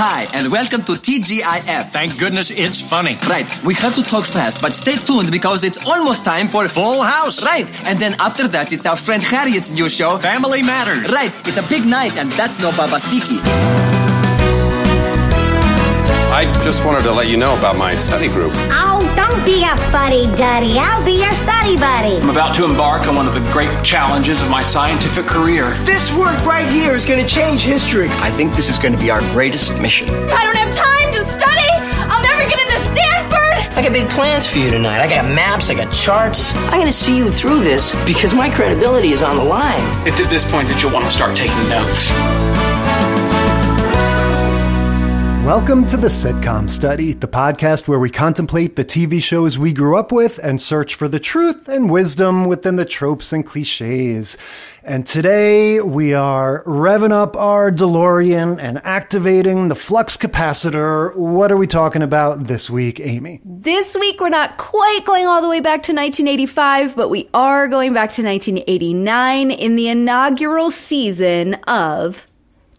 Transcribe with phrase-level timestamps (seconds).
[0.00, 1.90] Hi, and welcome to TGIF.
[1.90, 3.18] Thank goodness it's funny.
[3.26, 7.02] Right, we have to talk fast, but stay tuned because it's almost time for Full
[7.02, 7.44] House.
[7.44, 10.16] Right, and then after that, it's our friend Harriet's new show.
[10.18, 11.12] Family Matters.
[11.12, 13.87] Right, it's a big night, and that's no babastiki.
[16.38, 18.52] I just wanted to let you know about my study group.
[18.70, 20.78] Oh, don't be a fuddy-duddy.
[20.78, 22.22] I'll be your study buddy.
[22.22, 25.74] I'm about to embark on one of the great challenges of my scientific career.
[25.82, 28.08] This work right here is going to change history.
[28.22, 30.08] I think this is going to be our greatest mission.
[30.10, 31.70] I don't have time to study.
[32.06, 33.76] I'll never get into Stanford.
[33.76, 35.00] I got big plans for you tonight.
[35.00, 36.54] I got maps, I got charts.
[36.54, 39.82] I'm going to see you through this because my credibility is on the line.
[40.06, 42.12] It's at this point that you'll want to start taking notes.
[45.48, 49.96] Welcome to the Sitcom Study, the podcast where we contemplate the TV shows we grew
[49.96, 54.36] up with and search for the truth and wisdom within the tropes and cliches.
[54.84, 61.16] And today we are revving up our DeLorean and activating the flux capacitor.
[61.16, 63.40] What are we talking about this week, Amy?
[63.42, 67.68] This week, we're not quite going all the way back to 1985, but we are
[67.68, 72.26] going back to 1989 in the inaugural season of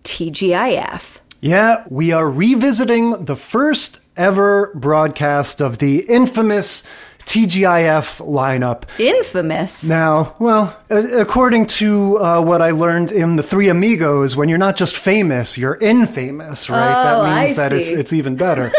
[0.04, 1.20] TGIF.
[1.42, 6.84] Yeah, we are revisiting the first ever broadcast of the infamous
[7.20, 8.84] TGIF lineup.
[9.00, 9.86] Infamous.
[9.86, 14.76] Now, well, according to uh, what I learned in the Three Amigos, when you're not
[14.76, 16.90] just famous, you're infamous, right?
[16.90, 18.74] Oh, that means I that it's it's even better.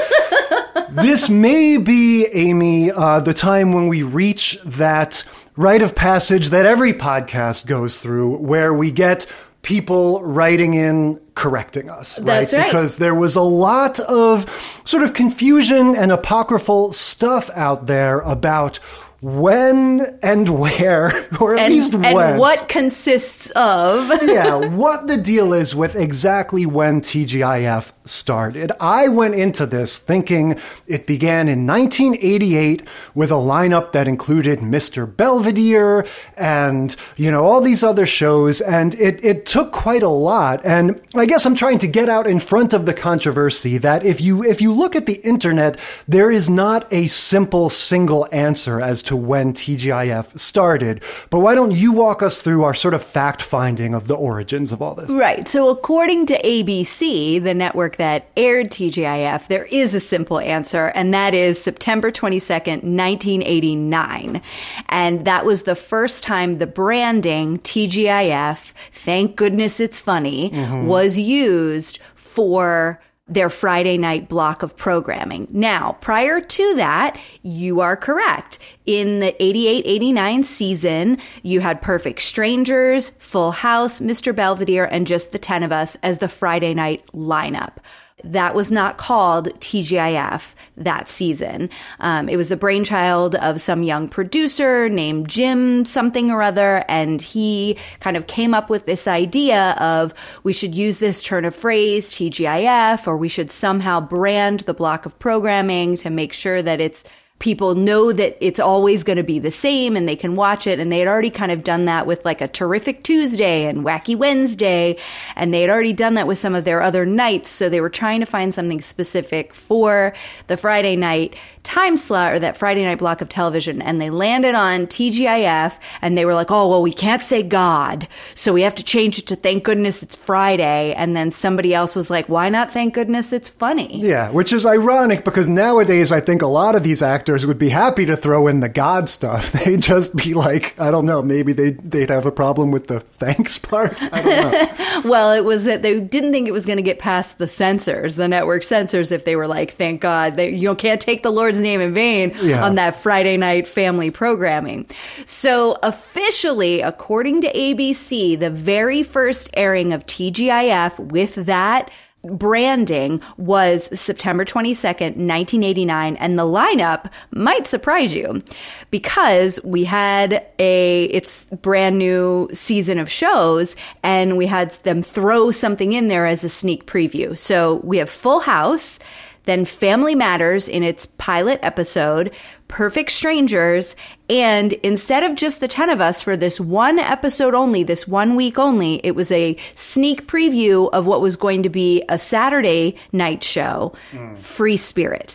[0.91, 5.25] this may be, Amy, uh, the time when we reach that
[5.57, 9.27] rite of passage that every podcast goes through, where we get
[9.63, 12.51] people writing in correcting us, right?
[12.53, 12.65] Right.
[12.67, 14.47] Because there was a lot of
[14.85, 18.79] sort of confusion and apocryphal stuff out there about
[19.23, 22.39] when and where, or at And, least and when.
[22.39, 24.09] what consists of.
[24.23, 28.73] yeah, what the deal is with exactly when TGIF started.
[28.81, 32.83] I went into this thinking it began in 1988
[33.15, 35.07] with a lineup that included Mr.
[35.07, 36.07] Belvedere
[36.37, 40.65] and, you know, all these other shows, and it, it took quite a lot.
[40.65, 44.21] And I guess I'm trying to get out in front of the controversy that if
[44.21, 45.79] you if you look at the internet,
[46.09, 51.03] there is not a simple single answer as to when TGIF started.
[51.31, 54.73] But why don't you walk us through our sort of fact finding of the origins
[54.73, 55.11] of all this?
[55.11, 55.47] Right.
[55.49, 61.13] So, according to ABC, the network that aired TGIF, there is a simple answer, and
[61.13, 64.41] that is September 22nd, 1989.
[64.89, 70.87] And that was the first time the branding TGIF, thank goodness it's funny, mm-hmm.
[70.87, 72.99] was used for
[73.31, 75.47] their Friday night block of programming.
[75.51, 78.59] Now, prior to that, you are correct.
[78.85, 84.35] In the 88 89 season, you had Perfect Strangers, Full House, Mr.
[84.35, 87.77] Belvedere, and just the 10 of us as the Friday night lineup.
[88.25, 91.71] That was not called TGIF that season.
[92.01, 97.21] Um, it was the brainchild of some young producer named Jim something or other, and
[97.21, 101.55] he kind of came up with this idea of we should use this turn of
[101.55, 106.81] phrase, TGIF, or we should somehow brand the block of programming to make sure that
[106.81, 107.05] it's
[107.41, 110.79] people know that it's always going to be the same and they can watch it.
[110.79, 114.15] And they had already kind of done that with like a terrific Tuesday and wacky
[114.15, 114.97] Wednesday.
[115.37, 117.49] And they had already done that with some of their other nights.
[117.49, 120.13] So they were trying to find something specific for
[120.47, 123.81] the Friday night time slot or that Friday night block of television.
[123.83, 128.07] And they landed on TGIF and they were like, oh, well, we can't say God.
[128.35, 130.95] So we have to change it to thank goodness it's Friday.
[130.95, 134.01] And then somebody else was like, why not thank goodness it's funny?
[134.01, 137.69] Yeah, which is ironic because nowadays I think a lot of these actors would be
[137.69, 139.53] happy to throw in the God stuff.
[139.65, 143.01] They'd just be like, I don't know, maybe they'd, they'd have a problem with the
[143.13, 143.95] thanks part.
[144.13, 144.87] I don't know.
[145.11, 148.17] Well, it was that they didn't think it was going to get past the censors,
[148.17, 151.59] the network censors, if they were like, thank God, they, you can't take the Lord's
[151.61, 152.63] name in vain Yeah.
[152.65, 154.87] on that Friday night family programming.
[155.25, 161.91] So, officially, according to ABC, the very first airing of TGIF with that
[162.23, 168.43] branding was September 22nd, 1989, and the lineup might surprise you
[168.91, 175.51] because we had a it's brand new season of shows and we had them throw
[175.51, 177.37] something in there as a sneak preview.
[177.37, 178.99] So we have Full House,
[179.45, 182.33] then Family Matters in its pilot episode,
[182.71, 183.97] Perfect Strangers,
[184.31, 188.37] and instead of just the 10 of us for this one episode only, this one
[188.37, 192.95] week only, it was a sneak preview of what was going to be a Saturday
[193.13, 193.93] night show,
[194.37, 195.35] Free Spirit.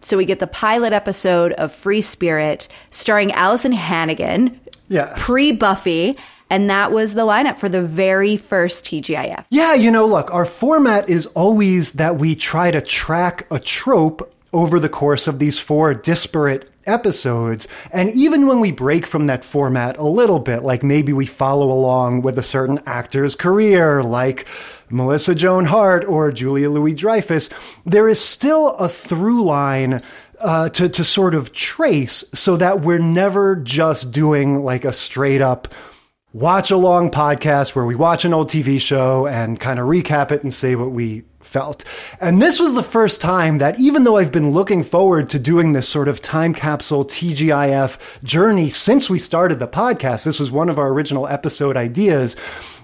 [0.00, 4.58] So we get the pilot episode of Free Spirit starring Alyson Hannigan,
[4.88, 5.12] Yes.
[5.18, 6.16] pre Buffy,
[6.50, 9.44] And that was the lineup for the very first TGIF.
[9.50, 14.32] Yeah, you know, look, our format is always that we try to track a trope
[14.52, 17.68] over the course of these four disparate episodes.
[17.92, 21.70] And even when we break from that format a little bit, like maybe we follow
[21.70, 24.46] along with a certain actor's career, like
[24.88, 27.50] Melissa Joan Hart or Julia Louis Dreyfus,
[27.84, 30.00] there is still a through line
[30.40, 35.42] uh, to, to sort of trace so that we're never just doing like a straight
[35.42, 35.68] up
[36.32, 40.42] watch along podcast where we watch an old TV show and kind of recap it
[40.42, 41.82] and say what we felt.
[42.20, 45.72] And this was the first time that even though I've been looking forward to doing
[45.72, 50.68] this sort of time capsule TGIF journey since we started the podcast, this was one
[50.68, 52.36] of our original episode ideas.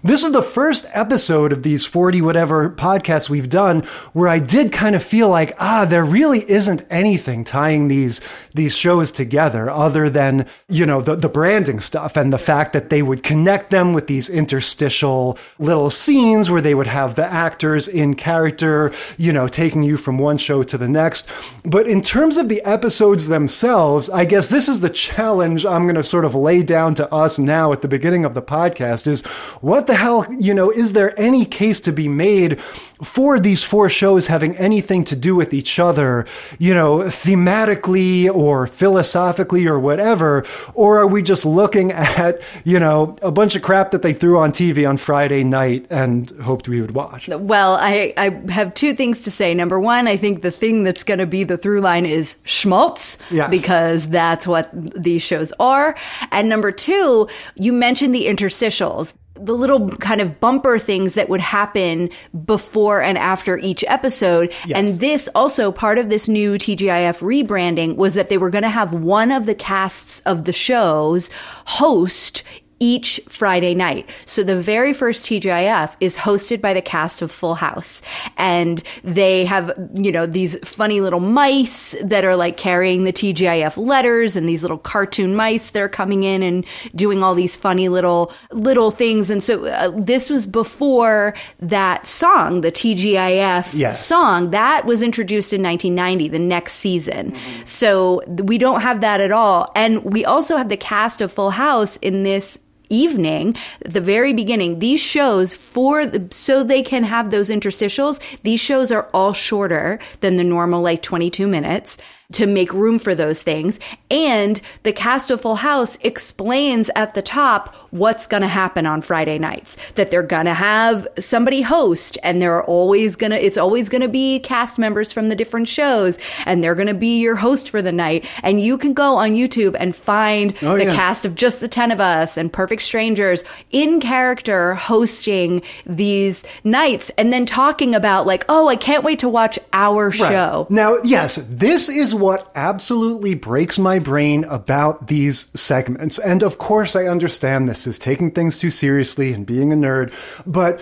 [0.07, 4.71] This is the first episode of these 40 whatever podcasts we've done where I did
[4.71, 8.21] kind of feel like, ah, there really isn't anything tying these,
[8.53, 12.91] these shows together other than, you know, the, the branding stuff and the fact that
[12.91, 17.89] they would connect them with these interstitial little scenes where they would have the actors
[17.89, 21.27] in character, you know, taking you from one show to the next.
[21.65, 25.95] But in terms of the episodes themselves, I guess this is the challenge I'm going
[25.95, 29.23] to sort of lay down to us now at the beginning of the podcast is
[29.63, 32.61] what the the hell, you know, is there any case to be made
[33.01, 36.27] for these four shows having anything to do with each other,
[36.59, 40.45] you know, thematically or philosophically or whatever?
[40.75, 44.41] Or are we just looking at, you know, a bunch of crap that they threw
[44.41, 47.29] on TV on Friday night and hoped we would watch?
[47.29, 49.55] Well, I, I have two things to say.
[49.55, 53.17] Number one, I think the thing that's going to be the through line is schmaltz,
[53.31, 53.49] yes.
[53.49, 55.95] because that's what these shows are.
[56.33, 61.41] And number two, you mentioned the interstitials the little kind of bumper things that would
[61.41, 62.09] happen
[62.45, 64.53] before and after each episode.
[64.65, 64.79] Yes.
[64.79, 68.69] And this also part of this new TGIF rebranding was that they were going to
[68.69, 71.31] have one of the casts of the shows
[71.65, 72.43] host
[72.85, 74.11] each Friday night.
[74.27, 78.03] So the very first TGIF is hosted by the cast of Full House.
[78.37, 83.79] And they have, you know, these funny little mice that are like carrying the TGIF
[83.79, 87.89] letters and these little cartoon mice that are coming in and doing all these funny
[87.89, 89.31] little, little things.
[89.31, 94.05] And so uh, this was before that song, the TGIF yes.
[94.05, 97.33] song that was introduced in 1990, the next season.
[97.33, 97.65] Mm-hmm.
[97.65, 99.73] So we don't have that at all.
[99.75, 102.59] And we also have the cast of Full House in this
[102.91, 108.61] evening, the very beginning, these shows for the, so they can have those interstitials, these
[108.61, 111.97] shows are all shorter than the normal like 22 minutes
[112.35, 113.79] to make room for those things.
[114.11, 119.03] And the cast of Full House explains at the top what's going to happen on
[119.03, 119.77] Friday nights.
[119.95, 124.03] That they're going to have somebody host and they're always going to, it's always going
[124.03, 127.71] to be cast members from the different shows and they're going to be your host
[127.71, 128.29] for the night.
[128.43, 130.95] And you can go on YouTube and find oh, the yeah.
[130.95, 137.11] cast of just the 10 of us and Perfect Strangers in character hosting these nights
[137.17, 140.15] and then talking about like, oh, I can't wait to watch our right.
[140.15, 140.67] show.
[140.71, 146.19] Now, yes, this is what absolutely breaks my brain about these segments.
[146.19, 150.11] And of course, I understand this is taking things too seriously and being a nerd,
[150.47, 150.81] but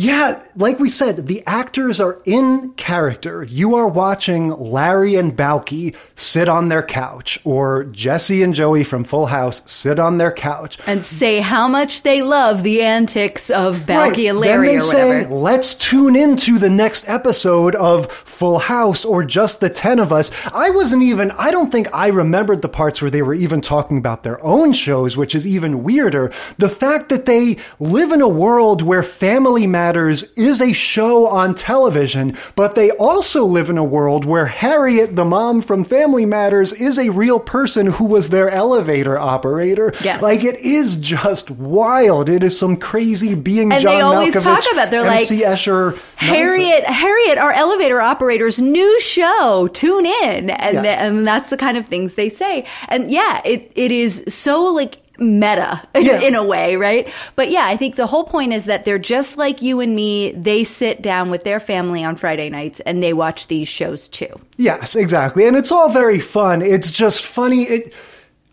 [0.00, 3.42] yeah, like we said, the actors are in character.
[3.42, 9.02] You are watching Larry and Balki sit on their couch, or Jesse and Joey from
[9.02, 13.80] Full House sit on their couch and say how much they love the antics of
[13.80, 14.18] Balki right.
[14.26, 14.66] and Larry.
[14.68, 19.68] Then they say, "Let's tune into the next episode of Full House or just the
[19.68, 21.32] ten of us." I wasn't even.
[21.32, 24.72] I don't think I remembered the parts where they were even talking about their own
[24.72, 26.30] shows, which is even weirder.
[26.58, 31.28] The fact that they live in a world where family matters Matters is a show
[31.28, 36.26] on television, but they also live in a world where Harriet, the mom from Family
[36.26, 39.94] Matters, is a real person who was their elevator operator.
[40.04, 40.20] Yes.
[40.20, 42.28] Like it is just wild.
[42.28, 45.54] It is some crazy being and John they always Malkovich, talk about they're MC like
[45.54, 45.98] Escher.
[46.16, 49.70] Harriet, Harriet, our elevator operator's new show.
[49.72, 50.84] Tune in, and yes.
[50.84, 52.66] th- and that's the kind of things they say.
[52.88, 56.20] And yeah, it it is so like meta yeah.
[56.20, 57.12] in a way, right?
[57.36, 60.32] But yeah, I think the whole point is that they're just like you and me.
[60.32, 64.32] They sit down with their family on Friday nights and they watch these shows too.
[64.56, 65.46] Yes, exactly.
[65.46, 66.62] And it's all very fun.
[66.62, 67.62] It's just funny.
[67.64, 67.94] It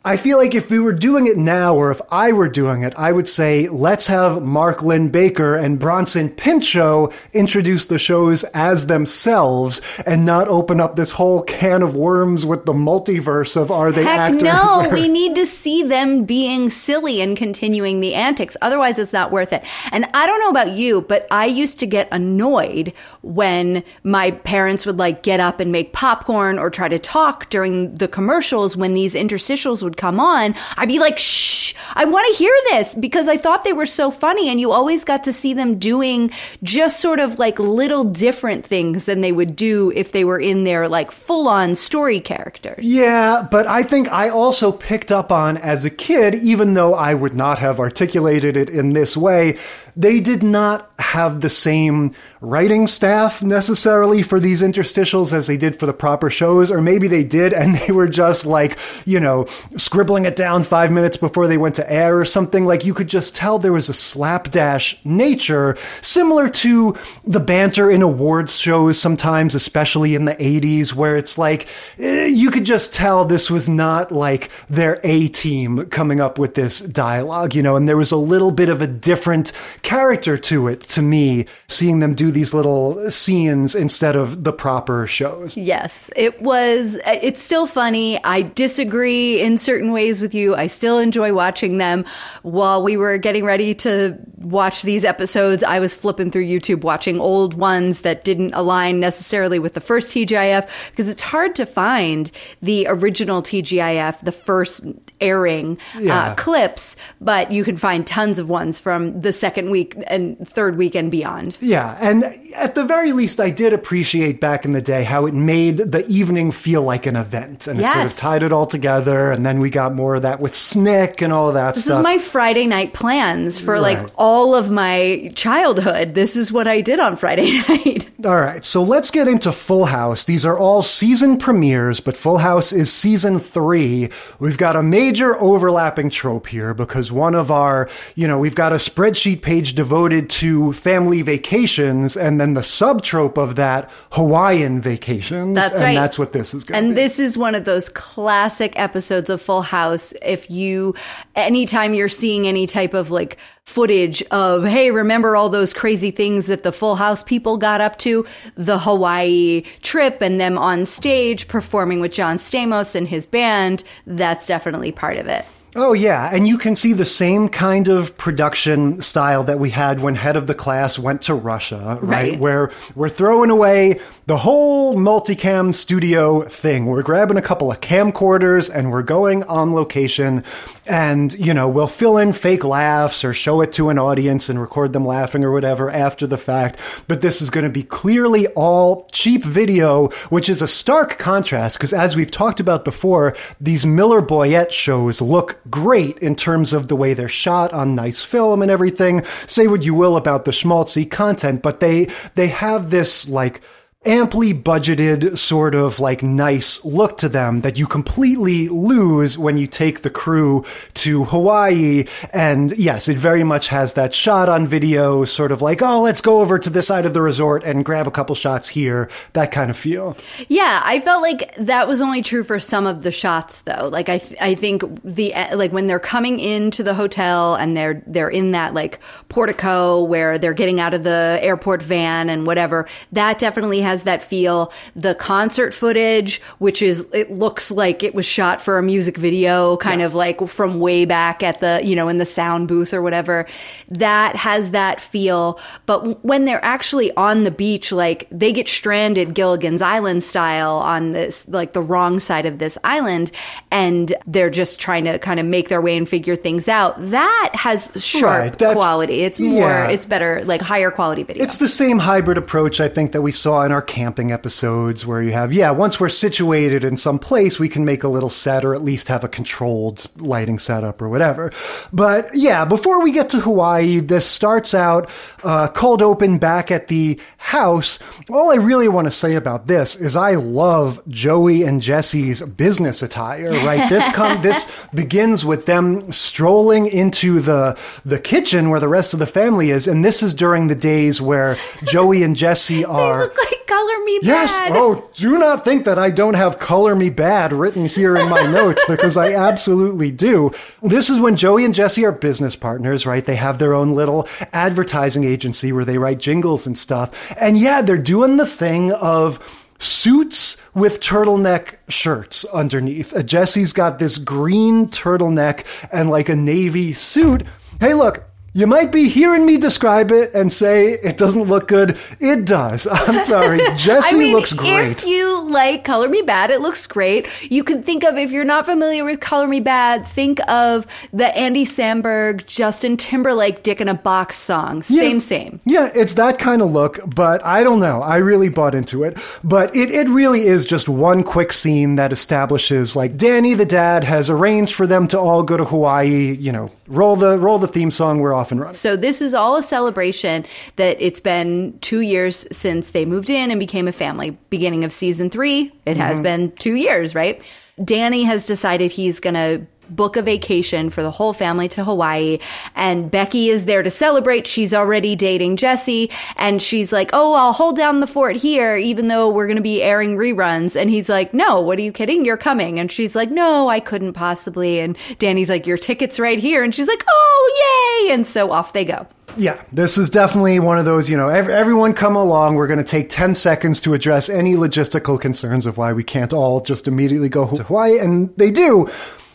[0.08, 2.94] I feel like if we were doing it now, or if I were doing it,
[2.96, 9.82] I would say, let's have Mark Linn-Baker and Bronson Pinchot introduce the shows as themselves
[10.06, 14.04] and not open up this whole can of worms with the multiverse of are they
[14.04, 14.44] Heck actors?
[14.44, 14.94] No, or...
[14.94, 18.56] we need to see them being silly and continuing the antics.
[18.62, 19.64] Otherwise, it's not worth it.
[19.92, 22.94] And I don't know about you, but I used to get annoyed
[23.24, 27.96] when my parents would like get up and make popcorn or try to talk during
[27.96, 32.28] the commercials when these interstitials would would come on, I'd be like, shh, I want
[32.28, 34.50] to hear this because I thought they were so funny.
[34.50, 36.32] And you always got to see them doing
[36.64, 40.64] just sort of like little different things than they would do if they were in
[40.64, 42.84] their like full on story characters.
[42.84, 47.14] Yeah, but I think I also picked up on as a kid, even though I
[47.14, 49.58] would not have articulated it in this way,
[49.98, 55.78] they did not have the same writing staff necessarily for these interstitials as they did
[55.80, 59.46] for the proper shows, or maybe they did and they were just like, you know,
[59.78, 62.66] scribbling it down five minutes before they went to air or something.
[62.66, 68.02] Like you could just tell there was a slapdash nature, similar to the banter in
[68.02, 71.68] awards shows sometimes, especially in the 80s, where it's like,
[72.00, 76.56] eh, you could just tell this was not like their A team coming up with
[76.56, 79.52] this dialogue, you know, and there was a little bit of a different
[79.86, 85.06] character to it to me, seeing them do these little scenes instead of the proper
[85.08, 85.56] shows.
[85.56, 86.98] Yes, it was.
[87.06, 88.22] It's still funny.
[88.24, 90.56] I disagree in certain ways with you.
[90.56, 92.04] I still enjoy watching them.
[92.42, 97.20] While we were getting ready to watch these episodes, I was flipping through YouTube watching
[97.20, 102.32] old ones that didn't align necessarily with the first TGIF because it's hard to find
[102.62, 104.84] the original TGIF, the first
[105.22, 106.32] airing Yeah.
[106.32, 110.78] uh, clips, but you can find tons of ones from the second week and third
[110.78, 111.58] week and beyond.
[111.60, 112.24] Yeah, and
[112.56, 116.06] at the very least, I did appreciate back in the day how it made the
[116.08, 119.32] evening feel like an event, and it sort of tied it all together.
[119.32, 122.00] And then we got more of that with Snick and all that This stuff.
[122.00, 124.00] is my Friday night plans for Right.
[124.00, 126.14] like all of my childhood.
[126.16, 128.08] This is what I did on Friday night.
[128.26, 130.24] All right, so let's get into Full House.
[130.24, 134.10] These are all season premieres, but Full House is season three.
[134.40, 138.72] We've got a major overlapping trope here because one of our, you know, we've got
[138.72, 144.82] a spreadsheet page devoted to family vacations, and then the sub trope of that, Hawaiian
[144.82, 145.56] vacations.
[145.56, 145.96] That's and right.
[145.96, 146.88] that's what this is going to be.
[146.88, 147.02] And be.
[147.02, 150.14] this is one of those classic episodes of Full House.
[150.22, 150.94] If you,
[151.36, 156.48] anytime you're seeing any type of like footage of, hey, remember all those crazy things
[156.48, 158.26] that the Full House people got up to?
[158.56, 163.84] The Hawaii trip and them on stage performing with John Stamos and his band.
[164.06, 165.46] That's definitely part of it.
[165.78, 166.30] Oh, yeah.
[166.32, 170.38] And you can see the same kind of production style that we had when Head
[170.38, 172.32] of the Class went to Russia, right?
[172.32, 172.40] Right.
[172.40, 176.86] Where we're throwing away the whole multicam studio thing.
[176.86, 180.44] We're grabbing a couple of camcorders and we're going on location
[180.88, 184.60] and, you know, we'll fill in fake laughs or show it to an audience and
[184.60, 186.80] record them laughing or whatever after the fact.
[187.08, 191.78] But this is going to be clearly all cheap video, which is a stark contrast
[191.78, 196.88] because as we've talked about before, these Miller Boyett shows look great in terms of
[196.88, 199.24] the way they're shot on nice film and everything.
[199.48, 203.62] Say what you will about the schmaltzy content, but they, they have this like,
[204.06, 209.68] amply budgeted sort of like nice look to them that you completely lose when you
[209.68, 212.06] take the crew to Hawaii.
[212.34, 216.22] And yes, it very much has that shot on video sort of like, oh, let's
[216.22, 219.52] go over to this side of the resort and grab a couple shots here, that
[219.52, 220.16] kind of feel.
[220.48, 223.90] Yeah, I felt like that was only true for some of the shots though.
[223.92, 228.04] Like I th- I think the like when they're coming into the hotel and they're
[228.08, 232.88] they're in that like portico where they're getting out of the airport van and whatever,
[233.12, 234.72] that definitely has that feel.
[234.96, 239.78] The concert footage, which is it looks like it was shot for a music video
[239.78, 243.02] kind of like from way back at the, you know, in the sound booth or
[243.02, 243.46] whatever.
[243.90, 249.34] That has that feel, but when they're actually on the beach like they get stranded
[249.34, 253.32] Gilligan's Island style on this like the wrong side of this island
[253.72, 256.96] and they're just trying to kind of make their way and figure things out.
[257.00, 259.22] That has sharp Right, quality.
[259.22, 259.90] It's more yeah.
[259.90, 261.44] it's better like higher quality video.
[261.44, 265.22] It's the same hybrid approach I think that we saw in our camping episodes where
[265.22, 268.66] you have, yeah, once we're situated in some place, we can make a little set
[268.66, 271.52] or at least have a controlled lighting setup or whatever.
[271.94, 275.10] But yeah, before we get to Hawaii, this starts out
[275.44, 278.00] uh, cold open back at the house.
[278.30, 283.04] All I really want to say about this is I love Joey and Jesse's business
[283.04, 283.88] attire, right?
[283.90, 289.20] This come this begins with them strolling into the the kitchen where the rest of
[289.20, 293.65] the family is, and this is during the days where Joey and Jesse are like
[293.68, 294.24] Color Me Badd.
[294.24, 294.72] Yes.
[294.74, 298.42] Oh, do not think that I don't have Color Me Badd written here in my
[298.52, 300.52] notes because I absolutely do.
[300.82, 303.26] This is when Joey and Jesse are business partners, right?
[303.26, 307.12] They have their own little advertising agency where they write jingles and stuff.
[307.40, 309.40] And yeah, they're doing the thing of
[309.80, 313.16] suits with turtleneck shirts underneath.
[313.16, 317.44] Uh, Jesse's got this green turtleneck and like a navy suit.
[317.80, 318.24] Hey, look,
[318.58, 321.98] You might be hearing me describe it and say it doesn't look good.
[322.22, 322.88] It does.
[322.92, 323.60] I'm sorry.
[323.76, 324.92] Jesse I mean, looks great.
[324.92, 327.28] If you like Color Me Badd, it looks great.
[327.52, 331.38] You can think of, if you're not familiar with Color Me Badd, think of the
[331.38, 334.82] Andy Samberg, Justin Timberlake Dick in a Box song.
[334.84, 335.60] Same, same.
[335.66, 338.02] Yeah, it's that kind of look, but I don't know.
[338.02, 339.18] I really bought into it.
[339.44, 344.06] But it, it really is just one quick scene that establishes like Danny the dad
[344.06, 347.68] has arranged for them to all go to Hawaii, you know, roll the roll the
[347.68, 348.74] theme song, we're off and running.
[348.76, 350.46] So this is all a celebration
[350.78, 354.38] that it's been two years since they moved in and became a family.
[354.50, 356.24] Beginning of season three, it has Mhm.
[356.24, 357.42] been two years, right?
[357.84, 362.40] Danny has decided he's gonna book a vacation for the whole family to Hawaii
[362.76, 364.48] and Becky is there to celebrate.
[364.48, 369.08] She's already dating Jesse and she's like, "Oh, I'll hold down the fort here even
[369.08, 372.26] though we're going to be airing reruns." And he's like, "No, what are you kidding?
[372.26, 376.40] You're coming." And she's like, "No, I couldn't possibly." And Danny's like, "Your ticket's right
[376.40, 379.08] here." And she's like, "Oh, yay!" And so off they go.
[379.38, 382.56] Yeah, this is definitely one of those, you know, ev- everyone come along.
[382.56, 386.32] We're going to take 10 seconds to address any logistical concerns of why we can't
[386.32, 388.00] all just immediately go to Hawaii.
[388.00, 388.88] And they do.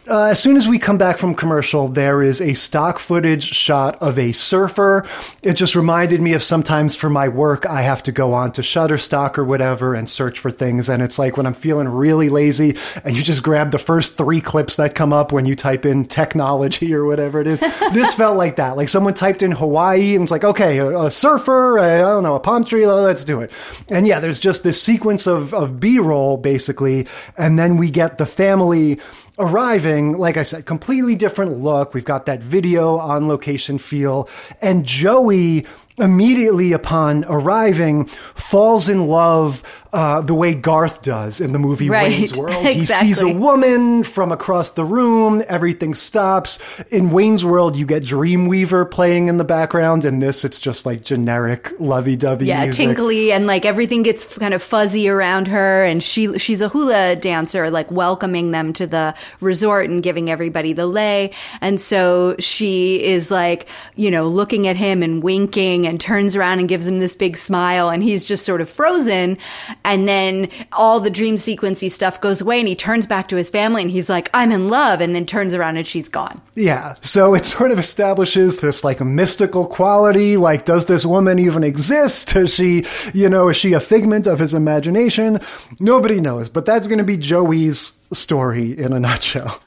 [0.08, 4.00] Uh, as soon as we come back from commercial, there is a stock footage shot
[4.00, 5.06] of a surfer.
[5.42, 8.62] It just reminded me of sometimes for my work, I have to go on to
[8.62, 10.88] Shutterstock or whatever and search for things.
[10.88, 14.40] And it's like when I'm feeling really lazy and you just grab the first three
[14.40, 17.60] clips that come up when you type in technology or whatever it is.
[17.92, 18.78] this felt like that.
[18.78, 22.22] Like someone typed in Hawaii and was like, okay, a, a surfer, I I don't
[22.22, 23.52] know, a palm tree, let's do it.
[23.90, 27.06] And yeah, there's just this sequence of, of B roll basically.
[27.36, 28.98] And then we get the family
[29.40, 31.94] arriving, like I said, completely different look.
[31.94, 34.28] We've got that video on location feel.
[34.60, 35.66] And Joey
[35.98, 42.10] immediately upon arriving falls in love uh, the way Garth does in the movie Right.
[42.10, 42.66] Wayne's World.
[42.70, 46.58] He sees a woman from across the room, everything stops.
[46.90, 50.04] In Wayne's World, you get Dreamweaver playing in the background.
[50.04, 52.86] In this, it's just like generic lovey dovey yeah, music.
[52.86, 57.16] tinkly and like everything gets kind of fuzzy around her and she she's a hula
[57.16, 61.32] dancer like welcoming them to the resort and giving everybody the lei.
[61.60, 63.66] And so she is like,
[63.96, 67.36] you know, looking at him and winking and turns around and gives him this big
[67.36, 69.36] smile and he's just sort of frozen
[69.84, 73.50] and then all the dream sequency stuff goes away and he turns back to his
[73.50, 76.40] family and he's like, "I'm in love." And then turns around and she's gone.
[76.54, 76.94] Yeah.
[77.00, 80.36] So it sort of establishes this like mystical quality.
[80.36, 82.36] Like, does this woman even exist?
[82.36, 85.40] Is she, you know, is she a figment of his imagination?
[85.78, 89.60] Nobody knows, but that's going to be Joey's story in a nutshell.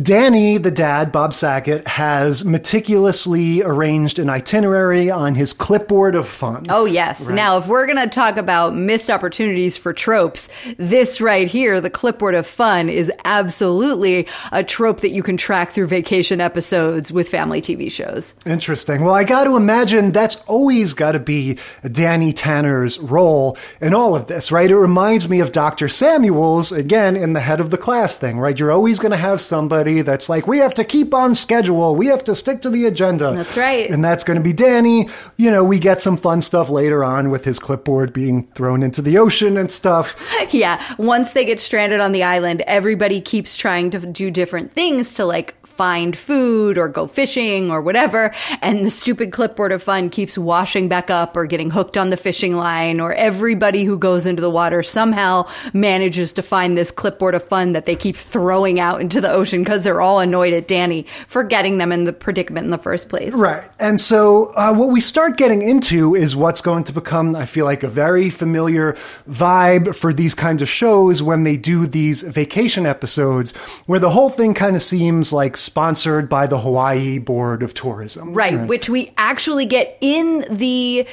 [0.00, 6.64] Danny, the dad, Bob Saget, has meticulously arranged an itinerary on his clipboard of fun.
[6.68, 7.26] Oh, yes.
[7.26, 7.34] Right.
[7.34, 10.48] Now, if we're going to talk about missed opportunities for tropes,
[10.78, 15.72] this right here, the clipboard of fun, is absolutely a trope that you can track
[15.72, 18.32] through vacation episodes with family TV shows.
[18.46, 19.02] Interesting.
[19.02, 21.58] Well, I got to imagine that's always got to be
[21.90, 24.70] Danny Tanner's role in all of this, right?
[24.70, 25.88] It reminds me of Dr.
[25.88, 28.56] Samuels, again, in the head of the class thing, right?
[28.56, 31.96] You're always going to have somebody that's like, we have to keep on schedule.
[31.96, 33.32] We have to stick to the agenda.
[33.32, 33.90] That's right.
[33.90, 35.08] And that's going to be Danny.
[35.36, 39.02] You know, we get some fun stuff later on with his clipboard being thrown into
[39.02, 40.16] the ocean and stuff.
[40.50, 40.82] yeah.
[40.98, 45.24] Once they get stranded on the island, everybody keeps trying to do different things to
[45.24, 48.30] like find food or go fishing or whatever.
[48.60, 52.16] And the stupid clipboard of fun keeps washing back up or getting hooked on the
[52.16, 57.34] fishing line, or everybody who goes into the water somehow manages to find this clipboard
[57.34, 60.66] of fun that they keep throwing out into the ocean because they're all annoyed at
[60.66, 63.32] Danny for getting them in the predicament in the first place.
[63.32, 63.70] Right.
[63.78, 67.66] And so uh, what we start getting into is what's going to become, I feel
[67.66, 68.96] like, a very familiar
[69.30, 73.52] vibe for these kinds of shows when they do these vacation episodes
[73.86, 78.32] where the whole thing kind of seems like sponsored by the Hawaii Board of Tourism.
[78.32, 81.06] Right, which we actually get in the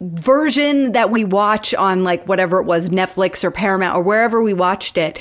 [0.00, 4.54] version that we watch on like whatever it was Netflix or Paramount or wherever we
[4.54, 5.18] watched it.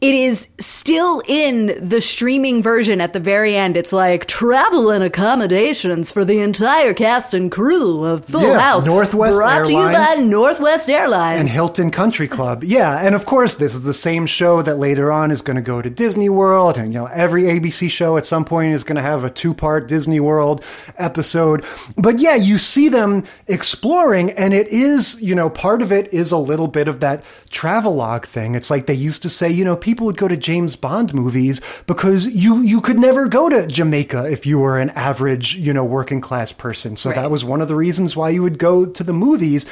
[0.00, 3.76] It is still in the streaming version at the very end.
[3.76, 8.86] It's like travel and accommodations for the entire cast and crew of Full Yeah, House.
[8.86, 11.40] Northwest brought to you by Northwest Airlines.
[11.40, 12.62] and Hilton Country Club.
[12.62, 15.62] Yeah, and of course, this is the same show that later on is going to
[15.62, 18.96] go to Disney World, and you know every ABC show at some point is going
[18.96, 20.64] to have a two-part Disney World
[20.96, 21.64] episode.
[21.96, 26.30] But yeah, you see them exploring, and it is you know part of it is
[26.30, 28.54] a little bit of that travelogue thing.
[28.54, 31.62] It's like they used to say, you know, people would go to James Bond movies
[31.86, 35.82] because you you could never go to Jamaica if you were an average, you know,
[35.82, 36.94] working class person.
[36.98, 37.16] So Right.
[37.16, 39.64] that was one of the reasons why you would go to the movies.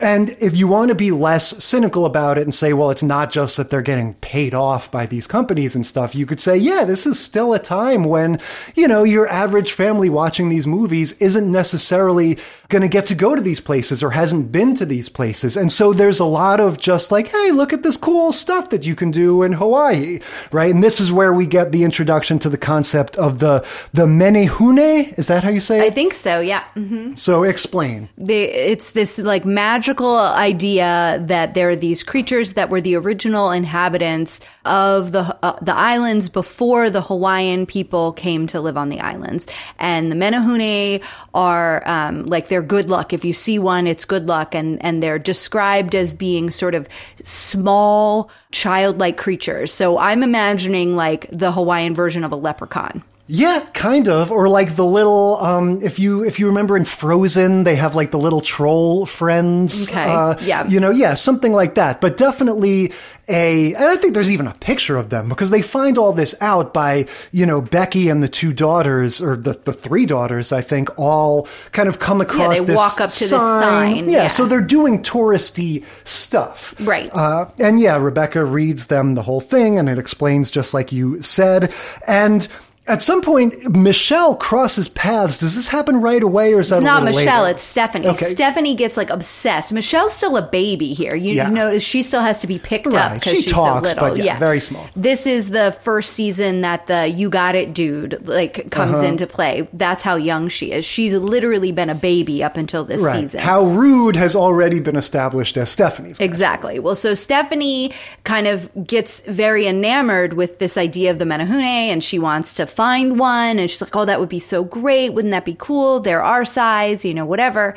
[0.00, 3.32] And if you want to be less cynical about it and say, well, it's not
[3.32, 6.84] just that they're getting paid off by these companies and stuff, you could say, yeah,
[6.84, 8.38] this is still a time when,
[8.76, 13.34] you know, your average family watching these movies isn't necessarily going to get to go
[13.34, 15.56] to these places or hasn't been to these places.
[15.56, 18.86] And so there's a lot of just like, hey, look at this cool stuff that
[18.86, 20.20] you can do in Hawaii,
[20.52, 20.72] right?
[20.74, 25.18] And this is where we get the introduction to the concept of the the menehune.
[25.18, 25.84] Is that how you say it?
[25.84, 26.40] I think so.
[26.40, 26.64] Yeah.
[26.74, 28.08] hmm so explain.
[28.16, 33.50] they, it's this like magical idea that there are these creatures that were the original
[33.50, 39.00] inhabitants of the uh, the islands before the Hawaiian people came to live on the
[39.00, 39.46] islands,
[39.78, 41.02] and the Menehune
[41.34, 43.12] are um, like they're good luck.
[43.12, 46.88] If you see one, it's good luck, and and they're described as being sort of
[47.24, 49.72] small childlike creatures.
[49.72, 53.02] So I'm imagining like the Hawaiian version of a leprechaun.
[53.30, 54.32] Yeah, kind of.
[54.32, 58.10] Or like the little um if you if you remember in Frozen, they have like
[58.10, 59.90] the little troll friends.
[59.90, 60.66] Okay, Uh, yeah.
[60.66, 62.00] You know, yeah, something like that.
[62.00, 62.92] But definitely
[63.28, 66.34] a and I think there's even a picture of them because they find all this
[66.40, 70.62] out by, you know, Becky and the two daughters or the, the three daughters, I
[70.62, 74.28] think, all kind of come across Yeah, they walk up to this sign, Yeah, yeah.
[74.28, 76.74] so they're doing touristy stuff.
[76.80, 77.10] Right.
[77.12, 81.20] Uh, and yeah, Rebecca reads them the whole thing and it explains just like you
[81.20, 81.74] said.
[82.06, 82.48] And
[82.88, 85.38] at some point, Michelle crosses paths.
[85.38, 87.54] Does this happen right away or is that It's a not Michelle, later?
[87.54, 88.06] it's Stephanie.
[88.08, 88.26] Okay.
[88.26, 89.72] Stephanie gets like obsessed.
[89.72, 91.14] Michelle's still a baby here.
[91.14, 91.48] You Yeah.
[91.50, 94.10] know, she still has to be picked up because She she's talks, so little.
[94.16, 94.86] but yeah, very small.
[94.96, 99.06] This is the first season that the "You Got It" dude like comes Uh-huh.
[99.06, 99.68] into play.
[99.72, 100.84] That's how young she is.
[100.84, 103.20] She's literally been a baby up until this Right.
[103.20, 103.40] season.
[103.40, 106.20] How rude has already been established as Stephanie's.
[106.20, 106.78] Exactly.
[106.78, 107.92] Well, so Stephanie
[108.24, 112.66] kind of gets very enamored with this idea of the Menehune and she wants to
[112.78, 113.58] find one.
[113.58, 115.12] And she's like, oh, that would be so great.
[115.12, 115.98] Wouldn't that be cool?
[115.98, 117.74] They're our size, you know, whatever.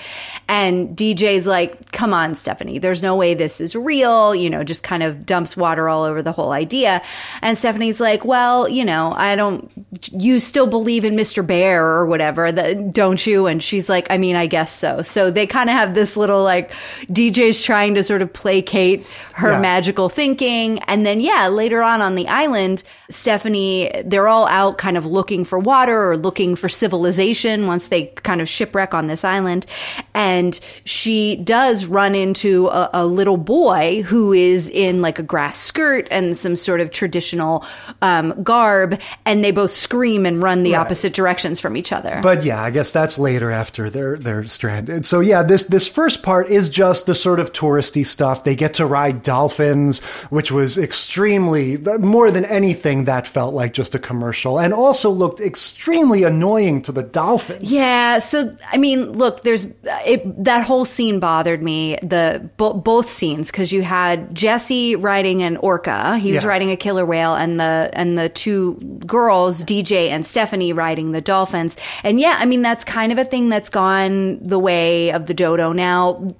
[0.48, 4.84] And DJ's like, come on, Stephanie, there's no way this is real, you know, just
[4.84, 7.02] kind of dumps water all over the whole idea.
[7.42, 9.72] And Stephanie's like, well, you know, I don't,
[10.12, 11.46] you still believe in Mr.
[11.46, 13.48] Bear or whatever, don't you?
[13.48, 15.02] And she's like, I mean, I guess so.
[15.02, 16.72] So they kind of have this little like
[17.08, 19.60] DJ's trying to sort of placate her Yeah.
[19.60, 20.78] magical thinking.
[20.84, 25.46] And then, yeah, later on on the island, Stephanie, they're all out kind of looking
[25.46, 29.66] for water or looking for civilization once they kind of shipwreck on this island.
[30.14, 35.58] And she does run into a, a little boy who is in like a grass
[35.58, 37.66] skirt and some sort of traditional
[38.02, 39.00] um, garb.
[39.26, 40.80] And they both scream and run the Right.
[40.80, 42.20] opposite directions from each other.
[42.24, 45.06] But yeah, I guess that's later after they're they're stranded.
[45.06, 48.44] So yeah, this this first part is just the sort of touristy stuff.
[48.44, 50.00] They get to ride dolphins,
[50.30, 55.40] which was extremely more than anything that felt like just a commercial, and also looked
[55.40, 57.72] extremely annoying to the dolphins.
[57.72, 59.66] Yeah, so I mean, look, there's
[60.06, 61.98] it, that whole scene bothered me.
[62.02, 66.50] The bo- both scenes because you had Jesse riding an orca, he was Yeah.
[66.50, 71.22] riding a killer whale, and the and the two girls, DJ and Stephanie, riding the
[71.22, 71.78] dolphins.
[72.04, 75.34] And yeah, I mean that's kind of a thing that's gone the way of the
[75.34, 76.34] dodo now.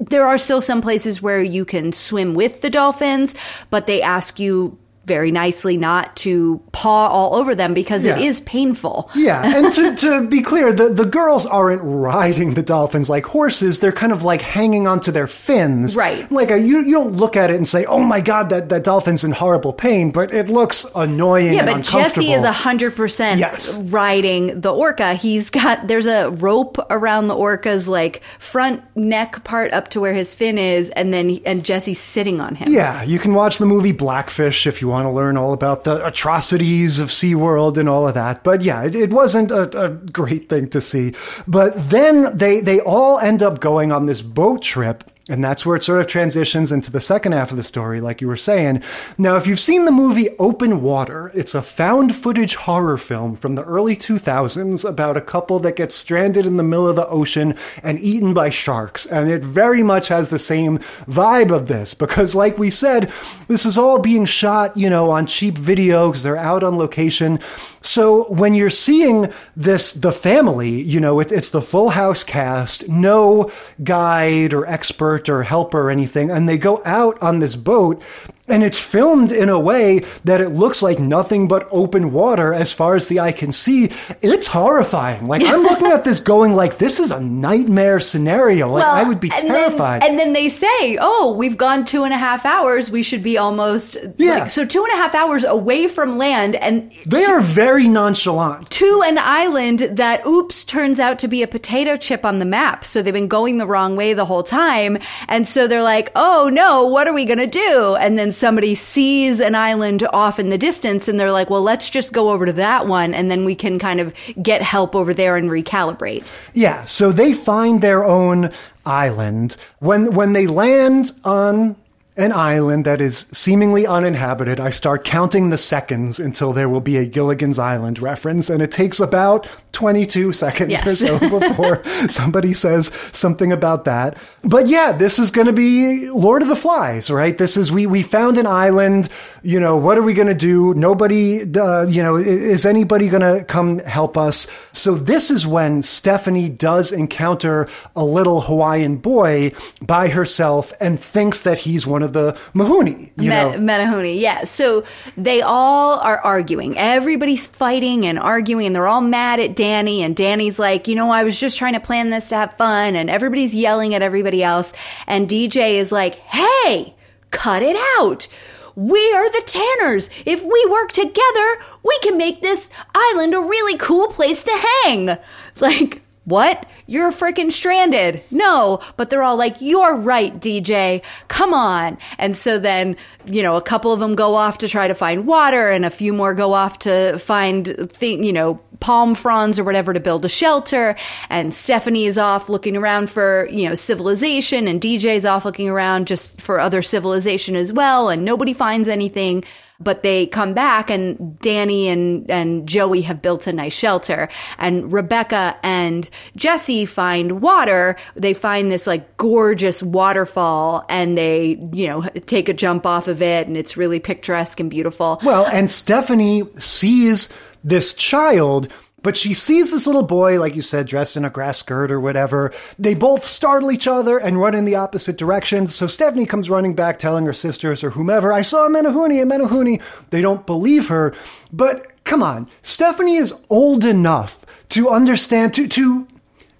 [0.00, 3.34] There are still some places where you can swim with the dolphins,
[3.68, 4.78] but they ask you
[5.10, 8.28] very nicely not to paw all over them because it Yeah.
[8.28, 9.10] is painful.
[9.16, 13.80] Yeah, and to, to be clear, the, the girls aren't riding the dolphins like horses.
[13.80, 15.96] They're kind of like hanging onto their fins.
[15.96, 16.30] Right.
[16.30, 18.84] Like a, you, you don't look at it and say, oh my God, that, that
[18.84, 21.90] dolphin's in horrible pain, but it looks annoying Yeah, and but.
[21.92, 23.76] Jesse is a hundred percent Yes.
[23.76, 25.14] riding the orca.
[25.14, 30.12] He's got there's a rope around the orca's like front neck part up to where
[30.14, 32.68] his fin is, and then and Jesse's sitting on him.
[32.70, 36.04] Yeah, you can watch the movie Blackfish if you want to learn all about the
[36.06, 38.42] atrocities of SeaWorld and all of that.
[38.42, 41.14] But yeah, it, it wasn't a, a great thing to see.
[41.46, 45.04] But then they, they all end up going on this boat trip.
[45.30, 48.20] And that's where it sort of transitions into the second half of the story, like
[48.20, 48.82] you were saying.
[49.16, 53.54] Now, if you've seen the movie Open Water, it's a found footage horror film from
[53.54, 57.54] the early 2000s about a couple that gets stranded in the middle of the ocean
[57.84, 59.06] and eaten by sharks.
[59.06, 63.12] And it very much has the same vibe of this because, like we said,
[63.46, 67.38] this is all being shot, you know, on cheap video because they're out on location.
[67.82, 72.88] So when you're seeing this, the family, you know, it, it's the full house cast,
[72.88, 73.50] no
[73.84, 78.02] guide or expert or helper or anything, and they go out on this boat
[78.50, 82.72] and it's filmed in a way that it looks like nothing but open water as
[82.72, 83.90] far as the eye can see.
[84.22, 85.26] It's horrifying.
[85.26, 88.68] Like I'm looking at this going like this is a nightmare scenario.
[88.68, 90.02] Like Well, I would be and terrified.
[90.02, 92.90] Then, and then they say, "Oh, we've gone two and a half hours.
[92.90, 94.40] We should be almost Yeah.
[94.40, 98.70] like, so two and a half hours away from land, and they are very nonchalant.
[98.70, 102.84] to an island that, oops, turns out to be a potato chip on the map.
[102.84, 106.48] So they've been going the wrong way the whole time, and so they're like, "Oh
[106.52, 110.58] no, what are we gonna do?" And then somebody sees an island off in the
[110.58, 113.54] distance, and they're like, "Well, let's just go over to that one, and then we
[113.54, 116.24] can kind of get help over there and recalibrate."
[116.54, 118.50] Yeah, so they find their own
[118.86, 119.56] island.
[119.78, 121.76] When when they land on
[122.20, 126.96] an island that is seemingly uninhabited, I start counting the seconds until there will be
[126.98, 130.86] a Gilligan's Island reference, and it takes about 22 seconds Yes.
[130.86, 134.18] or so before somebody says something about that.
[134.42, 137.36] But yeah, this is going to be Lord of the Flies, right?
[137.38, 139.08] This is we we found an island.
[139.42, 140.74] You know, what are we going to do?
[140.74, 144.46] Nobody, uh, you know, is anybody going to come help us?
[144.72, 151.40] So this is when Stephanie does encounter a little Hawaiian boy by herself and thinks
[151.42, 153.12] that he's one of the Mahoney.
[153.16, 154.44] You know, Me- Menahoni, yeah.
[154.44, 154.84] So
[155.16, 156.76] they all are arguing.
[156.78, 160.02] Everybody's fighting and arguing, and they're all mad at Danny.
[160.02, 162.96] And Danny's like, you know, I was just trying to plan this to have fun.
[162.96, 164.72] And everybody's yelling at everybody else.
[165.06, 166.94] And DJ is like, hey,
[167.30, 168.28] cut it out.
[168.76, 170.08] We are the Tanners.
[170.24, 175.16] If we work together, we can make this island a really cool place to hang.
[175.60, 176.64] Like, what?
[176.90, 178.20] You're freaking stranded.
[178.32, 181.04] No, but they're all like, you're right, DJ.
[181.28, 181.96] Come on.
[182.18, 185.24] And so then, you know, a couple of them go off to try to find
[185.24, 187.68] water and a few more go off to find,
[188.00, 190.96] you know, palm fronds or whatever to build a shelter.
[191.28, 196.08] And Stephanie is off looking around for, you know, civilization and DJ's off looking around
[196.08, 198.08] just for other civilization as well.
[198.08, 199.44] And nobody finds anything
[199.80, 204.92] but they come back and Danny and, and Joey have built a nice shelter and
[204.92, 207.96] Rebecca and Jesse find water.
[208.14, 213.22] They find this like gorgeous waterfall and they, you know, take a jump off of
[213.22, 215.20] it and it's really picturesque and beautiful.
[215.24, 217.28] Well, and Stephanie sees
[217.64, 218.68] this child,
[219.02, 222.00] but she sees this little boy, like you said, dressed in a grass skirt or
[222.00, 222.52] whatever.
[222.78, 225.74] They both startle each other and run in the opposite directions.
[225.74, 229.26] So Stephanie comes running back, telling her sisters or whomever, I saw a Menehune, a
[229.26, 229.82] Menehune.
[230.10, 231.14] They don't believe her.
[231.52, 236.06] But come on, Stephanie is old enough to understand, to, to,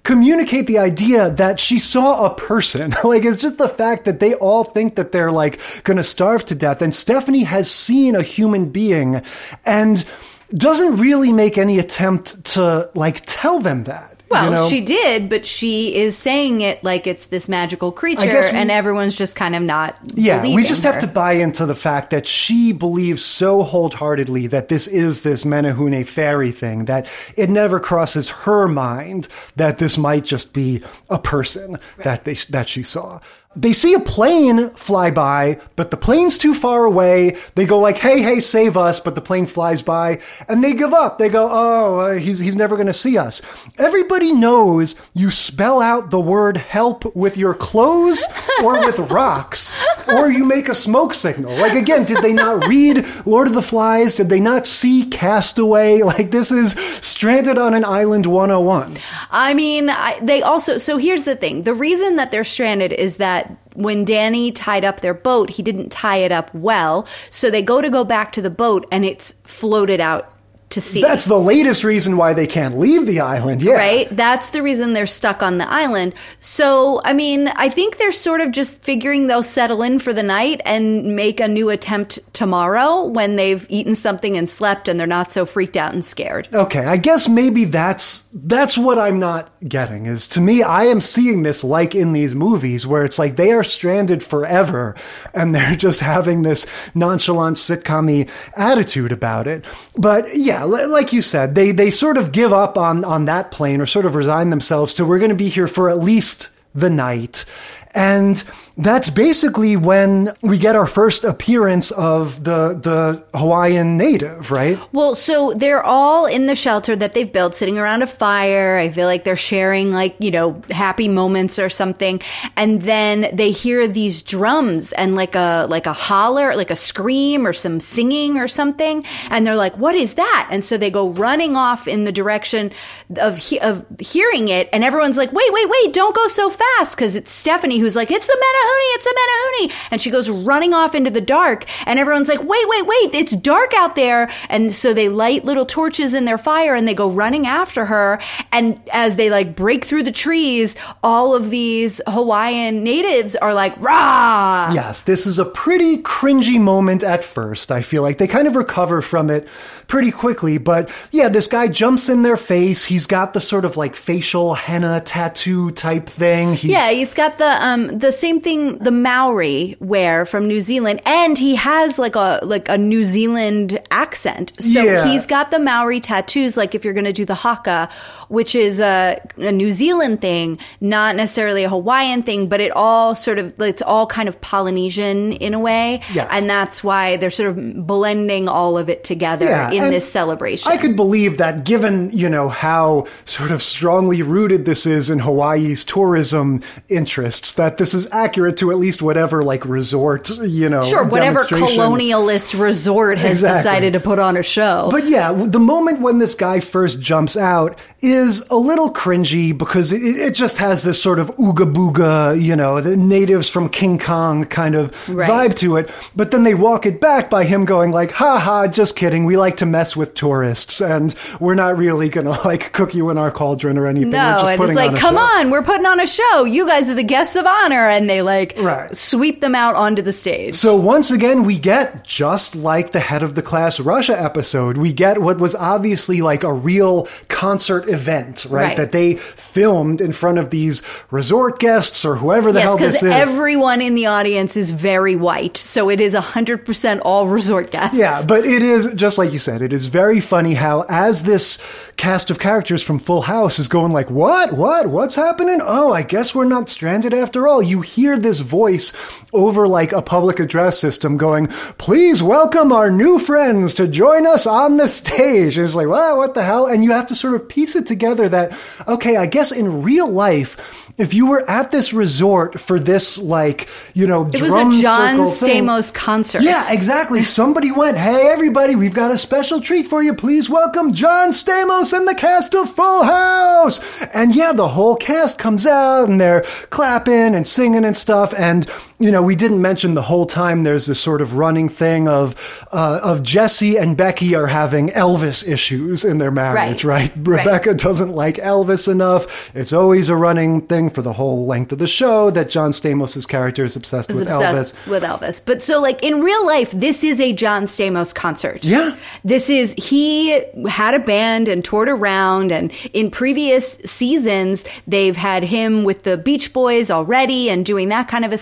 [0.02, 2.94] communicate the idea that she saw a person.
[3.04, 6.44] like it's just the fact that they all think that they're like going to starve
[6.46, 9.22] to death and Stephanie has seen a human being
[9.66, 10.04] and
[10.50, 14.16] doesn't really make any attempt to like tell them that.
[14.30, 14.68] Well, you know?
[14.68, 19.16] she did, but she is saying it like it's this magical creature, we- and everyone's
[19.16, 19.98] just kind of not.
[20.14, 20.92] Yeah, we just her.
[20.92, 25.44] have to buy into the fact that she believes so wholeheartedly that this is this
[25.44, 31.18] Menehune fairy thing that it never crosses her mind that this might just be a
[31.18, 33.18] person that they that she saw.
[33.56, 37.36] They see a plane fly by, but the plane's too far away.
[37.56, 40.94] They go like, "Hey, hey, save us!" But the plane flies by, and they give
[40.94, 41.18] up.
[41.18, 43.42] They go, "Oh, uh, he's he's never going to see us."
[43.76, 48.24] Everybody knows you spell out the word "help" with your clothes
[48.62, 49.72] or with rocks,
[50.14, 51.56] or you make a smoke signal.
[51.56, 54.14] Like again, did they not read Lord of the Flies?
[54.14, 56.02] Did they not see Castaway?
[56.10, 58.98] Like this is stranded on an island 101.
[59.30, 60.76] I mean, I, they also.
[60.76, 65.00] So here's the thing: the reason that they're stranded is that when Danny tied up
[65.00, 67.06] their boat, he didn't tie it up well.
[67.30, 70.34] So they go to go back to the boat, and it's floated out
[70.70, 71.02] to sea.
[71.02, 73.62] That's the latest reason why they can't leave the island.
[73.62, 73.74] Yeah.
[73.74, 74.16] Right?
[74.16, 76.14] That's the reason they're stuck on the island.
[76.38, 80.22] So, I mean, I think they're sort of just figuring they'll settle in for the
[80.22, 85.06] night and make a new attempt tomorrow when they've eaten something and slept and they're
[85.08, 86.48] not so freaked out and scared.
[86.54, 90.06] Okay, I guess maybe that's that's what I'm not getting.
[90.06, 93.50] Is to me, I am seeing this like in these movies where it's like they
[93.52, 94.94] are stranded forever
[95.34, 99.64] and they're just having this nonchalant sitcom attitude about it.
[99.96, 103.50] But yeah, li- like you said, they they sort of give up on on that
[103.50, 106.50] plane or sort of resign themselves to we're going to be here for at least
[106.74, 107.44] the night.
[107.92, 108.42] And
[108.82, 114.78] that's basically when we get our first appearance of the the Hawaiian native, right?
[114.92, 118.76] Well, so they're all in the shelter that they've built, sitting around a fire.
[118.78, 122.20] I feel like they're sharing, like, you know, happy moments or something.
[122.56, 127.46] And then they hear these drums and like a, like a holler, like a scream
[127.46, 129.04] or some singing or something.
[129.30, 130.48] And they're like, what is that?
[130.50, 132.72] And so they go running off in the direction
[133.16, 134.68] of, he- of hearing it.
[134.72, 136.96] And everyone's like, wait, wait, wait, don't go so fast.
[136.96, 139.72] Cause it's Stephanie who's like, it's the Menehune, it's the Menehune.
[139.90, 141.66] And she goes running off into the dark.
[141.86, 144.30] And everyone's like, wait, wait, wait, it's dark out there.
[144.48, 148.18] And so they light little torches in their fire and they go running after her.
[148.52, 153.74] And as they like break through the trees, all of these Hawaiian natives are like,
[153.80, 154.72] rah!
[154.72, 157.72] Yes, this is a pretty cringy moment at first.
[157.72, 159.48] I feel like they kind of recover from it
[159.90, 160.56] pretty quickly.
[160.56, 162.84] But yeah, this guy jumps in their face.
[162.84, 166.54] He's got the sort of like facial henna tattoo type thing.
[166.54, 171.02] He, yeah, he's got the um the same thing the Maori wear from New Zealand,
[171.04, 174.52] and he has like a like a New Zealand accent.
[174.60, 175.04] So Yeah.
[175.04, 176.56] he's got the Maori tattoos.
[176.56, 177.88] Like if you're going to do the haka,
[178.28, 183.16] which is a, a New Zealand thing, not necessarily a Hawaiian thing, but it all
[183.16, 186.00] sort of it's all kind of Polynesian in a way.
[186.14, 186.28] Yes.
[186.32, 190.10] and that's why they're sort of blending all of it together Yeah, in and this
[190.10, 190.70] celebration.
[190.70, 195.18] I could believe that given, you know, how sort of strongly rooted this is in
[195.18, 200.84] Hawaii's tourism interests, that this is accurate to at least whatever like resort, you know,
[200.84, 203.58] Sure, whatever colonialist resort has Exactly.
[203.58, 204.88] decided to put on a show.
[204.90, 209.92] But yeah, the moment when this guy first jumps out is a little cringy because
[209.92, 213.98] it, it just has this sort of ooga booga, you know, the natives from King
[213.98, 215.28] Kong kind of Right.
[215.50, 215.90] vibe to it.
[216.16, 219.24] But then they walk it back by him going like, ha ha, just kidding.
[219.24, 223.16] We like to mess with tourists and we're not really to like cook you in
[223.18, 224.10] our cauldron or anything.
[224.10, 226.06] No, just and putting it's like, on a come show." on, we're putting on a
[226.06, 226.44] show.
[226.44, 227.88] You guys are the guests of honor.
[227.88, 228.94] And they like Right.
[228.96, 230.54] sweep them out onto the stage.
[230.54, 234.92] So once again, we get just like the head of the class Russia episode, we
[234.92, 238.60] get what was obviously like a real concert event, right?
[238.60, 238.76] Right.
[238.76, 243.00] That they filmed in front of these resort guests or whoever the yes, hell this
[243.00, 243.28] because is.
[243.30, 245.56] everyone in the audience is very white.
[245.56, 247.96] So it is 100% all resort guests.
[247.96, 249.49] Yeah, but it is just like you said.
[249.62, 251.58] It is very funny how, as this
[251.96, 254.52] cast of characters from Full House is going like, "What?
[254.52, 254.86] What?
[254.88, 255.60] What's happening?
[255.62, 258.92] Oh, I guess we're not stranded after all." You hear this voice
[259.32, 264.46] over like a public address system going, "Please welcome our new friends to join us
[264.46, 267.34] on the stage." And it's like, "Well, what the hell?" And you have to sort
[267.34, 268.52] of piece it together that,
[268.88, 270.56] okay, I guess in real life.
[270.98, 275.16] If you were at this resort for this, like, you know, It was a John
[275.16, 276.42] circle thing- Stamos concert.
[276.42, 277.22] yeah, exactly.
[277.22, 280.12] Somebody went, "Hey, everybody, we've got a special treat for you.
[280.14, 283.80] Please welcome John Stamos and the cast of Full House."
[284.14, 288.34] And yeah, the whole cast comes out and they're clapping and singing and stuff.
[288.36, 288.66] And
[288.98, 292.66] you know, we didn't mention the whole time there's this sort of running thing of
[292.72, 297.10] uh, of Jesse and Becky are having Elvis issues in their marriage, Right.
[297.10, 297.26] right?
[297.26, 299.50] Rebecca doesn't like Elvis enough.
[299.56, 303.26] It's always a running thing for the whole length of the show that John Stamos'
[303.26, 304.90] character is obsessed is with obsessed Elvis.
[304.90, 305.40] with Elvis.
[305.44, 308.64] But so, like in real life, this is a John Stamos concert.
[308.64, 308.94] Yeah.
[309.30, 315.44] This is, he had a band and toured around, and in previous seasons, they've had
[315.44, 318.38] him with the Beach Boys already and doing that kind of a.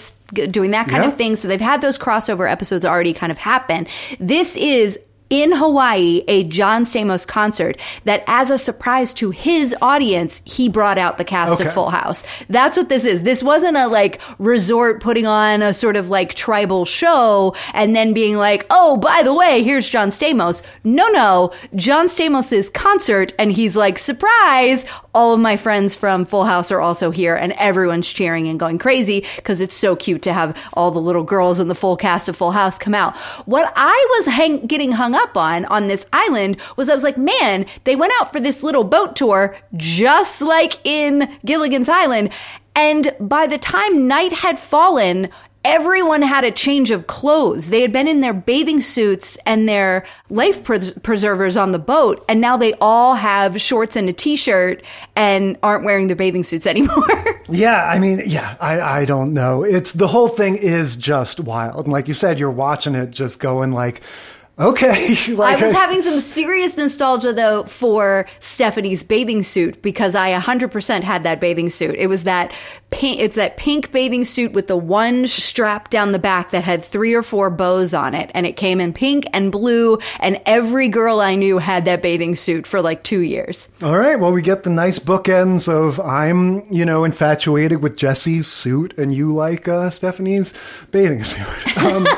[0.50, 1.08] Doing that kind Yeah.
[1.08, 1.36] of thing.
[1.36, 3.86] So they've had those crossover episodes already kind of happen.
[4.20, 4.98] This is
[5.30, 10.96] in Hawaii, a John Stamos concert that, as a surprise to his audience, he brought
[10.98, 11.66] out the cast Okay.
[11.66, 12.24] of Full House.
[12.48, 13.24] That's what this is.
[13.24, 18.12] This wasn't a like resort putting on a sort of like tribal show and then
[18.14, 20.62] being like, oh, by the way, here's John Stamos.
[20.84, 26.44] No, no, John Stamos's concert, and he's like, surprise, all of my friends from Full
[26.44, 30.32] House are also here, and everyone's cheering and going crazy because it's so cute to
[30.32, 33.16] have all the little girls in the full cast of Full House come out.
[33.46, 37.18] What I was hang- getting hung up on on this island was I was like,
[37.18, 42.30] man, they went out for this little boat tour just like in Gilligan's Island.
[42.74, 45.28] And by the time night had fallen,
[45.64, 47.70] everyone had a change of clothes.
[47.70, 52.24] They had been in their bathing suits and their life pres- preservers on the boat,
[52.28, 54.82] and now they all have shorts and a t shirt
[55.16, 57.42] and aren't wearing their bathing suits anymore.
[57.48, 59.62] Yeah, I mean, yeah, I, I don't know.
[59.64, 61.86] It's the whole thing is just wild.
[61.86, 64.02] And like you said, you're watching it just going like,
[64.58, 65.14] okay.
[65.34, 71.02] like, I was having some serious nostalgia though for Stephanie's bathing suit because I 100%
[71.02, 71.94] had that bathing suit.
[71.96, 72.54] It was that
[72.90, 76.82] pink, it's that pink bathing suit with the one strap down the back that had
[76.82, 80.88] three or four bows on it and it came in pink and blue and every
[80.88, 83.68] girl I knew had that bathing suit for like 2 years.
[83.82, 88.46] All right, well, we get the nice bookends of I'm, you know, infatuated with Jesse's
[88.46, 90.54] suit and you like uh, Stephanie's
[90.90, 91.46] bathing suit.
[91.78, 92.08] Um,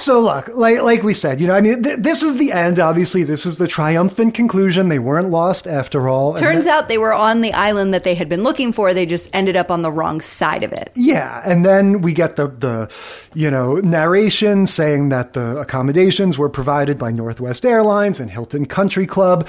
[0.00, 2.78] so look, like like we said, you know, I mean, th- this is the end.
[2.78, 4.88] Obviously, this is the triumphant conclusion.
[4.88, 6.34] They weren't lost after all.
[6.34, 8.94] Turns th- out they were on the island that they had been looking for.
[8.94, 10.90] They just ended up on the wrong side of it.
[10.94, 12.90] Yeah, and then we get the the
[13.34, 19.06] you know narration saying that the accommodations were provided by Northwest Airlines and Hilton Country
[19.06, 19.46] Club.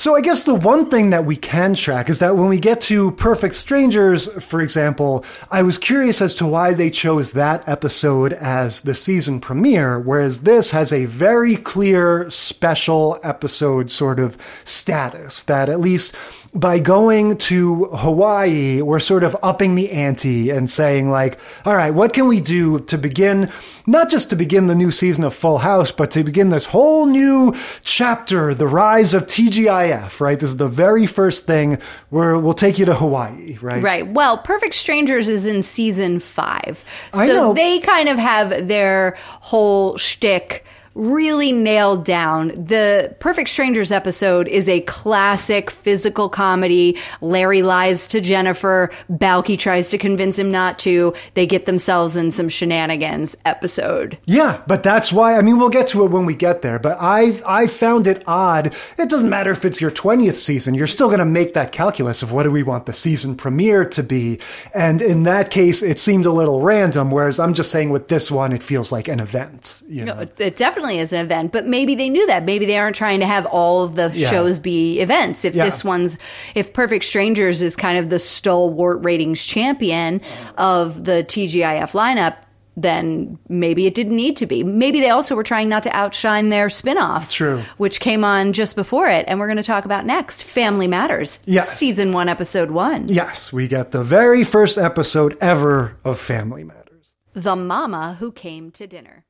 [0.00, 2.80] So I guess the one thing that we can track is that when we get
[2.88, 8.32] to Perfect Strangers, for example, I was curious as to why they chose that episode
[8.32, 15.42] as the season premiere, whereas this has a very clear special episode sort of status
[15.42, 16.16] that at least
[16.52, 21.92] by going to Hawaii, we're sort of upping the ante and saying, like, all right,
[21.92, 23.50] what can we do to begin,
[23.86, 27.06] not just to begin the new season of Full House, but to begin this whole
[27.06, 30.40] new chapter, the rise of TGIF, right?
[30.40, 31.78] This is the very first thing
[32.08, 33.82] where we'll take you to Hawaii, right?
[33.82, 34.06] Right.
[34.08, 36.84] Well, Perfect Strangers is in season five.
[37.14, 40.64] So they kind of have their whole shtick
[40.94, 42.48] really nailed down.
[42.48, 46.98] The Perfect Strangers episode is a classic physical comedy.
[47.20, 48.90] Larry lies to Jennifer.
[49.10, 51.14] Balki tries to convince him not to.
[51.34, 54.18] They get themselves in some shenanigans episode.
[54.26, 55.36] Yeah, but that's why.
[55.36, 56.78] I mean, we'll get to it when we get there.
[56.78, 58.74] But I, I found it odd.
[58.98, 62.22] It doesn't matter if it's your twentieth season; you're still going to make that calculus
[62.22, 64.40] of what do we want the season premiere to be.
[64.74, 67.10] And in that case, it seemed a little random.
[67.10, 69.82] Whereas I'm just saying, with this one, it feels like an event.
[69.88, 70.26] You know?
[70.38, 72.44] It definitely is an event, but maybe they knew that.
[72.44, 74.28] Maybe they aren't trying to have all of the Yeah.
[74.30, 75.44] shows be events.
[75.44, 75.64] If Yeah.
[75.64, 76.18] this one's,
[76.54, 80.20] if Perfect Strangers is kind of the stalwart ratings champion
[80.58, 82.34] of the TGIF lineup,
[82.76, 84.62] then maybe it didn't need to be.
[84.64, 87.60] Maybe they also were trying not to outshine their spinoff, True.
[87.76, 90.42] which came on just before it, and we're going to talk about next.
[90.44, 91.76] Family Matters, Yes.
[91.76, 93.06] season one, episode one.
[93.08, 97.16] Yes, we get the very first episode ever of Family Matters.
[97.34, 99.24] The Mama Who Came to Dinner.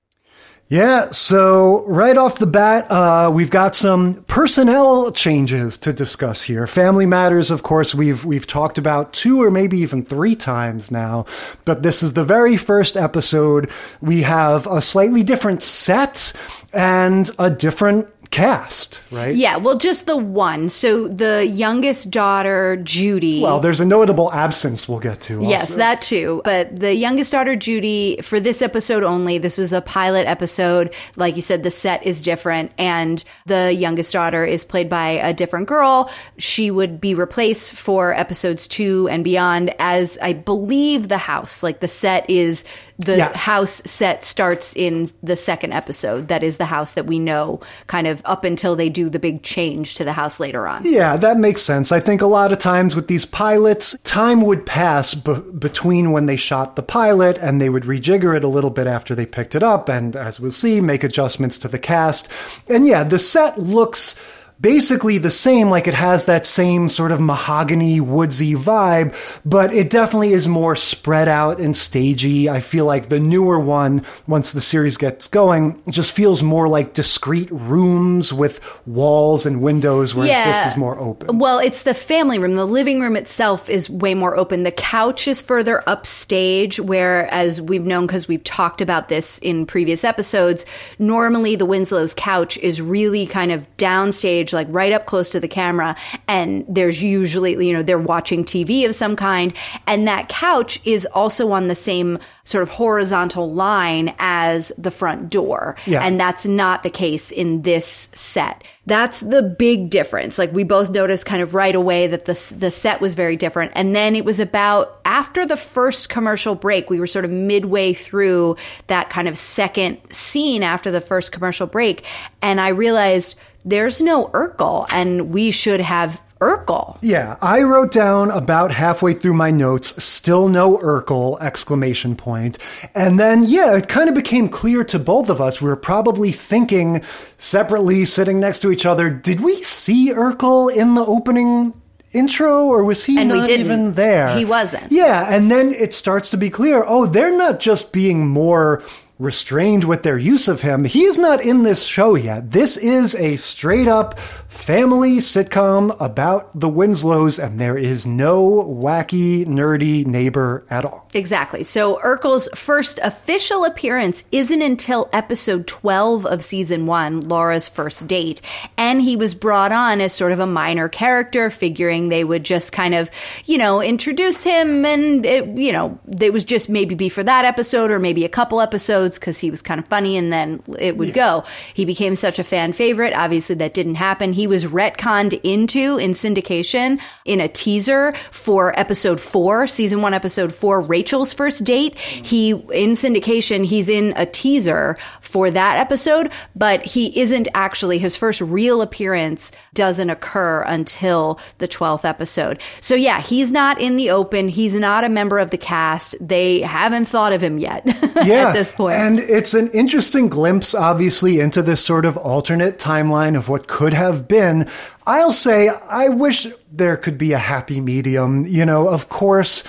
[0.72, 6.64] Yeah, so right off the bat, uh, we've got some personnel changes to discuss here.
[6.68, 11.26] Family Matters, of course, we've we've talked about two or maybe even three times now,
[11.64, 13.68] but this is the very first episode.
[14.00, 16.32] We have a slightly different set
[16.72, 19.34] and a different cast, right?
[19.34, 20.68] Yeah, well, just the one.
[20.68, 23.42] So the youngest daughter, Judy.
[23.42, 25.42] Well, there's a notable absence we'll get to.
[25.42, 26.40] Yes, that too.
[26.44, 30.94] But the youngest daughter, Judy, for this episode only, this was a pilot episode.
[31.16, 35.34] Like you said, the set is different, and the youngest daughter is played by a
[35.34, 36.10] different girl.
[36.38, 41.62] She would be replaced for episodes two and beyond as I believe the house.
[41.62, 42.64] Like the set is
[43.00, 43.34] the Yes.
[43.34, 46.28] house set starts in the second episode.
[46.28, 49.42] That is the house that we know kind of up until they do the big
[49.42, 50.82] change to the house later on.
[50.84, 51.92] Yeah, that makes sense.
[51.92, 56.26] I think a lot of times with these pilots, time would pass b- between when
[56.26, 59.54] they shot the pilot and they would rejigger it a little bit after they picked
[59.54, 62.28] it up, and as we'll see, make adjustments to the cast.
[62.68, 64.16] And yeah, the set looks
[64.60, 69.90] basically the same, like it has that same sort of mahogany, woodsy vibe, but it
[69.90, 72.48] definitely is more spread out and stagey.
[72.48, 76.92] I feel like the newer one, once the series gets going, just feels more like
[76.92, 81.38] discrete rooms with walls and windows, whereas this is more open.
[81.38, 82.56] Well, it's the family room.
[82.56, 84.62] The living room itself is way more open.
[84.64, 89.64] The couch is further upstage, where, as we've known because we've talked about this in
[89.66, 90.66] previous episodes,
[90.98, 95.48] normally the Winslow's couch is really kind of downstage, like right up close to the
[95.48, 95.96] camera.
[96.28, 99.52] And there's usually, you know, they're watching TV of some kind.
[99.86, 105.30] And that couch is also on the same sort of horizontal line as the front
[105.30, 105.76] door.
[105.86, 106.02] Yeah.
[106.02, 108.64] And that's not the case in this set.
[108.86, 110.38] That's the big difference.
[110.38, 113.70] Like we both noticed kind of right away that the the set was very different.
[113.76, 117.92] And then it was about after the first commercial break, we were sort of midway
[117.92, 118.56] through
[118.88, 122.04] that kind of second scene after the first commercial break,
[122.42, 123.34] and I realized
[123.64, 126.96] there's no Urkel and we should have Urkel.
[127.02, 132.58] Yeah, I wrote down about halfway through my notes, still no Urkel, exclamation point.
[132.94, 135.60] And then, yeah, it kind of became clear to both of us.
[135.60, 137.02] We were probably thinking
[137.36, 141.74] separately, sitting next to each other, did we see Urkel in the opening
[142.12, 144.36] intro or was he And not even there?
[144.36, 144.90] He wasn't.
[144.90, 148.82] Yeah, and then it starts to be clear, oh, they're not just being more
[149.20, 150.84] restrained with their use of him.
[150.84, 152.50] He's not in this show yet.
[152.50, 154.18] This is a straight up
[154.48, 161.06] family sitcom about the Winslows, and there is no wacky, nerdy neighbor at all.
[161.14, 161.64] Exactly.
[161.64, 168.40] So Urkel's first official appearance isn't until episode 12 of season one, Laura's first date.
[168.76, 172.72] And he was brought on as sort of a minor character, figuring they would just
[172.72, 173.10] kind of,
[173.44, 177.44] you know, introduce him and, it, you know, it was just maybe be for that
[177.44, 179.09] episode or maybe a couple episodes.
[179.10, 181.44] Episodes because he was kind of funny and then it would go.
[181.74, 183.14] He became such a fan favorite.
[183.14, 184.32] Obviously, that didn't happen.
[184.32, 190.54] He was retconned into in syndication in a teaser for episode four, season one, episode
[190.54, 191.98] four, Rachel's first date.
[191.98, 198.16] He, in syndication, he's in a teaser for that episode, but he isn't actually, his
[198.16, 202.60] first real appearance doesn't occur until the 12th episode.
[202.80, 204.48] So yeah, he's not in the open.
[204.48, 206.16] He's not a member of the cast.
[206.20, 207.82] They haven't thought of him yet
[208.24, 208.48] yeah.
[208.48, 208.99] at this point.
[209.00, 213.94] And it's an interesting glimpse, obviously, into this sort of alternate timeline of what could
[213.94, 214.68] have been.
[215.06, 218.44] I'll say, I wish there could be a happy medium.
[218.46, 219.64] You know, of course,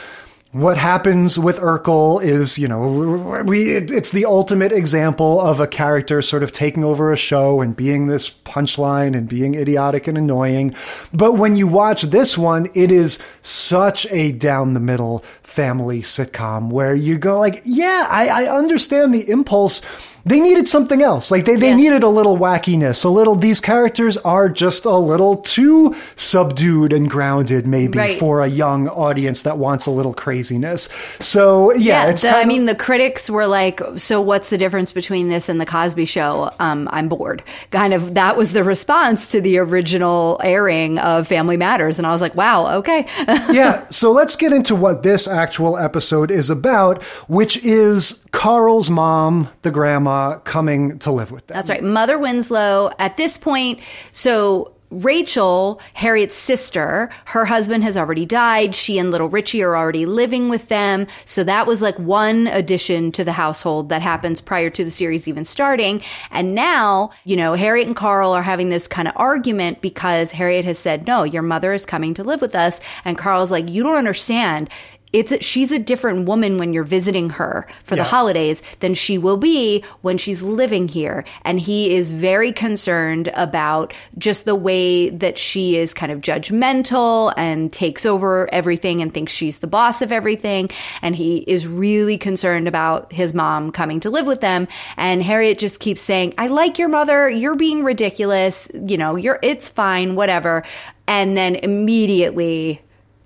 [0.52, 6.22] what happens with Urkel is, you know, we it's the ultimate example of a character
[6.22, 10.76] sort of taking over a show and being this punchline and being idiotic and annoying.
[11.14, 16.70] But when you watch this one, it is such a down the middle family sitcom
[16.70, 19.82] where you go like, yeah, I, I understand the impulse
[20.26, 21.32] they needed something else.
[21.32, 21.76] Like they, they yeah.
[21.76, 27.10] needed a little wackiness, a little, these characters are just a little too subdued and
[27.10, 28.20] grounded maybe right.
[28.20, 30.90] for a young audience that wants a little craziness.
[31.20, 34.92] So yeah, yeah it's the, I mean, the critics were like, so what's the difference
[34.92, 36.52] between this and the Cosby show?
[36.60, 37.44] Um, I'm bored.
[37.72, 41.98] Kind of, that was the response to the original airing of Family Matters.
[41.98, 43.08] And I was like, wow, okay.
[43.28, 43.88] yeah.
[44.02, 49.72] So let's get into what this actual episode is about, which is Carl's mom, the
[49.72, 51.56] grandma, coming to live with them.
[51.56, 51.84] That's right.
[51.84, 53.80] Mother Winslow, at this point,
[54.12, 58.76] so Rachel, Harriet's sister, her husband has already died.
[58.76, 61.08] She and little Richie are already living with them.
[61.24, 65.30] So that was like one addition to the household that happens prior to the series
[65.30, 66.02] even starting.
[66.30, 70.66] And now, you know, Harriet and Carl are having this kind of argument because Harriet
[70.66, 72.82] has said, no, your mother is coming to live with us.
[73.06, 74.70] And Carl's like, you don't understand
[75.14, 78.04] it's a, she's a different woman when you're visiting her for yeah.
[78.04, 81.26] the holidays than she will be when she's living here.
[81.44, 87.34] And he is very concerned about just the way that she is kind of judgmental
[87.36, 90.70] and takes over everything and thinks she's the boss of everything.
[91.02, 94.68] And he is really concerned about his mom coming to live with them.
[94.98, 97.30] And Harriet just keeps saying I like your mother.
[97.30, 98.70] You're being ridiculous.
[98.74, 100.64] You know you're it's fine whatever.
[101.08, 102.82] And then immediately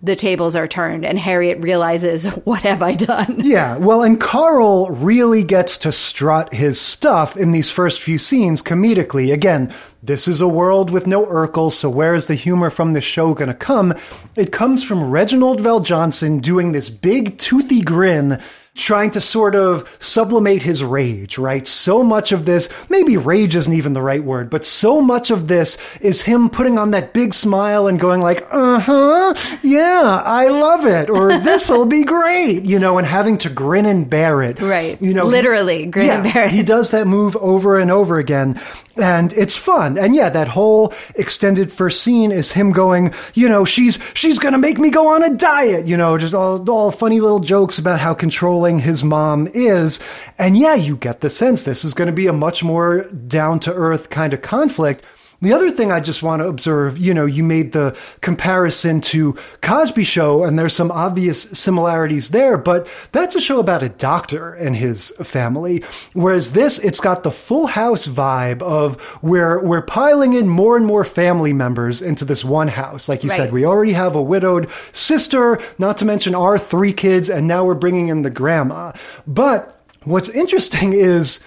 [0.05, 3.41] the tables are turned and Harriet realizes, what have I done?
[3.43, 8.61] Yeah, well, and Carl really gets to strut his stuff in these first few scenes
[8.61, 9.33] comedically.
[9.33, 13.01] Again, this is a world with no Urkel, so where is the humor from the
[13.01, 13.93] show going to come?
[14.35, 18.39] It comes from Reginald VelJohnson doing this big toothy grin
[18.75, 21.65] trying to sort of sublimate his rage, right?
[21.65, 25.47] So much of this, maybe rage isn't even the right word, but so much of
[25.47, 30.85] this is him putting on that big smile and going like, uh-huh, yeah, I love
[30.85, 34.59] it, or this'll be great, you know, and having to grin and bear it.
[34.59, 35.01] Right.
[35.01, 36.51] You know, literally grin yeah, and bear it.
[36.51, 38.59] He does that move over and over again
[38.97, 39.97] and it's fun.
[39.97, 44.57] And yeah, that whole extended first scene is him going, you know, she's she's gonna
[44.57, 47.99] make me go on a diet, you know, just all all funny little jokes about
[47.99, 49.99] how controlling his mom is.
[50.37, 53.59] And yeah, you get the sense this is going to be a much more down
[53.61, 55.03] to earth kind of conflict.
[55.45, 59.37] The other thing I just want to observe, you know, you made the comparison to
[59.61, 64.55] Cosby Show, and there's some obvious similarities there, but that's a show about a doctor
[64.55, 65.83] and his family.
[66.13, 70.85] Whereas this, it's got the full house vibe of where we're piling in more and
[70.87, 73.07] more family members into this one house.
[73.07, 73.37] Like you right.
[73.37, 77.63] said, we already have a widowed sister, not to mention our three kids, and now
[77.63, 78.93] we're bringing in the grandma.
[79.27, 81.39] But what's interesting is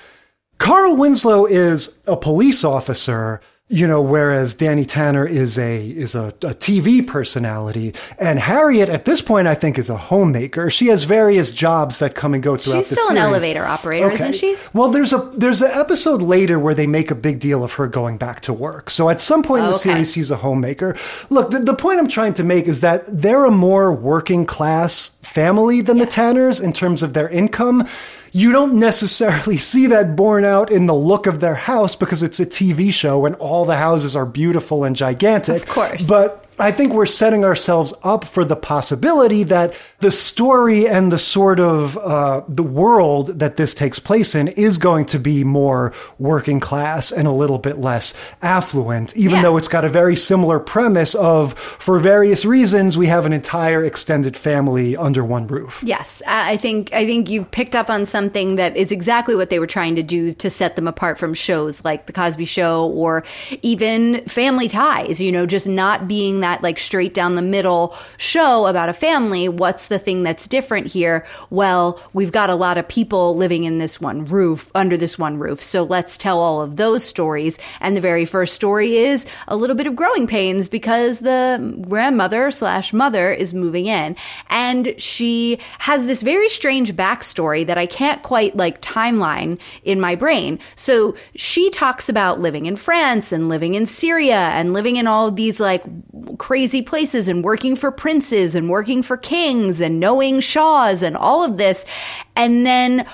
[0.58, 3.40] Carl Winslow is a police officer
[3.70, 9.04] you know, whereas Danny Tanner is a is a, a, TV personality, and Harriet at
[9.04, 10.70] this point I think is a homemaker.
[10.70, 12.78] She has various jobs that come and go throughout.
[12.78, 13.22] She's the still series.
[13.22, 14.14] an elevator operator, okay.
[14.14, 14.56] isn't she?
[14.72, 17.86] Well, there's a there's an episode later where they make a big deal of her
[17.88, 18.88] going back to work.
[18.88, 19.90] So at some point oh, in the oh, okay.
[19.90, 20.96] series, she's a homemaker.
[21.28, 25.10] Look, the, the, point I'm trying to make is that they're a more working class
[25.22, 26.06] family than yes.
[26.06, 27.86] the Tanners in terms of their income
[28.32, 32.40] you don't necessarily see that borne out in the look of their house because it's
[32.40, 35.62] a TV show and all the houses are beautiful and gigantic.
[35.62, 36.06] Of course.
[36.06, 41.18] But I think we're setting ourselves up for the possibility that the story and the
[41.18, 45.92] sort of uh, the world that this takes place in is going to be more
[46.18, 49.42] working class and a little bit less affluent, even yeah.
[49.42, 53.84] though it's got a very similar premise of, for various reasons, we have an entire
[53.84, 55.80] extended family under one roof.
[55.84, 59.58] Yes, I think I think you've picked up on something that is exactly what they
[59.58, 63.24] were trying to do to set them apart from shows like The Cosby Show or
[63.62, 65.20] even Family Ties.
[65.20, 68.92] You know, just not being that that like straight down the middle show about a
[68.92, 71.26] family, what's the thing that's different here?
[71.50, 75.38] Well, we've got a lot of people living in this one roof, under this one
[75.38, 75.60] roof.
[75.60, 77.58] So let's tell all of those stories.
[77.80, 82.50] And the very first story is a little bit of growing pains because the grandmother
[82.50, 84.16] slash mother is moving in.
[84.48, 90.14] And she has this very strange backstory that I can't quite like timeline in my
[90.14, 90.58] brain.
[90.76, 95.30] So she talks about living in France and living in Syria and living in all
[95.30, 95.82] these like
[96.38, 101.44] crazy places and working for princes and working for kings and knowing shahs and all
[101.44, 101.84] of this.
[102.36, 103.06] And then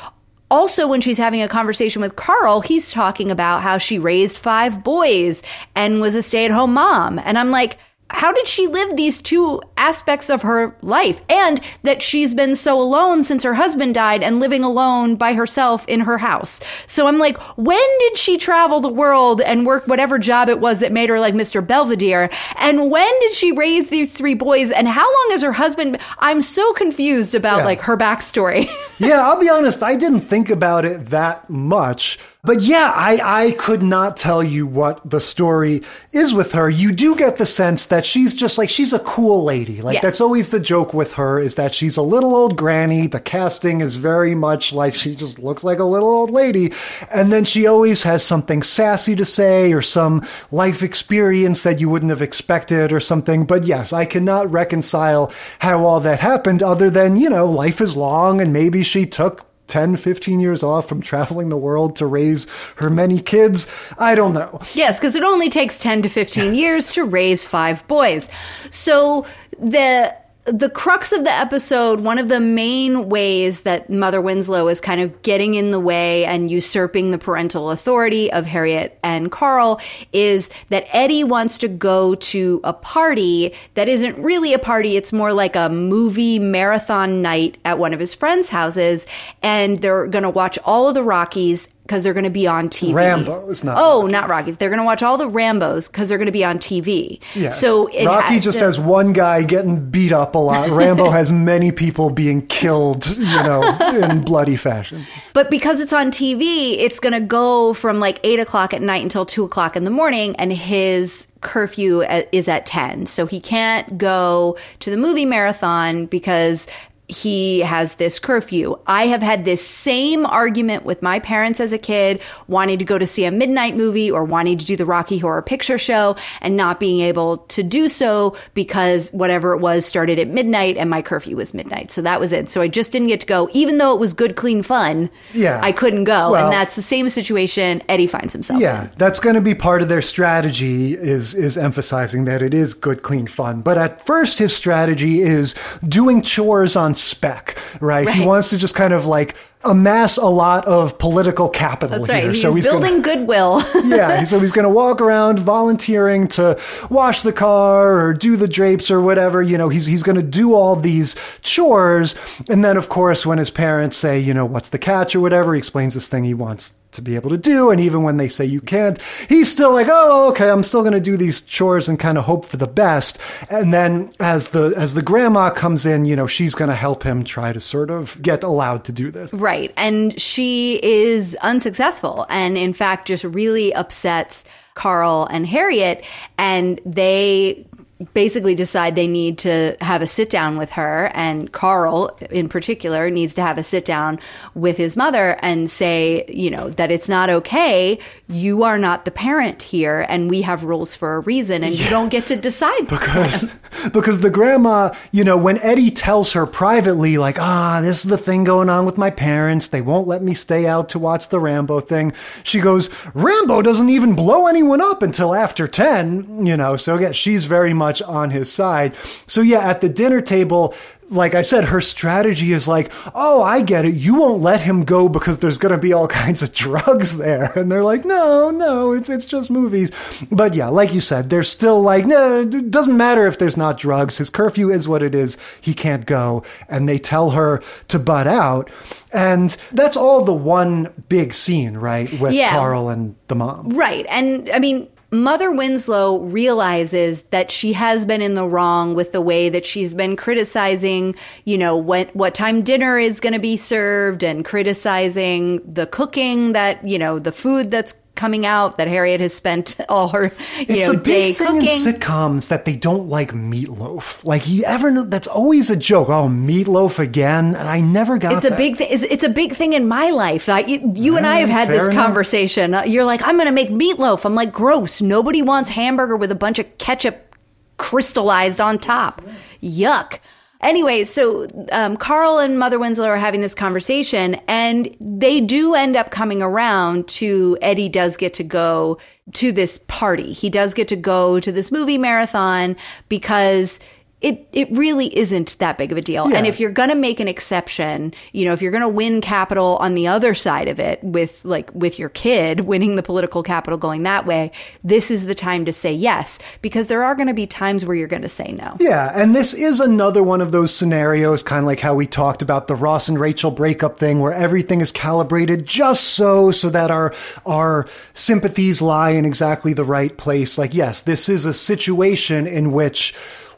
[0.50, 4.84] also when she's having a conversation with Carl, he's talking about how she raised five
[4.84, 5.42] boys
[5.74, 7.18] and was a stay at home mom.
[7.18, 7.78] And I'm like,
[8.14, 11.20] how did she live these two aspects of her life?
[11.28, 15.86] And that she's been so alone since her husband died and living alone by herself
[15.88, 16.60] in her house.
[16.86, 20.80] So i'm like when did she travel the world and work whatever job it was
[20.80, 22.30] that made her like mr belvedere?
[22.56, 24.70] And when did she raise these three boys?
[24.70, 27.64] And how long has her husband i'm so confused about yeah.
[27.64, 28.70] like her backstory.
[28.98, 33.50] Yeah i'll be honest i didn't think about it that much but yeah, I, I
[33.52, 35.82] could not tell you what the story
[36.12, 36.68] is with her.
[36.68, 39.80] You do get the sense that she's just like, she's a cool lady.
[39.80, 40.02] Like, yes.
[40.02, 43.06] that's always the joke with her is that she's a little old granny.
[43.06, 46.74] The casting is very much like she just looks like a little old lady.
[47.10, 51.88] And then she always has something sassy to say or some life experience that you
[51.88, 53.46] wouldn't have expected or something.
[53.46, 57.96] But yes, I cannot reconcile how all that happened other than, you know, life is
[57.96, 62.46] long and maybe she took 10, 15 years off from traveling the world to raise
[62.76, 63.66] her many kids.
[63.98, 64.60] I don't know.
[64.72, 68.28] Yes, because it only takes 10 to 15 years to raise five boys.
[68.70, 69.26] So
[69.58, 70.14] the
[70.46, 75.00] the crux of the episode, one of the main ways that Mother Winslow is kind
[75.00, 79.80] of getting in the way and usurping the parental authority of Harriet and Carl
[80.12, 84.98] is that Eddie wants to go to a party that isn't really a party.
[84.98, 89.06] It's more like a movie marathon night at one of his friends' houses.
[89.42, 92.70] And they're going to watch all of the Rockies because they're going to be on
[92.70, 92.94] TV.
[92.94, 93.76] Rambo's not.
[93.78, 94.12] Oh, Rocky.
[94.12, 94.56] not Rockies.
[94.56, 97.20] They're going to watch all the Rambos because they're going to be on TV.
[97.34, 97.50] Yeah.
[97.50, 100.70] So Rocky has just to, has one guy getting beat up a lot.
[100.70, 103.62] Rambo has many people being killed, you know,
[103.94, 105.04] in bloody fashion.
[105.34, 109.02] But because it's on TV, it's going to go from like eight o'clock at night
[109.02, 113.04] until two o'clock in the morning, and his curfew uh, is at 10.
[113.04, 116.66] So he can't go to the movie marathon because
[117.08, 118.76] he has this curfew.
[118.86, 122.98] I have had this same argument with my parents as a kid, wanting to go
[122.98, 126.56] to see a midnight movie or wanting to do the Rocky Horror Picture Show and
[126.56, 131.02] not being able to do so because whatever it was started at midnight and my
[131.02, 131.90] curfew was midnight.
[131.90, 132.48] So that was it.
[132.48, 135.10] So I just didn't get to go, even though it was good, clean fun.
[135.34, 135.60] Yeah.
[135.62, 136.32] I couldn't go.
[136.32, 138.90] Well, and that's the same situation Eddie finds himself yeah, in.
[138.96, 143.02] that's going to be part of their strategy is, is emphasizing that it is good,
[143.02, 143.60] clean fun.
[143.60, 145.54] But at first, his strategy is
[145.86, 148.06] doing chores on spec, right?
[148.06, 148.14] right?
[148.14, 152.28] He wants to just kind of like amass a lot of political capital That's here.
[152.28, 152.30] Right.
[152.30, 153.62] He's so he's building gonna, goodwill.
[153.84, 158.48] yeah, so he's going to walk around volunteering to wash the car or do the
[158.48, 159.42] drapes or whatever.
[159.42, 162.14] You know, he's he's going to do all these chores,
[162.48, 165.54] and then of course, when his parents say, you know, what's the catch or whatever,
[165.54, 167.70] he explains this thing he wants to be able to do.
[167.70, 170.94] And even when they say you can't, he's still like, oh, okay, I'm still going
[170.94, 173.18] to do these chores and kind of hope for the best.
[173.50, 177.02] And then as the as the grandma comes in, you know, she's going to help
[177.02, 179.32] him try to sort of get allowed to do this.
[179.32, 184.44] Right, and she is unsuccessful, and in fact, just really upsets.
[184.74, 186.04] Carl and Harriet,
[186.36, 187.64] and they
[188.12, 193.08] basically decide they need to have a sit down with her and Carl in particular
[193.08, 194.18] needs to have a sit down
[194.54, 197.98] with his mother and say, you know, that it's not okay.
[198.28, 201.84] You are not the parent here and we have rules for a reason and yeah.
[201.84, 203.54] you don't get to decide because
[203.92, 208.18] because the grandma, you know, when Eddie tells her privately like, "Ah, this is the
[208.18, 209.68] thing going on with my parents.
[209.68, 213.88] They won't let me stay out to watch the Rambo thing." She goes, "Rambo doesn't
[213.88, 218.00] even blow anyone up until after 10." You know, so yeah, she's very much much
[218.02, 218.94] on his side.
[219.26, 220.74] So yeah, at the dinner table,
[221.10, 223.94] like I said, her strategy is like, oh, I get it.
[223.94, 227.52] You won't let him go because there's going to be all kinds of drugs there.
[227.56, 229.90] And they're like, no, no, it's, it's just movies.
[230.30, 233.78] But yeah, like you said, they're still like, no, it doesn't matter if there's not
[233.78, 234.18] drugs.
[234.18, 235.36] His curfew is what it is.
[235.60, 236.42] He can't go.
[236.68, 238.70] And they tell her to butt out.
[239.12, 242.10] And that's all the one big scene, right?
[242.18, 242.50] With yeah.
[242.50, 243.70] Carl and the mom.
[243.70, 244.06] Right.
[244.08, 249.20] And I mean, Mother Winslow realizes that she has been in the wrong with the
[249.20, 253.56] way that she's been criticizing, you know, what what time dinner is going to be
[253.56, 259.20] served and criticizing the cooking that, you know, the food that's coming out that Harriet
[259.20, 260.24] has spent all her
[260.58, 261.62] you it's know a day big thing cooking.
[261.62, 264.24] in sitcoms that they don't like meatloaf.
[264.24, 265.04] Like you ever know?
[265.04, 266.08] That's always a joke.
[266.08, 268.32] Oh, meatloaf again, and I never got.
[268.34, 268.58] it's a that.
[268.58, 268.88] big thing.
[268.90, 270.48] It's, it's a big thing in my life.
[270.48, 271.94] Like, you, you and I have had this enough.
[271.94, 272.74] conversation.
[272.74, 274.24] Uh, You're like, I'm going to make meatloaf.
[274.24, 275.02] I'm like, gross.
[275.02, 277.36] Nobody wants hamburger with a bunch of ketchup
[277.76, 279.22] crystallized on top.
[279.62, 280.18] Yuck.
[280.64, 285.94] Anyway, so um, Carl and Mother Winslow are having this conversation, and they do end
[285.94, 288.96] up coming around to Eddie does get to go
[289.34, 290.32] to this party.
[290.32, 292.76] He does get to go to this movie marathon
[293.10, 293.78] because
[294.24, 296.30] it it really isn't that big of a deal.
[296.30, 296.38] Yeah.
[296.38, 299.20] And if you're going to make an exception, you know, if you're going to win
[299.20, 303.42] capital on the other side of it with like with your kid winning the political
[303.42, 304.50] capital going that way,
[304.82, 307.94] this is the time to say yes because there are going to be times where
[307.94, 308.74] you're going to say no.
[308.80, 312.40] Yeah, and this is another one of those scenarios, kind of like how we talked
[312.40, 316.90] about the Ross and Rachel breakup thing, where everything is calibrated just so so that
[316.90, 317.12] our
[317.44, 320.56] our sympathies lie in exactly the right place.
[320.56, 323.14] Like, yes, this is a situation in which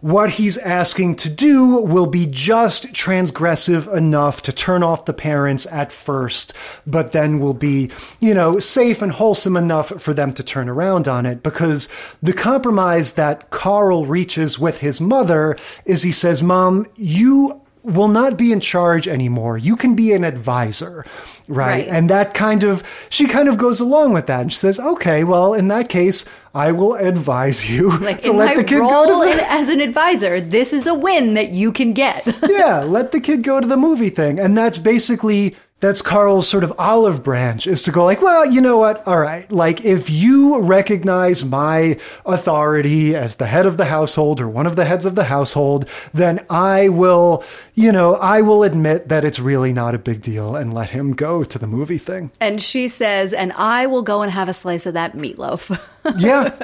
[0.07, 5.67] what he's asking to do will be just transgressive enough to turn off the parents
[5.73, 6.55] at first,
[6.87, 7.91] but then will be,
[8.21, 11.43] you know, safe and wholesome enough for them to turn around on it.
[11.43, 11.89] Because
[12.23, 18.37] the compromise that Carl reaches with his mother is he says, Mom, you will not
[18.37, 19.59] be in charge anymore.
[19.59, 21.05] You can be an advisor.
[21.49, 21.67] Right?
[21.67, 21.89] Right.
[21.89, 24.41] And that kind of, she kind of goes along with that.
[24.41, 26.25] And she says, okay, well, in that case,
[26.55, 30.41] I will advise you Like to let the kid go to the, as an advisor,
[30.41, 32.27] this is a win that you can get.
[32.49, 34.41] yeah, let the kid go to the movie thing.
[34.41, 38.63] And that's basically that's Carl's sort of olive branch is to go like, well, you
[38.63, 39.07] know what?
[39.07, 39.51] All right.
[39.53, 44.77] Like if you recognize my authority as the head of the household or one of
[44.77, 49.39] the heads of the household, then I will, you know, I will admit that it's
[49.39, 52.31] really not a big deal and let him go to the movie thing.
[52.41, 55.79] and she says, and I will go and have a slice of that meatloaf.
[56.19, 56.57] yeah.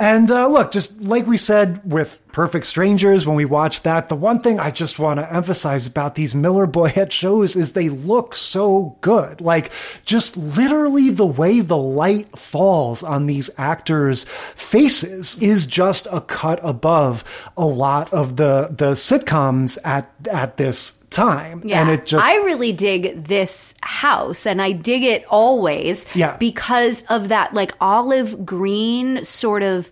[0.00, 4.16] And uh, look, just like we said with Perfect Strangers when we watched that, the
[4.16, 8.34] one thing I just want to emphasize about these Miller Boyett shows is they look
[8.34, 9.42] so good.
[9.42, 9.70] Like,
[10.06, 14.24] just literally the way the light falls on these actors'
[14.54, 21.00] faces is just a cut above a lot of the, the sitcoms at, at this
[21.10, 21.62] time.
[21.64, 22.24] Yeah, And it just.
[22.24, 26.06] I really dig this house, and I dig it always.
[26.14, 26.36] Yeah.
[26.38, 29.89] because of that like olive green sort of.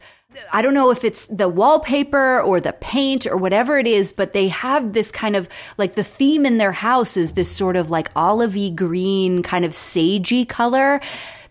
[0.52, 4.34] I don't know if it's the wallpaper or the paint or whatever it is, but
[4.34, 5.48] they have this kind of
[5.78, 9.72] like the theme in their house is this sort of like olivey green, kind of
[9.72, 11.00] sagey color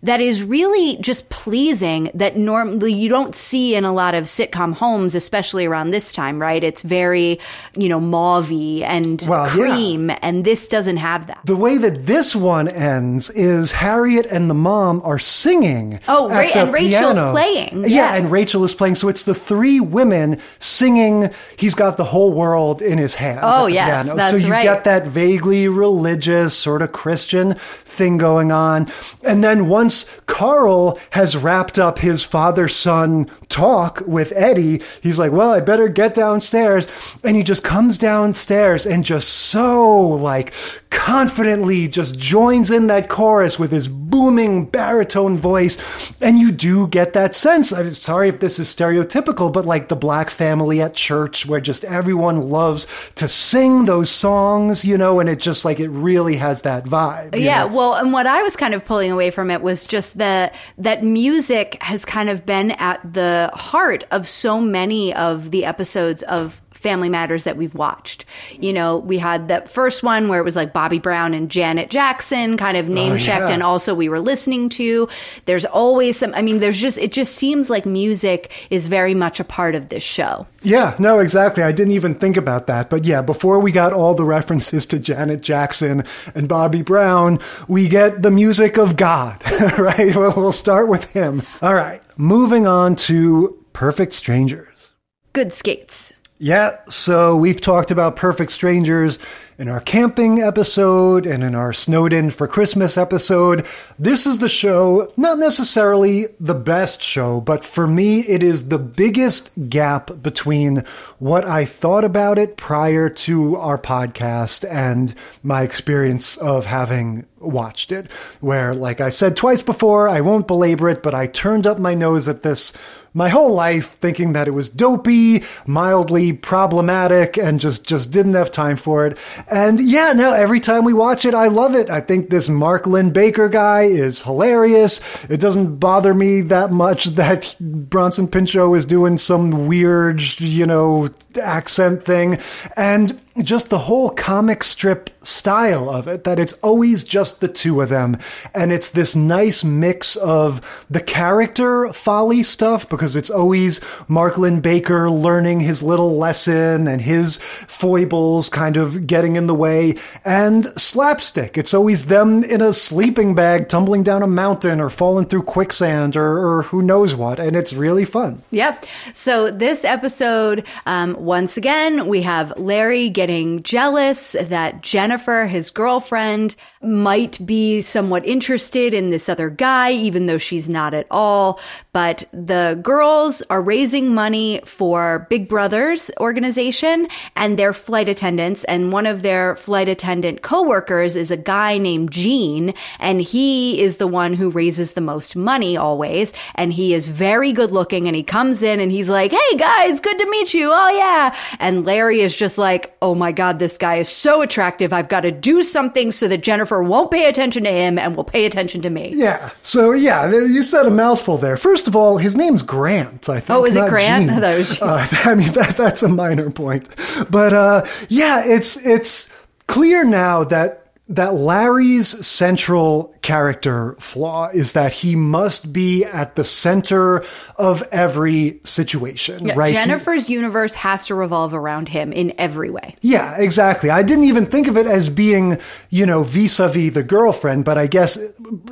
[0.04, 4.74] that is really just pleasing that normally you don't see in a lot of sitcom
[4.74, 6.64] homes, especially around this time, right?
[6.64, 7.40] It's very,
[7.76, 9.52] you know, mauvey and Well, yeah.
[9.54, 11.40] cream, and this doesn't have that.
[11.46, 16.00] the way that this one ends is Harriet and the mom are singing.
[16.08, 17.32] Oh, Ra- and Rachel's piano.
[17.32, 17.88] playing, Yeah.
[17.88, 18.16] yeah.
[18.16, 18.96] and Rachel is playing.
[18.96, 21.32] So it's the three women singing.
[21.58, 23.40] He's got the whole world in his hands.
[23.42, 24.16] Oh, yes, piano.
[24.16, 24.64] that's So you right.
[24.64, 28.92] get that vaguely religious, sort of Christian thing going on.
[29.24, 35.32] And then once Carl has wrapped up his father son talk with Eddie, he's like,
[35.32, 36.88] well, I better get downstairs.
[37.24, 40.54] And he just comes downstairs and just so like
[40.90, 45.78] confidently just joins in that chorus with his booming baritone voice.
[46.22, 47.72] And you do get that sense.
[47.72, 51.84] I'm sorry if this is stereotypical, but like the black family at church where just
[51.86, 56.64] everyone loves to sing those songs, you know, and it just like it really has
[56.64, 57.38] that vibe.
[57.38, 57.74] Yeah, know?
[57.74, 61.04] well, and what I was kind of pulling away from it was just the that
[61.04, 66.62] music has kind of been at the heart of so many of the episodes of
[66.78, 68.26] Family Matters that we've watched.
[68.60, 71.90] You know, we had that first one where it was like Bobby Brown and Janet
[71.90, 73.54] Jackson kind of oh, name checked, Oh, yeah.
[73.56, 75.08] and also we were listening to.
[75.46, 76.34] There's always some.
[76.34, 79.90] I mean, there's just it just seems like music is very much a part of
[79.90, 80.48] this show.
[80.62, 81.64] Yeah, no, exactly.
[81.64, 82.90] I didn't even think about that.
[82.90, 86.04] But yeah, before we got all the references to Janet Jackson
[86.36, 89.42] and Bobby Brown, we get the music of God,
[89.78, 90.16] right?
[90.16, 91.44] Well, we'll start with him.
[91.62, 94.94] All right, moving on to Perfect Strangers.
[95.34, 96.12] Good skates.
[96.40, 99.18] Yeah, so we've talked about Perfect Strangers
[99.58, 103.66] in our camping episode and in our Snowden for Christmas episode.
[103.98, 108.78] This is the show, not necessarily the best show, but for me, it is the
[108.78, 110.84] biggest gap between
[111.18, 117.92] what I thought about it prior to our podcast and my experience of having watched
[117.92, 118.12] it.
[118.42, 121.96] Where, like I said twice before, I won't belabor it, but I turned up my
[121.96, 122.74] nose at this
[123.18, 128.52] my whole life thinking that it was dopey, mildly problematic, and just, just didn't have
[128.52, 129.18] time for it.
[129.52, 131.90] And yeah, now every time we watch it, I love it.
[131.90, 135.02] I think this Mark Linn-Baker guy is hilarious.
[135.32, 141.10] It doesn't bother me that much that Bronson Pinchot is doing some weird, you know,
[141.42, 142.38] accent thing.
[142.76, 147.82] And just the whole comic strip style of it, that it's always just the two
[147.82, 148.18] of them.
[148.56, 155.10] And it's this nice mix of the character folly stuff because it's always Mark Linn-Baker
[155.10, 161.58] learning his little lesson and his foibles kind of getting in the way and slapstick.
[161.58, 166.16] It's always them in a sleeping bag tumbling down a mountain or falling through quicksand
[166.16, 167.40] or, or who knows what.
[167.40, 168.42] And it's really fun.
[168.52, 168.86] Yep.
[169.14, 173.27] So this episode, um, once again, we have Larry getting
[173.64, 180.38] jealous that Jennifer, his girlfriend, might be somewhat interested in this other guy, even though
[180.38, 181.60] she's not at all.
[181.94, 188.64] But the girls are raising money for Big Brother's organization and their flight attendants.
[188.66, 193.98] And one of their flight attendant coworkers is a guy named Gene, and he is
[193.98, 196.34] the one who raises the most money always.
[196.56, 200.00] And he is very good looking and he comes in and he's like, Hey guys,
[200.00, 200.70] good to meet you.
[200.72, 201.36] Oh yeah.
[201.60, 204.94] And Larry is just like, Oh my God, this guy is so attractive.
[204.94, 208.24] I've got to do something so that Jennifer won't pay attention to him and will
[208.24, 209.12] pay attention to me.
[209.16, 209.50] Yeah.
[209.62, 211.58] So yeah, you said a mouthful there.
[211.58, 213.30] First of all, his name's Grant.
[213.30, 213.50] I think.
[213.50, 214.30] Oh, is it Grant?
[214.30, 214.44] Gene.
[214.44, 216.90] I was- Uh, I mean, that, that's a minor point,
[217.30, 219.30] but uh, yeah, it's it's
[219.68, 226.44] clear now that that Larry's central character flaw is that he must be at the
[226.44, 227.24] center
[227.58, 229.70] of every situation, Yeah, right?
[229.70, 232.96] He- Jennifer's universe has to revolve around him in every way.
[233.02, 233.90] yeah, exactly.
[233.90, 235.58] I didn't even think of it as being,
[235.90, 238.18] you know, vis-a-vis the girlfriend, but I guess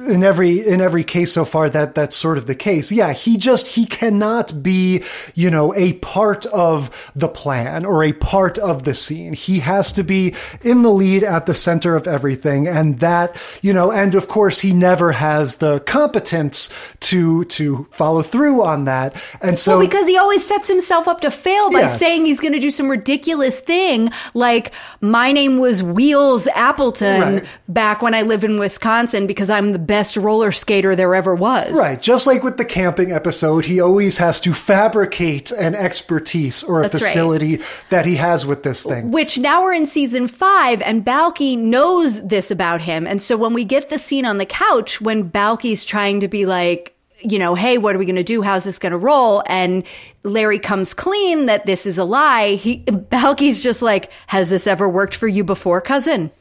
[0.08, 2.92] in every in every case so far that that's sort of the case.
[2.92, 5.04] Yeah, he just he cannot be,
[5.36, 9.34] you know, a part of the plan or a part of the scene.
[9.34, 13.72] He has to be in the lead at the center of everything and that, you
[13.72, 16.70] know, and of course he never has the competence
[17.02, 19.16] to to follow through on that.
[19.44, 21.88] And so well, because he always sets himself up to fail by Yeah.
[21.96, 24.72] saying he's going to do some ridiculous thing like
[25.02, 27.46] my name was Wheels Appleton Right.
[27.68, 31.74] back when I lived in Wisconsin because I'm the best roller skater there ever was.
[31.74, 32.02] Right.
[32.02, 36.84] Just like with the camping episode, he always has to fabricate an expertise or a
[36.90, 37.02] That's right.
[37.04, 39.12] facility that he has with this thing.
[39.12, 43.08] Which now we're in season five, and Balki knows this about him.
[43.08, 46.46] And so when we get the scene on the couch, when Balki's trying to be
[46.46, 48.42] like, you know, hey, what are we going to do?
[48.42, 49.44] How's this going to roll?
[49.48, 49.84] And
[50.24, 52.56] Larry comes clean that this is a lie.
[52.56, 52.78] He,
[53.10, 56.32] Balki's just like, has this ever worked for you before, cousin?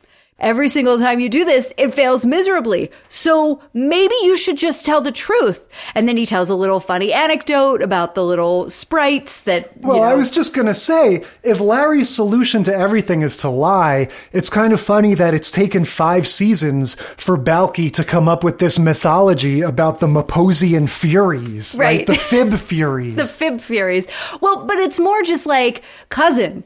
[0.41, 2.91] Every single time you do this, it fails miserably.
[3.09, 5.65] So maybe you should just tell the truth.
[5.95, 9.77] And then he tells a little funny anecdote about the little sprites that.
[9.81, 13.37] Well, you know, I was just going to say, if Larry's solution to everything is
[13.39, 18.29] to lie, it's kind of funny that it's taken five seasons for Balki to come
[18.29, 21.99] up with this mythology about the Myposian Furies, right?
[21.99, 22.07] Right.
[22.07, 23.15] The Fib Furies.
[23.17, 24.09] the fib furies.
[24.41, 26.65] Well, but it's more just like, cousin,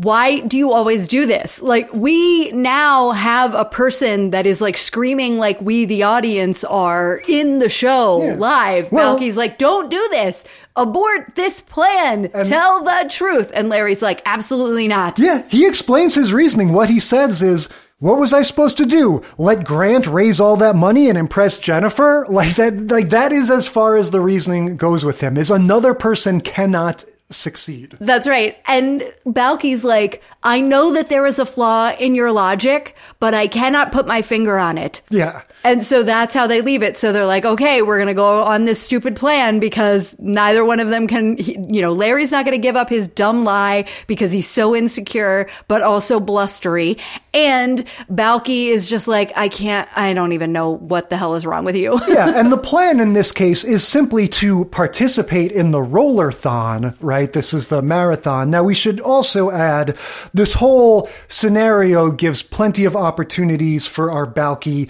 [0.00, 1.60] why do you always do this?
[1.60, 7.20] Like, we now have a person that is like screaming like we, the audience, are
[7.26, 8.34] in the show Yeah.
[8.36, 8.92] live.
[8.92, 10.44] Well- Balki's like, don't do this.
[10.76, 12.28] Abort this plan.
[12.44, 13.50] Tell the truth.
[13.52, 15.18] And Larry's like, absolutely not.
[15.18, 16.72] Yeah, he explains his reasoning.
[16.72, 17.68] What he says is,
[17.98, 19.22] what was I supposed to do?
[19.38, 22.24] Let Grant raise all that money and impress Jennifer?
[22.30, 25.36] Like that like that is as far as the reasoning goes with him.
[25.36, 27.96] Is another person cannot succeed.
[28.00, 28.56] That's right.
[28.66, 33.46] And Balki's like, I know that there is a flaw in your logic, but I
[33.46, 35.02] cannot put my finger on it.
[35.10, 35.42] Yeah.
[35.64, 36.96] And so that's how they leave it.
[36.96, 40.80] So they're like, okay, we're going to go on this stupid plan because neither one
[40.80, 43.86] of them can, he- you know, Larry's not going to give up his dumb lie
[44.06, 46.96] because he's so insecure, but also blustery.
[47.34, 51.44] And Balki is just like, I can't, I don't even know what the hell is
[51.44, 51.98] wrong with you.
[52.08, 57.32] yeah, and the plan in this case is simply to participate in the rollerthon, right?
[57.32, 58.50] This is the marathon.
[58.50, 59.96] Now, we should also add
[60.32, 64.88] this whole scenario gives plenty of opportunities for our Balki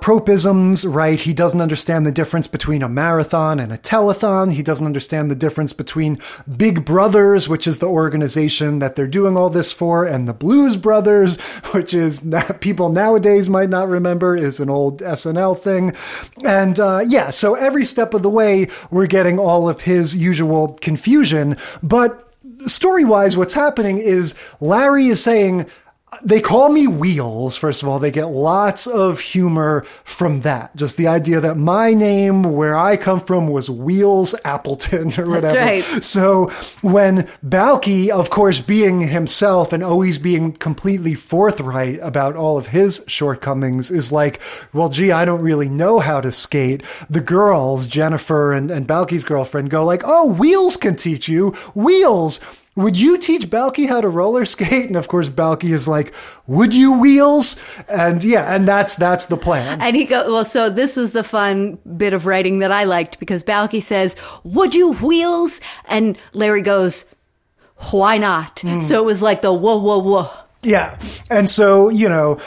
[0.00, 1.20] malapropisms, right?
[1.20, 4.52] He doesn't understand the difference between a marathon and a telethon.
[4.52, 6.18] He doesn't understand the difference between
[6.56, 10.76] Big Brothers, which is the organization that they're doing all this for, and the Blues
[10.76, 11.40] Brothers,
[11.72, 12.20] which is
[12.60, 15.94] people nowadays might not remember, is an old SNL thing.
[16.44, 20.74] And uh, yeah, so every step of the way, we're getting all of his usual
[20.80, 21.56] confusion.
[21.82, 22.22] But
[22.66, 25.66] story wise, what's happening is Larry is saying,
[26.22, 27.98] they call me Wheels, first of all.
[27.98, 30.74] They get lots of humor from that.
[30.76, 35.52] Just the idea that my name, where I come from, was Wheels Appleton or whatever.
[35.52, 36.02] That's right.
[36.04, 36.46] So
[36.80, 43.04] when Balki, of course, being himself and always being completely forthright about all of his
[43.08, 44.40] shortcomings, is like,
[44.72, 46.82] well, gee, I don't really know how to skate.
[47.10, 51.50] The girls, Jennifer and, and Balki's girlfriend, go like, oh, Wheels can teach you.
[51.74, 52.40] Wheels
[52.76, 54.86] would you teach Balki how to roller skate?
[54.86, 56.14] And of course, Balki is like,
[56.46, 57.56] would you wheels?
[57.88, 59.80] And yeah, and that's, that's the plan.
[59.80, 63.18] And he goes, well, so this was the fun bit of writing that I liked
[63.18, 64.14] because Balki says,
[64.44, 65.60] would you wheels?
[65.86, 67.06] And Larry goes,
[67.90, 68.56] why not?
[68.56, 68.82] Mm.
[68.82, 70.30] So it was like the whoa, whoa, whoa.
[70.62, 70.98] Yeah.
[71.30, 72.38] And so, you know,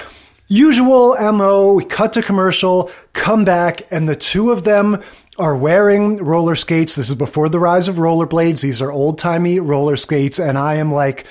[0.47, 5.01] usual MO, we cut to commercial, come back, and the two of them
[5.39, 6.95] are wearing roller skates.
[6.95, 8.61] This is before the rise of rollerblades.
[8.61, 10.39] These are old timey roller skates.
[10.39, 11.25] And I am like,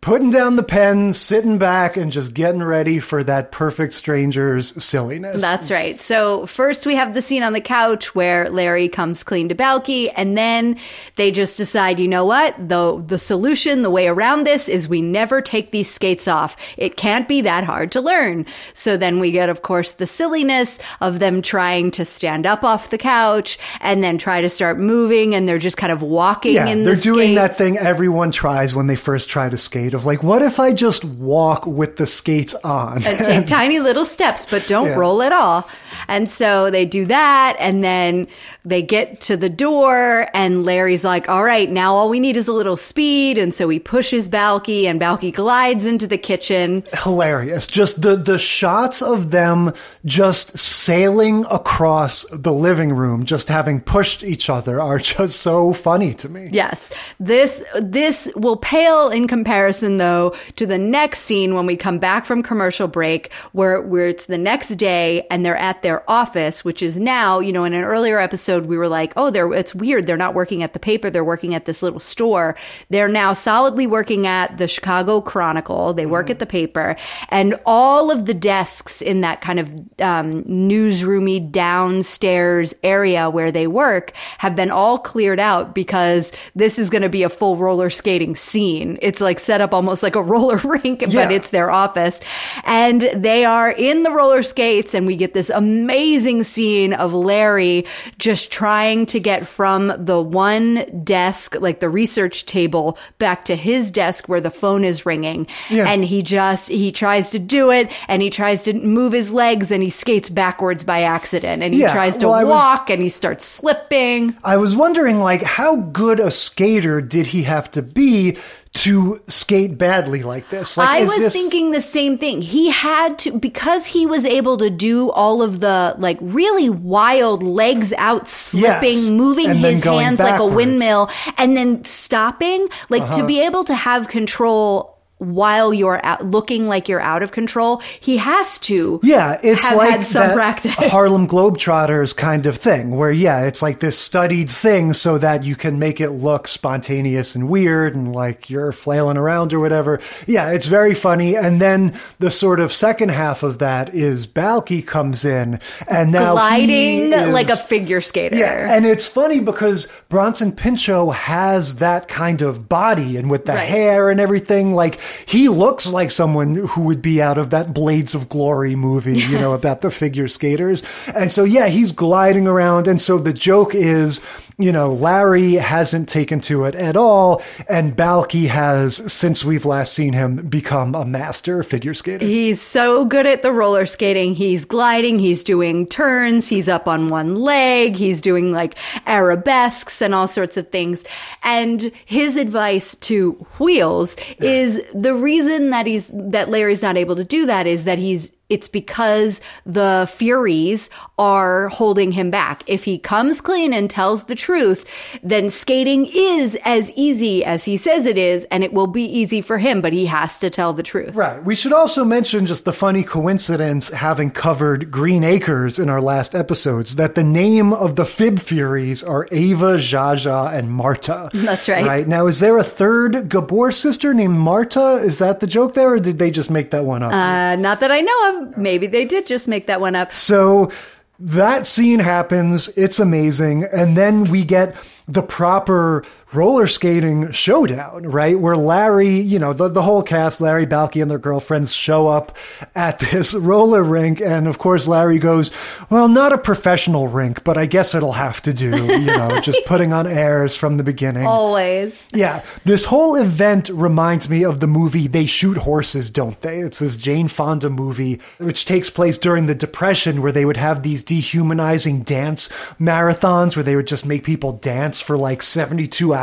[0.00, 5.42] putting down the pen, sitting back, and just getting ready for that perfect stranger's silliness.
[5.42, 6.00] That's right.
[6.00, 10.12] So, first we have the scene on the couch where Larry comes clean to Balki,
[10.16, 10.78] and then
[11.16, 12.54] they just decide, you know what?
[12.56, 16.56] The, the solution, the way around this is we never take these skates off.
[16.76, 18.46] It can't be that hard to learn.
[18.74, 22.90] So, then we get, of course, the silliness of them trying to stand up off
[22.90, 26.66] the couch and then try to start moving, and they're just kind of walking yeah,
[26.66, 27.40] they're the doing skates.
[27.40, 30.72] that thing everyone tries when they first try to skate of like, what if I
[30.72, 33.02] just walk with the skates on?
[33.04, 34.94] and take tiny little steps, but don't Yeah.
[34.94, 35.68] roll at all.
[36.08, 38.26] And so they do that, and then
[38.68, 42.48] they get to the door, and Larry's like, "All right, now all we need is
[42.48, 46.84] a little speed." And so he pushes Balki, and Balki glides into the kitchen.
[47.02, 47.66] Hilarious.
[47.66, 49.72] Just the, the shots of them
[50.04, 56.14] just sailing across the living room, just having pushed each other are just so funny
[56.14, 56.48] to me.
[56.52, 56.90] Yes,
[57.20, 62.24] this this will pale in comparison, though, to the next scene when we come back
[62.24, 66.82] from commercial break, where where it's the next day and they're at their office, which
[66.82, 70.06] is now, you know, in an earlier episode we were like, oh, they're it's weird,
[70.06, 72.56] they're not working at the paper, they're working at this little store.
[72.90, 75.94] They're now solidly working at the Chicago Chronicle.
[75.94, 76.96] They work at the paper,
[77.30, 83.66] and all of the desks in that kind of um, newsroomy downstairs area where they
[83.66, 87.90] work have been all cleared out because this is going to be a full roller
[87.90, 88.98] skating scene.
[89.02, 91.08] It's like set up almost like a roller rink, Yeah.
[91.26, 92.20] but it's their office.
[92.64, 97.86] And they are in the roller skates, and we get this amazing scene of Larry
[98.18, 103.90] just trying to get from the one desk, like the research table, back to his
[103.90, 105.46] desk where the phone is ringing.
[105.70, 105.88] Yeah.
[105.88, 109.70] And he just, he tries to do it, and he tries to move his legs,
[109.70, 112.90] and he skates backwards by accident, and he Yeah, tries to well, I was- walk,
[112.90, 114.36] and he starts slipping.
[114.44, 118.36] I was wondering, like, how good a skater did he have to be
[118.74, 120.76] to skate badly like this?
[120.76, 122.42] Like, I was this- thinking the same thing.
[122.42, 127.42] He had to because he was able to do all of the like really wild
[127.42, 133.02] legs out slipping, Yes, moving and his hands like a windmill and then stopping, like
[133.02, 133.18] Uh-huh.
[133.18, 137.78] to be able to have control while you're out, looking like you're out of control,
[138.00, 139.00] he has to.
[139.02, 140.74] Yeah, it's like had some practice.
[140.78, 145.56] Harlem Globetrotters kind of thing, where yeah, it's like this studied thing so that you
[145.56, 150.00] can make it look spontaneous and weird and like you're flailing around or whatever.
[150.26, 151.36] Yeah, it's very funny.
[151.36, 155.60] And then the sort of second half of that is Balki comes in
[155.90, 158.36] and now gliding is- like a figure skater.
[158.36, 163.52] Yeah, and it's funny because Bronson Pinchot has that kind of body and with the
[163.52, 163.68] Right.
[163.68, 168.14] hair and everything, like he looks like someone who would be out of that Blades
[168.14, 170.82] of Glory movie, you know, about the figure skaters.
[171.14, 172.86] And so, yeah, he's gliding around.
[172.88, 174.20] And so the joke is,
[174.58, 177.42] you know, Larry hasn't taken to it at all.
[177.68, 182.26] And Balki has, since we've last seen him, become a master figure skater.
[182.26, 184.34] He's so good at the roller skating.
[184.34, 190.12] He's gliding, he's doing turns, he's up on one leg, he's doing like arabesques and
[190.14, 191.04] all sorts of things.
[191.44, 197.24] And his advice to Wheels is the reason that he's that Larry's not able to
[197.24, 202.62] do that is that he's it's because the Furies are holding him back.
[202.66, 204.84] If he comes clean and tells the truth,
[205.22, 209.40] then skating is as easy as he says it is, and it will be easy
[209.40, 211.14] for him, but he has to tell the truth.
[211.14, 211.42] Right.
[211.44, 216.34] We should also mention just the funny coincidence, having covered Green Acres in our last
[216.34, 221.30] episodes, that the name of the Fib Furies are Ava, Zsa Zsa, and Marta.
[221.32, 221.84] That's right.
[221.84, 222.08] Right.
[222.08, 224.96] Now, is there a third Gabor sister named Marta?
[224.96, 227.12] Is that the joke there, or did they just make that one up?
[227.12, 228.37] Uh, not that I know of.
[228.56, 230.12] Maybe they did just make that one up.
[230.12, 230.70] So
[231.18, 232.68] that scene happens.
[232.76, 233.64] It's amazing.
[233.64, 234.76] And then we get
[235.06, 238.38] the proper roller skating showdown, right?
[238.38, 242.36] Where Larry, you know, the, the whole cast, Larry Balki and their girlfriends show up
[242.74, 244.20] at this roller rink.
[244.20, 245.50] And of course, Larry goes,
[245.88, 249.64] well, not a professional rink, but I guess it'll have to do, you know, just
[249.64, 251.26] putting on airs from the beginning.
[251.26, 252.04] Always.
[252.12, 252.44] Yeah.
[252.64, 256.58] This whole event reminds me of the movie They Shoot Horses, Don't They?
[256.58, 260.82] It's this Jane Fonda movie, which takes place during the Depression, where they would have
[260.82, 262.48] these dehumanizing dance
[262.78, 266.17] marathons where they would just make people dance for like 72 hours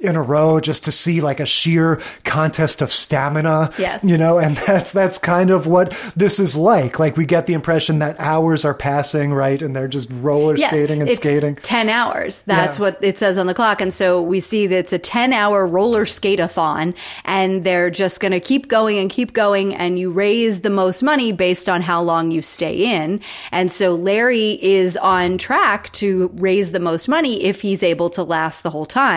[0.00, 3.70] in a row just to see like a sheer contest of stamina.
[3.78, 4.02] Yes.
[4.04, 6.98] You know, and that's that's kind of what this is like.
[6.98, 9.60] Like we get the impression that hours are passing, right?
[9.60, 11.56] And they're just roller Yes, skating and it's skating.
[11.56, 12.42] 10 hours.
[12.42, 12.82] That's Yeah.
[12.82, 13.80] what it says on the clock.
[13.80, 16.94] And so we see that it's a 10 hour roller skate-a-thon
[17.24, 19.74] and they're just going to keep going and keep going.
[19.74, 23.20] And you raise the most money based on how long you stay in.
[23.52, 28.22] And so Larry is on track to raise the most money if he's able to
[28.22, 29.09] last the whole time.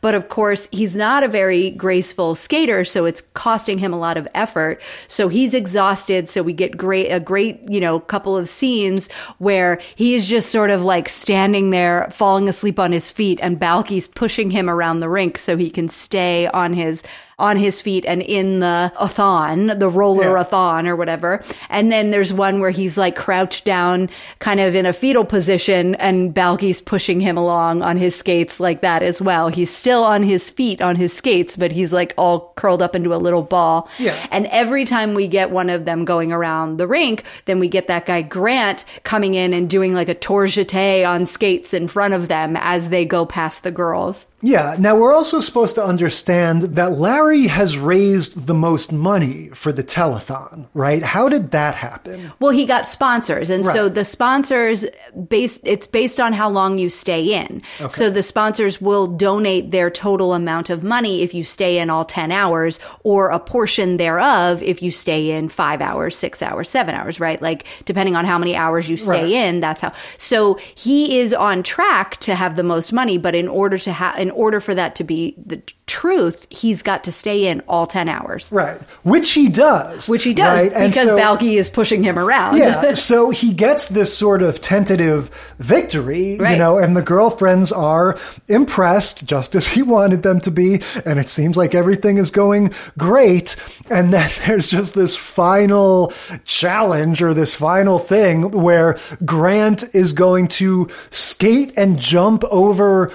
[0.00, 2.84] But of course, he's not a very graceful skater.
[2.84, 4.82] So it's costing him a lot of effort.
[5.08, 6.28] So he's exhausted.
[6.28, 10.70] So we get great, a great, you know, couple of scenes where he's just sort
[10.70, 15.08] of like standing there, falling asleep on his feet, and Balki's pushing him around the
[15.08, 17.02] rink so he can stay on his
[17.38, 21.42] on his feet and in the a-thon, the roller a-thon or whatever.
[21.68, 24.08] And then there's one where he's like crouched down
[24.38, 28.80] kind of in a fetal position and Balki's pushing him along on his skates like
[28.82, 29.48] that as well.
[29.48, 33.14] He's still on his feet on his skates, but he's like all curled up into
[33.14, 33.88] a little ball.
[33.98, 34.14] Yeah.
[34.30, 37.88] And every time we get one of them going around the rink, then we get
[37.88, 42.14] that guy Grant coming in and doing like a tour jeté on skates in front
[42.14, 44.26] of them as they go past the girls.
[44.44, 44.76] Yeah.
[44.78, 49.82] Now we're also supposed to understand that Larry has raised the most money for the
[49.82, 51.02] telethon, right?
[51.02, 52.30] How did that happen?
[52.40, 54.84] Well, he got sponsors, and so the sponsors
[55.28, 57.62] based it's based on how long you stay in.
[57.88, 62.04] So the sponsors will donate their total amount of money if you stay in all
[62.04, 66.94] 10 hours or a portion thereof if you stay in 5 hours, 6 hours, 7
[66.94, 67.40] hours, right?
[67.40, 69.30] Like depending on how many hours you stay Right.
[69.30, 69.92] in, that's how.
[70.18, 74.18] So he is on track to have the most money, but in order to have
[74.18, 78.08] in order for that to be the truth, he's got to stay in all 10
[78.08, 78.50] hours.
[78.50, 78.80] Right.
[79.02, 80.08] Which he does.
[80.08, 80.86] Which he does right?
[80.86, 82.56] Because so- Balki is pushing him around.
[82.56, 88.18] Yeah, so he gets this sort of tentative victory, you know, and the girlfriends are
[88.48, 92.72] impressed, just as he wanted them to be, and it seems like everything is going
[92.98, 93.56] great.
[93.90, 96.12] And then there's just this final
[96.44, 103.12] challenge or this final thing where Grant is going to skate and jump over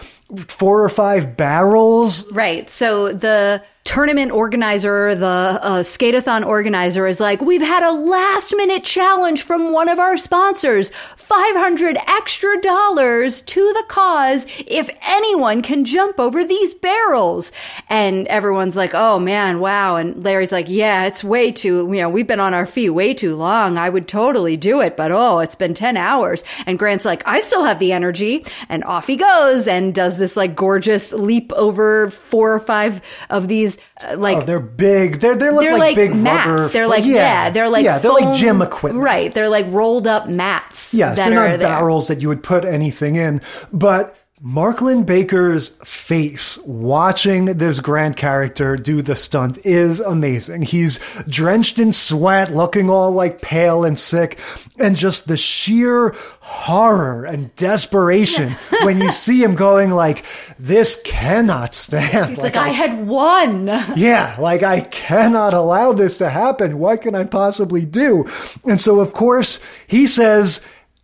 [0.47, 2.31] four or five barrels.
[2.31, 2.69] Right.
[2.69, 8.83] So the tournament organizer, the uh, skateathon organizer is like, we've had a last minute
[8.83, 15.85] challenge from one of our sponsors 500 extra dollars to the cause if anyone can
[15.85, 17.51] jump over these barrels.
[17.89, 19.95] And everyone's like, oh man, wow.
[19.95, 23.15] And Larry's like, yeah, it's way too, you know, we've been on our feet way
[23.15, 23.79] too long.
[23.79, 26.43] I would totally do it, but oh, it's been 10 hours.
[26.67, 28.45] And Grant's like, I still have the energy.
[28.69, 33.47] And off he goes and does this like gorgeous leap over four or five of
[33.47, 35.19] these, uh, like, Oh, they're big.
[35.19, 36.47] They're they look they're like, like, big mats.
[36.47, 36.67] rubber.
[36.69, 39.03] they're like yeah, they're like yeah, they're like gym equipment.
[39.03, 39.33] Right.
[39.33, 40.93] They're like rolled up mats.
[40.93, 41.67] Yes, that they're not there.
[41.67, 43.41] barrels that you would put anything in.
[43.73, 50.61] But Mark Linn-Baker's face watching this Grant character do the stunt is amazing.
[50.61, 54.39] He's drenched in sweat, looking all like pale and sick,
[54.77, 58.51] and just the sheer horror and desperation
[58.83, 60.23] when you see him going like,
[60.57, 62.33] this cannot stand.
[62.33, 63.67] It's like, I had won.
[63.97, 66.79] yeah, like I cannot allow this to happen.
[66.79, 68.25] What can I possibly do?
[68.63, 70.61] And so, of course, he says,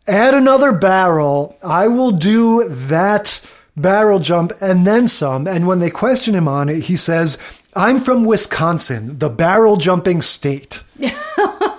[0.07, 1.57] add another barrel.
[1.63, 3.41] I will do that
[3.75, 5.47] barrel jump and then some.
[5.47, 7.37] And when they question him on it, he says,
[7.75, 10.83] I'm from Wisconsin, the barrel jumping state.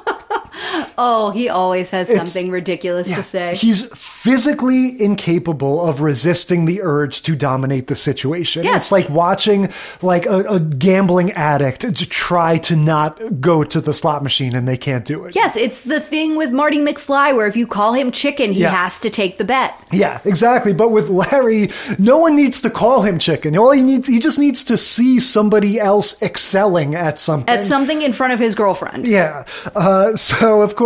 [0.98, 3.54] Oh, he always has It's- something ridiculous to say.
[3.54, 8.64] He's physically incapable of resisting the urge to dominate the situation.
[8.64, 8.76] Yes.
[8.76, 9.72] It's like watching
[10.02, 14.66] like a, a gambling addict to try to not go to the slot machine and
[14.66, 15.34] they can't do it.
[15.34, 18.70] Yes, it's the thing with Marty McFly where if you call him chicken, he Yeah.
[18.70, 19.74] has to take the bet.
[19.92, 20.72] Yeah, exactly.
[20.72, 23.56] But with Larry, no one needs to call him chicken.
[23.56, 27.48] All he needs, he just needs to see somebody else excelling at something.
[27.54, 29.06] At something in front of his girlfriend.
[29.06, 29.44] Yeah.
[29.74, 30.85] Uh, so, of course,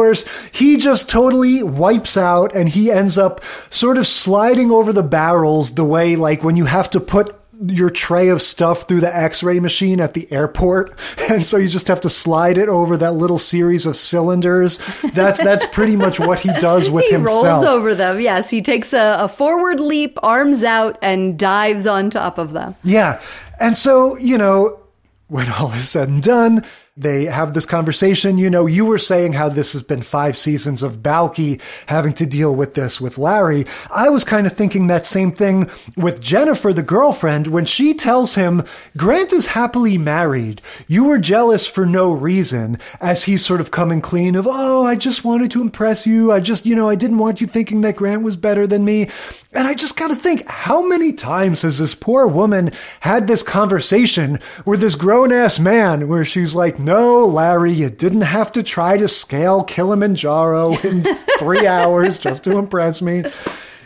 [0.52, 3.40] he just totally wipes out and he ends up
[3.70, 7.36] sort of sliding over the barrels the way, like, when you have to put
[7.66, 10.98] your tray of stuff through the x-ray machine at the airport.
[11.30, 14.78] And so you just have to slide it over that little series of cylinders.
[15.14, 17.42] That's that's pretty much what he does with himself.
[17.42, 17.64] he himself.
[17.64, 18.50] rolls over them yes.
[18.50, 22.74] He takes a, a forward leap arms out and dives on top of them.
[22.82, 23.20] Yeah.
[23.60, 24.80] And so you know
[25.28, 26.64] when all is said and done
[27.02, 28.38] they have this conversation.
[28.38, 32.26] You know, you were saying how this has been five seasons of Balky having to
[32.26, 33.66] deal with this with Larry.
[33.90, 38.34] I was kind of thinking that same thing with Jennifer, the girlfriend, when she tells
[38.34, 38.64] him,
[38.96, 40.60] Grant is happily married.
[40.86, 44.96] You were jealous for no reason, as he's sort of coming clean of, oh, I
[44.96, 46.32] just wanted to impress you.
[46.32, 49.08] I just, you know, I didn't want you thinking that Grant was better than me.
[49.52, 53.42] And I just got to think, how many times has this poor woman had this
[53.42, 58.96] conversation with this grown ass man where she's like, Larry, you didn't have to try
[58.96, 61.04] to scale Kilimanjaro in
[61.38, 63.24] three hours just to impress me.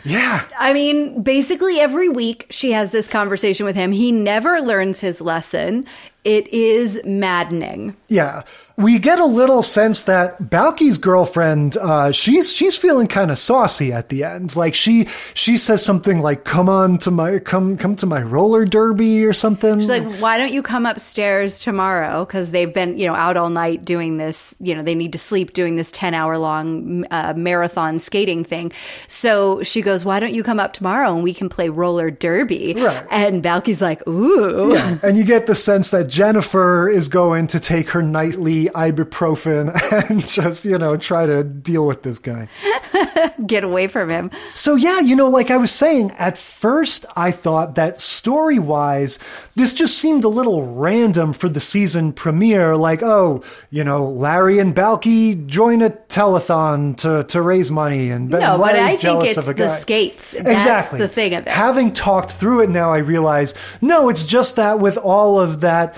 [0.03, 0.45] Yeah.
[0.57, 3.91] I mean, basically every week she has this conversation with him.
[3.91, 5.85] He never learns his lesson.
[6.25, 7.95] It is maddening.
[8.09, 8.41] Yeah
[8.77, 13.93] we get a little sense that Balki's girlfriend, uh, she's she's feeling kind of saucy
[13.93, 14.55] at the end.
[14.55, 18.65] Like she she says something like, "Come on to my come come to my roller
[18.65, 19.79] derby" or something.
[19.79, 22.25] She's like, "Why don't you come upstairs tomorrow?
[22.25, 24.53] Because they've been you know out all night doing this.
[24.59, 28.73] You know they need to sleep doing this ten hour long uh, marathon skating thing.
[29.07, 32.73] So she goes, "Why don't you come up tomorrow and we can play roller derby?"
[32.75, 33.07] Right.
[33.09, 34.97] And Balki's like, "Ooh." Yeah.
[35.01, 39.77] And you get the sense that Jennifer is going to take her nightly ibuprofen
[40.09, 42.47] and just, you know, try to deal with this guy.
[43.45, 44.31] Get away from him.
[44.53, 49.19] So, yeah, you know, like I was saying, at first I thought that story wise,
[49.55, 52.77] this just seemed a little random for the season premiere.
[52.77, 58.09] Like, oh, you know, Larry and Balki join a telethon to, to raise money.
[58.09, 60.31] And no, but I think it's the skates.
[60.31, 60.99] That's exactly.
[60.99, 61.49] the thing of it.
[61.49, 65.97] Having talked through it now, I realize no, it's just that with all of that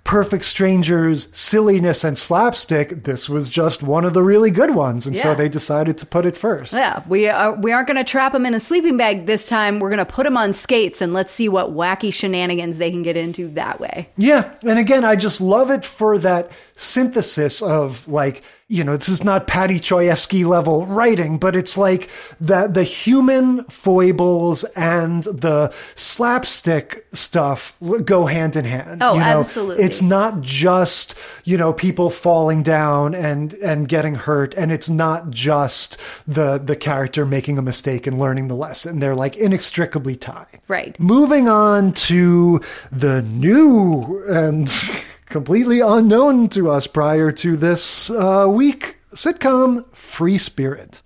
[0.03, 5.15] Perfect Strangers silliness and slapstick, this was just one of the really good ones, and
[5.15, 5.21] Yeah.
[5.23, 6.73] so they decided to put it first.
[6.73, 9.79] Yeah, we are, we aren't going to trap him in a sleeping bag this time.
[9.79, 13.03] We're going to put him on skates and let's see what wacky shenanigans they can
[13.03, 14.09] get into that way.
[14.17, 19.09] Yeah, and again, I just love it for that synthesis of like, you know, this
[19.09, 22.09] is not Paddy Chayefsky level writing, but it's like
[22.39, 27.75] the the human foibles and the slapstick stuff
[28.05, 29.03] go hand in hand.
[29.03, 29.25] Oh, you know?
[29.25, 29.83] absolutely.
[29.91, 35.29] It's not just you know people falling down and and getting hurt, and it's not
[35.29, 35.97] just
[36.27, 38.99] the the character making a mistake and learning the lesson.
[38.99, 40.61] They're like inextricably tied.
[40.67, 40.99] Right.
[40.99, 42.61] Moving on to
[42.91, 44.71] the new and
[45.25, 51.01] completely unknown to us prior to this uh, week sitcom Free Spirit.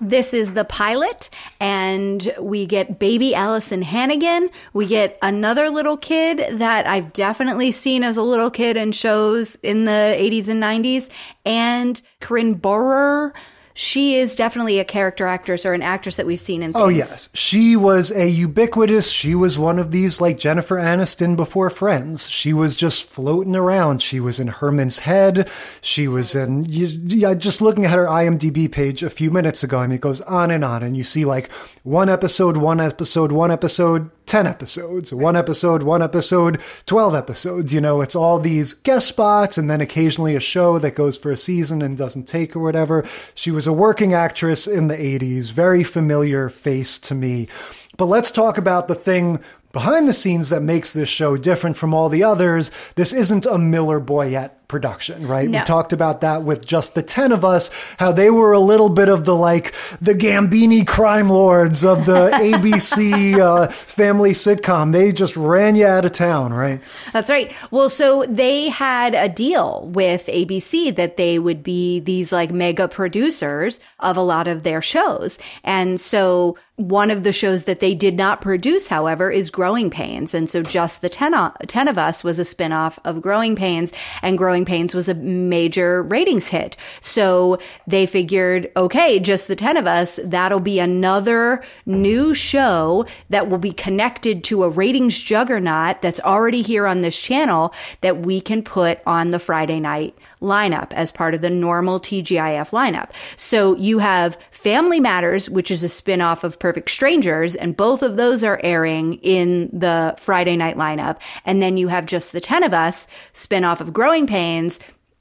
[0.00, 4.50] This is the pilot, and we get baby Alyson Hannigan.
[4.74, 9.56] We get another little kid that I've definitely seen as a little kid in shows
[9.62, 11.08] in the 80s and 90s,
[11.44, 13.32] and Corinne Bohrer.
[13.78, 16.82] She is definitely a character actress or an actress that we've seen in oh, things.
[16.84, 17.28] Oh, yes.
[17.34, 22.30] She was a ubiquitous, she was one of these like Jennifer Aniston before Friends.
[22.30, 24.00] She was just floating around.
[24.00, 25.50] She was in Herman's Head.
[25.82, 29.86] She was in, yeah, just looking at her IMDb page a few minutes ago, I
[29.86, 30.82] mean, it goes on and on.
[30.82, 36.02] And you see like one episode, one episode, one episode, 10 episodes, one episode, one
[36.02, 37.72] episode, 12 episodes.
[37.72, 41.30] You know, it's all these guest spots and then occasionally a show that goes for
[41.30, 43.04] a season and doesn't take or whatever.
[43.34, 47.48] She was a working actress in the 80s, very familiar face to me.
[47.96, 49.40] But let's talk about the thing
[49.72, 52.70] behind the scenes that makes this show different from all the others.
[52.94, 55.48] This isn't a Miller Boyett production, right?
[55.48, 55.58] No.
[55.60, 58.88] We talked about that with just the 10 of us, how they were a little
[58.88, 64.92] bit of the like the Gambino crime lords of the ABC uh, family sitcom.
[64.92, 66.80] They just ran you out of town, right?
[67.12, 67.54] That's right.
[67.70, 72.88] Well, so they had a deal with ABC that they would be these like mega
[72.88, 75.38] producers of a lot of their shows.
[75.64, 80.34] And so one of the shows that they did not produce, however, is Growing Pains.
[80.34, 83.92] And so just the 10, o- 10 of us was a spinoff of Growing Pains
[84.22, 86.76] and Growing Pains was a major ratings hit.
[87.00, 93.50] So they figured, okay, just the 10 of us, that'll be another new show that
[93.50, 98.40] will be connected to a ratings juggernaut that's already here on this channel that we
[98.40, 103.10] can put on the Friday night lineup as part of the normal TGIF lineup.
[103.36, 108.16] So you have Family Matters, which is a spin-off of Perfect Strangers, and both of
[108.16, 111.18] those are airing in the Friday night lineup.
[111.44, 114.45] And then you have Just the 10 of Us, spin-off of Growing Pains,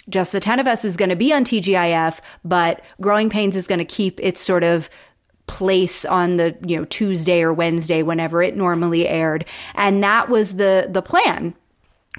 [0.10, 3.68] just the 10 of us is going to be on TGIF, but Growing Pains is
[3.68, 4.90] going to keep its sort of
[5.48, 9.46] place on the you know Tuesday or Wednesday whenever it normally aired.
[9.76, 11.56] And that was the the plan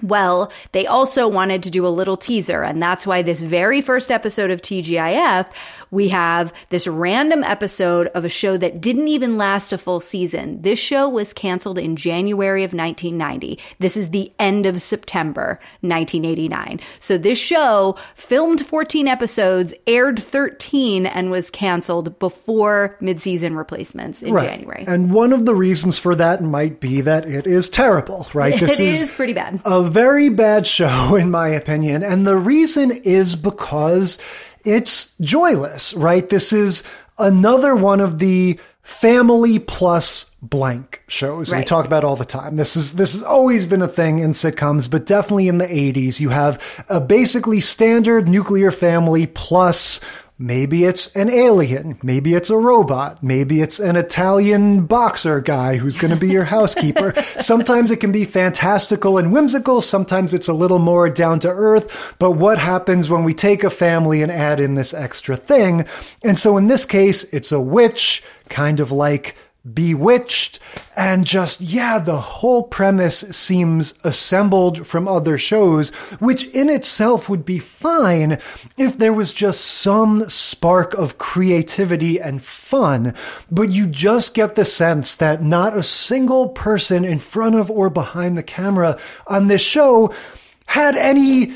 [0.03, 4.11] well, they also wanted to do a little teaser, and that's why this very first
[4.11, 5.49] episode of TGIF,
[5.91, 10.61] we have this random episode of a show that didn't even last a full season.
[10.61, 13.59] This show was canceled in January of 1990.
[13.79, 16.81] This is the end of September 1989.
[16.99, 24.35] So this show filmed 14 episodes, aired 13, and was canceled before midseason replacements in
[24.35, 24.49] right.
[24.49, 24.85] January.
[24.87, 28.55] And one of the reasons for that might be that it is terrible, right?
[28.67, 29.61] This it is, is pretty bad.
[29.65, 32.03] A very bad show, in my opinion.
[32.03, 34.19] And the reason is because
[34.65, 36.29] it's joyless, right?
[36.29, 36.83] This is
[37.19, 41.59] another one of the family plus blank shows right.
[41.59, 42.55] we talk about all the time.
[42.55, 46.21] This is this has always been a thing in sitcoms, but definitely in the 80s
[46.21, 50.01] you have a basically standard nuclear family plus
[50.39, 51.99] Maybe it's an alien.
[52.03, 53.23] Maybe it's a robot.
[53.23, 57.15] Maybe it's an Italian boxer guy who's going to be your housekeeper.
[57.41, 59.81] sometimes it can be fantastical and whimsical.
[59.81, 62.15] Sometimes it's a little more down to earth.
[62.19, 65.87] But what happens when we take a family and add in this extra thing?
[66.23, 69.37] And so in this case, it's a witch, kind of like
[69.75, 70.59] bewitched
[70.97, 75.91] and just yeah the whole premise seems assembled from other shows
[76.21, 78.39] which in itself would be fine
[78.77, 83.15] if there was just some spark of creativity and fun.
[83.51, 87.91] But you just get the sense that not a single person in front of or
[87.91, 90.13] behind the camera on this show
[90.67, 91.53] had any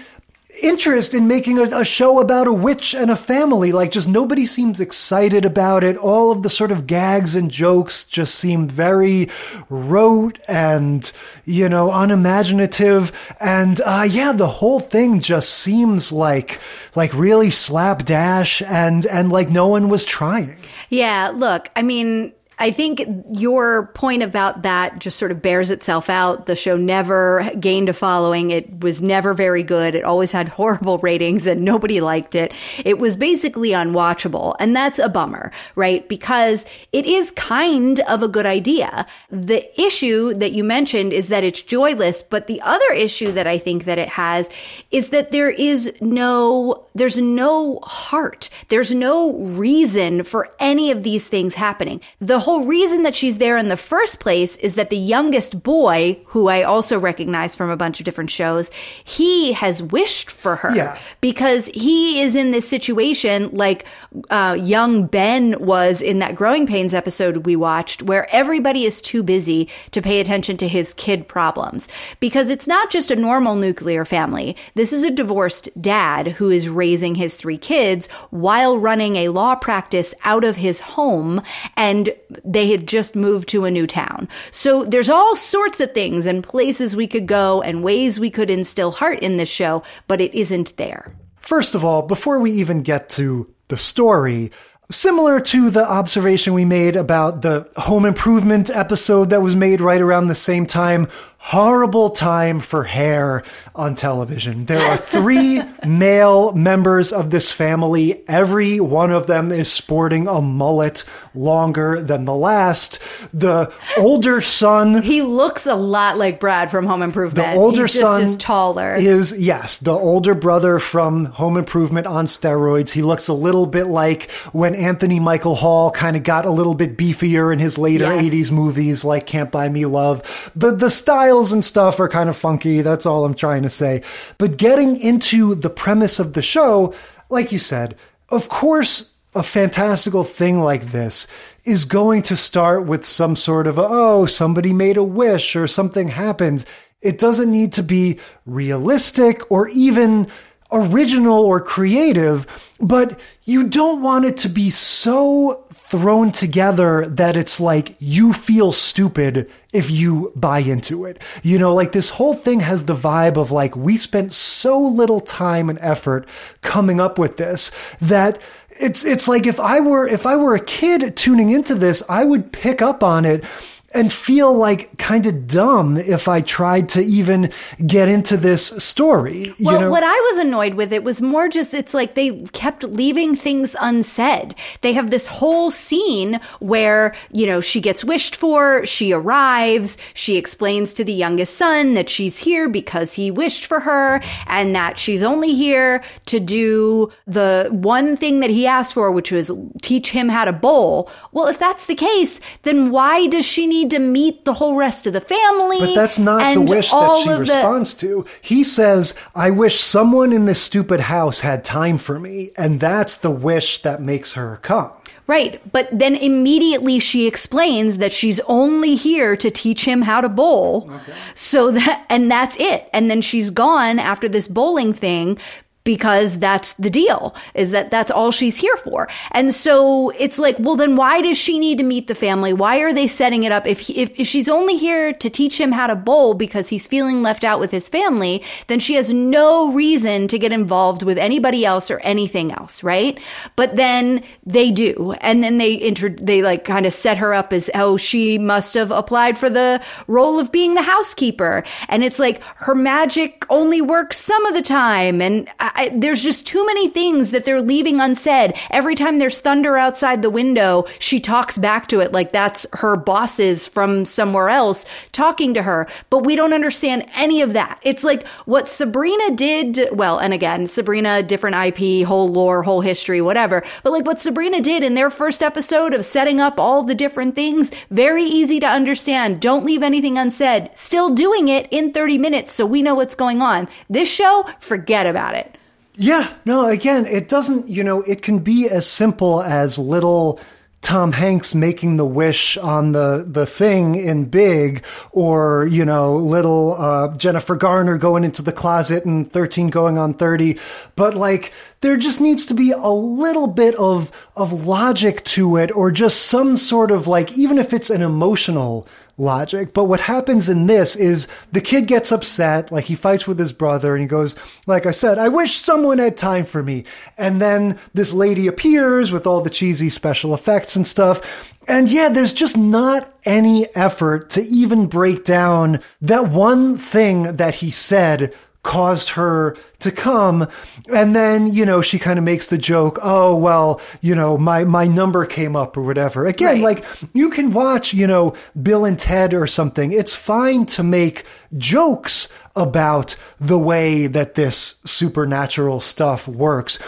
[0.63, 3.73] interest in making a, a, show about a witch and a family.
[3.73, 5.97] Like, just nobody seems excited about it.
[5.97, 9.29] All of the sort of gags and jokes just seem very
[9.69, 11.11] rote and,
[11.45, 13.13] you know, unimaginative.
[13.41, 16.61] And, uh, yeah, the whole thing just seems like,
[16.95, 20.57] like really slapdash and, and like no one was trying.
[20.89, 26.11] Yeah, look, I mean, I think your point about that just sort of bears itself
[26.11, 26.45] out.
[26.45, 28.51] The show never gained a following.
[28.51, 29.95] It was never very good.
[29.95, 32.53] It always had horrible ratings and nobody liked it.
[32.85, 34.57] It was basically unwatchable.
[34.61, 36.07] And that's a bummer, right?
[36.07, 39.07] Because it is kind of a good idea.
[39.31, 42.23] The issue that you mentioned is that it's joyless.
[42.23, 44.51] But the other issue that I think that it has
[44.91, 48.51] is that there is no, there's no heart.
[48.69, 52.03] There's no reason for any of these things happening.
[52.21, 56.19] The whole reason that she's there in the first place is that the youngest boy,
[56.27, 58.71] who I also recognize from a bunch of different shows,
[59.05, 60.99] he has wished for her yeah.
[61.21, 63.87] because he is in this situation like
[64.31, 69.23] uh, young Ben was in that Growing Pains episode we watched, where everybody is too
[69.23, 71.89] busy to pay attention to his kid problems.
[72.19, 74.57] Because it's not just a normal nuclear family.
[74.75, 79.55] This is a divorced dad who is raising his three kids while running a law
[79.55, 81.43] practice out of his home
[81.77, 82.11] and
[82.45, 84.29] they had just moved to a new town.
[84.51, 88.51] So there's all sorts of things and places we could go and ways we could
[88.51, 91.15] instill heart in this show, but it isn't there.
[91.37, 94.51] First of all, before we even get to the story,
[94.91, 100.01] similar to the observation we made about the home improvement episode that was made right
[100.01, 101.09] around the same time,
[101.43, 103.43] horrible time for hair
[103.75, 104.67] on television.
[104.67, 108.23] There are three male members of this family.
[108.29, 111.05] Every one of them is sporting a mullet
[111.35, 113.01] longer than the last.
[113.33, 115.03] The older son.
[115.11, 117.53] He looks a lot like Brad from Home Improvement.
[117.53, 118.95] The older son is taller.
[118.95, 122.93] Is, yes, the older brother from Home Improvement on steroids.
[122.93, 126.75] He looks a little bit like when Anthony Michael Hall kind of got a little
[126.75, 128.25] bit beefier in his later yes.
[128.25, 130.53] 80s movies like Can't Buy Me Love.
[130.55, 132.83] The, the style and stuff are kind of funky.
[132.83, 134.03] That's all I'm trying to say.
[134.39, 136.95] But getting into the premise of the show,
[137.29, 137.97] like you said,
[138.29, 141.27] of course, a fantastical thing like this
[141.65, 146.09] is going to start with some sort of, oh, somebody made a wish or something
[146.09, 146.65] happened.
[147.01, 150.27] It doesn't need to be realistic or even
[150.73, 152.47] original or creative,
[152.81, 158.71] but you don't want it to be so thrown together that it's like you feel
[158.71, 161.21] stupid if you buy into it.
[161.43, 165.21] You know, like this whole thing has the vibe of like we spent so little
[165.21, 166.29] time and effort
[166.63, 168.41] coming up with this that
[168.79, 172.23] it's it's like if I were if I were a kid tuning into this, I
[172.23, 173.45] would pick up on it
[173.93, 177.51] and feel like kind of dumb if I tried to even
[177.85, 179.53] get into this story.
[179.61, 179.91] Well, you know?
[179.91, 183.75] what I was annoyed with it was more just it's like they kept leaving things
[183.81, 184.55] unsaid.
[184.83, 190.37] They have this whole scene where, you know, she gets wished for, she arrives, she
[190.37, 194.99] explains to the youngest son that she's here because he wished for her and that
[194.99, 199.51] she's only here to do the one thing that he asked for, which was
[199.83, 201.11] teach him how to bowl.
[201.33, 205.07] Well, if that's the case, then why does she need to meet the whole rest
[205.07, 205.79] of the family?
[205.81, 208.25] But that's not the wish that she of the- responds to.
[208.41, 212.53] He says, I wish someone in this stupid house had time for me.
[212.57, 214.93] And that's the wish that makes her come.
[215.27, 215.61] Right.
[215.71, 220.91] But then immediately she explains that she's only here to teach him how to bowl.
[221.35, 222.89] So that, and that's it.
[222.93, 225.39] And then she's gone after this bowling thing
[225.85, 229.09] because that's the deal is that that's all she's here for.
[229.33, 232.53] And so it's like, well, then why does she need to meet the family?
[232.53, 233.67] Why are they setting it up?
[233.67, 236.87] If, he- if, if she's only here to teach him how to bowl because he's
[236.87, 241.17] feeling left out with his family, then she has no reason to get involved with
[241.19, 243.19] anybody else or anything else, right?
[243.57, 245.15] But then they do.
[245.21, 248.75] And then they inter, they like kind of set her up as, oh, she must
[248.75, 251.65] have applied for the role of being the housekeeper.
[251.89, 255.23] And it's like her magic only works some of the time.
[255.23, 255.49] And
[255.81, 258.55] I, there's just too many things that they're leaving unsaid.
[258.71, 262.97] Every time there's thunder outside the window, she talks back to it like that's her
[262.97, 265.89] bosses from somewhere else talking to her.
[266.11, 267.81] But we don't understand any of that.
[267.81, 269.89] It's like what Sabrina did.
[269.93, 273.63] Well, and again, Sabrina, different IP, whole lore, whole history, whatever.
[273.83, 277.35] But like what Sabrina did in their first episode of setting up all the different
[277.35, 279.41] things, very easy to understand.
[279.41, 280.69] Don't leave anything unsaid.
[280.75, 283.67] Still doing it in 30 minutes so we know what's going on.
[283.89, 285.57] This show, forget about it.
[285.97, 290.41] Yeah, no, again, it doesn't, you know, it can be as simple as little
[290.83, 296.75] Tom Hanks making the wish on the, the thing in Big, or, you know, little
[296.79, 300.59] uh, Jennifer Garner going into the closet and 13 going on 30.
[300.97, 301.53] But like,
[301.83, 306.23] there just needs to be a little bit of, of logic to it, or just
[306.23, 308.89] some sort of like, even if it's an emotional
[309.21, 309.75] logic.
[309.75, 313.53] But what happens in this is the kid gets upset, like he fights with his
[313.53, 314.35] brother and he goes,
[314.67, 316.85] like I said, I wish someone had time for me.
[317.19, 321.55] And then this lady appears with all the cheesy special effects and stuff.
[321.69, 327.57] And yeah, there's just not any effort to even break down that one thing that
[327.57, 330.47] he said caused her to come.
[330.93, 334.65] And then you know she kind of makes the joke oh well you know my
[334.65, 336.27] my number came up or whatever.
[336.27, 336.85] Again Right.
[336.85, 336.85] like
[337.15, 339.93] you can watch you know bill and ted or something.
[339.93, 341.25] It's fine to make
[341.57, 346.79] jokes about the way that this supernatural stuff works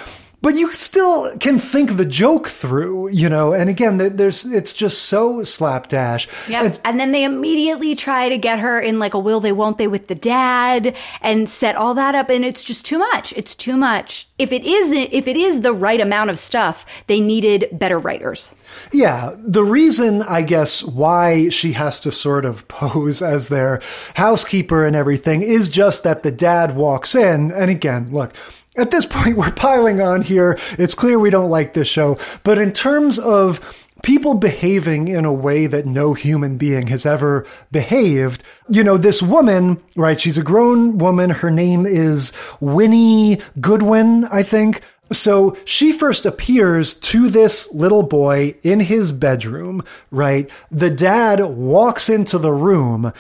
[0.43, 5.03] but you still can think the joke through you know and again there's it's just
[5.03, 6.65] so slapdash Yep.
[6.65, 9.79] And- And then they immediately try to get her in like a will they won't
[9.79, 13.33] they with the dad and set all that up and it's just too much.
[13.37, 14.29] It's too much.
[14.39, 18.51] If it isn't if it is the right amount of stuff, they needed better writers.
[18.93, 23.81] Yeah, the reason I guess why she has to sort of pose as their
[24.15, 27.53] housekeeper and everything is just that the dad walks in.
[27.53, 28.33] And again, look,
[28.77, 30.59] at this point, we're piling on here.
[30.79, 32.19] It's clear we don't like this show.
[32.43, 33.61] But in terms of
[34.03, 39.23] people behaving in a way that no human being has ever behaved, you know, this
[39.23, 40.21] woman, right?
[40.21, 41.31] She's a grown woman.
[41.31, 44.83] Her name is Winnie Goodwin, I think.
[45.13, 50.49] So she first appears to this little boy in his bedroom, right?
[50.71, 53.13] The dad walks into the room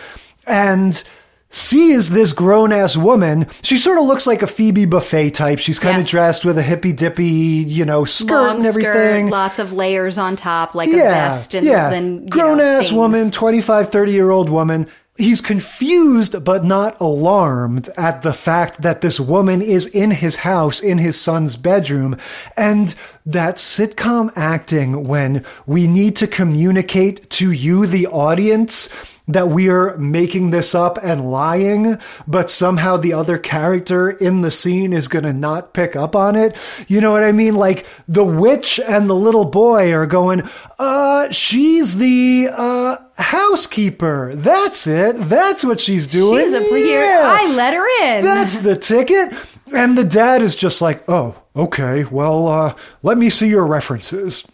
[0.47, 1.03] and
[1.53, 3.47] sees this grown ass woman.
[3.62, 5.61] She sort of looks like a Phoebe Buffay type.
[5.61, 9.27] She's kind of dressed with a hippie dippy, you know, skirt Long and everything.
[9.27, 11.91] skirt, lots of layers on top, like a vest and yeah.
[11.91, 12.93] then grown know, ass things.
[12.95, 14.87] woman 25 30 year old woman
[15.19, 20.81] he's confused but not alarmed at the fact that this woman is in his house
[20.81, 22.16] in his son's bedroom
[22.57, 22.95] and
[23.27, 28.89] that sitcom acting when we need to communicate to you the audience
[29.28, 34.93] that we're making this up and lying, but somehow the other character in the scene
[34.93, 36.57] is going to not pick up on it.
[36.89, 37.55] You know what I mean?
[37.55, 40.43] Like the witch and the little boy are going,
[40.78, 44.35] uh, she's the, uh, housekeeper.
[44.35, 45.16] That's it.
[45.16, 46.44] That's what she's doing.
[46.44, 47.05] She's a here.
[47.05, 47.23] Yeah.
[47.24, 48.24] I let her in.
[48.24, 49.32] That's the ticket.
[49.73, 54.47] And the dad is just like, oh, okay, well, uh, let me see your references.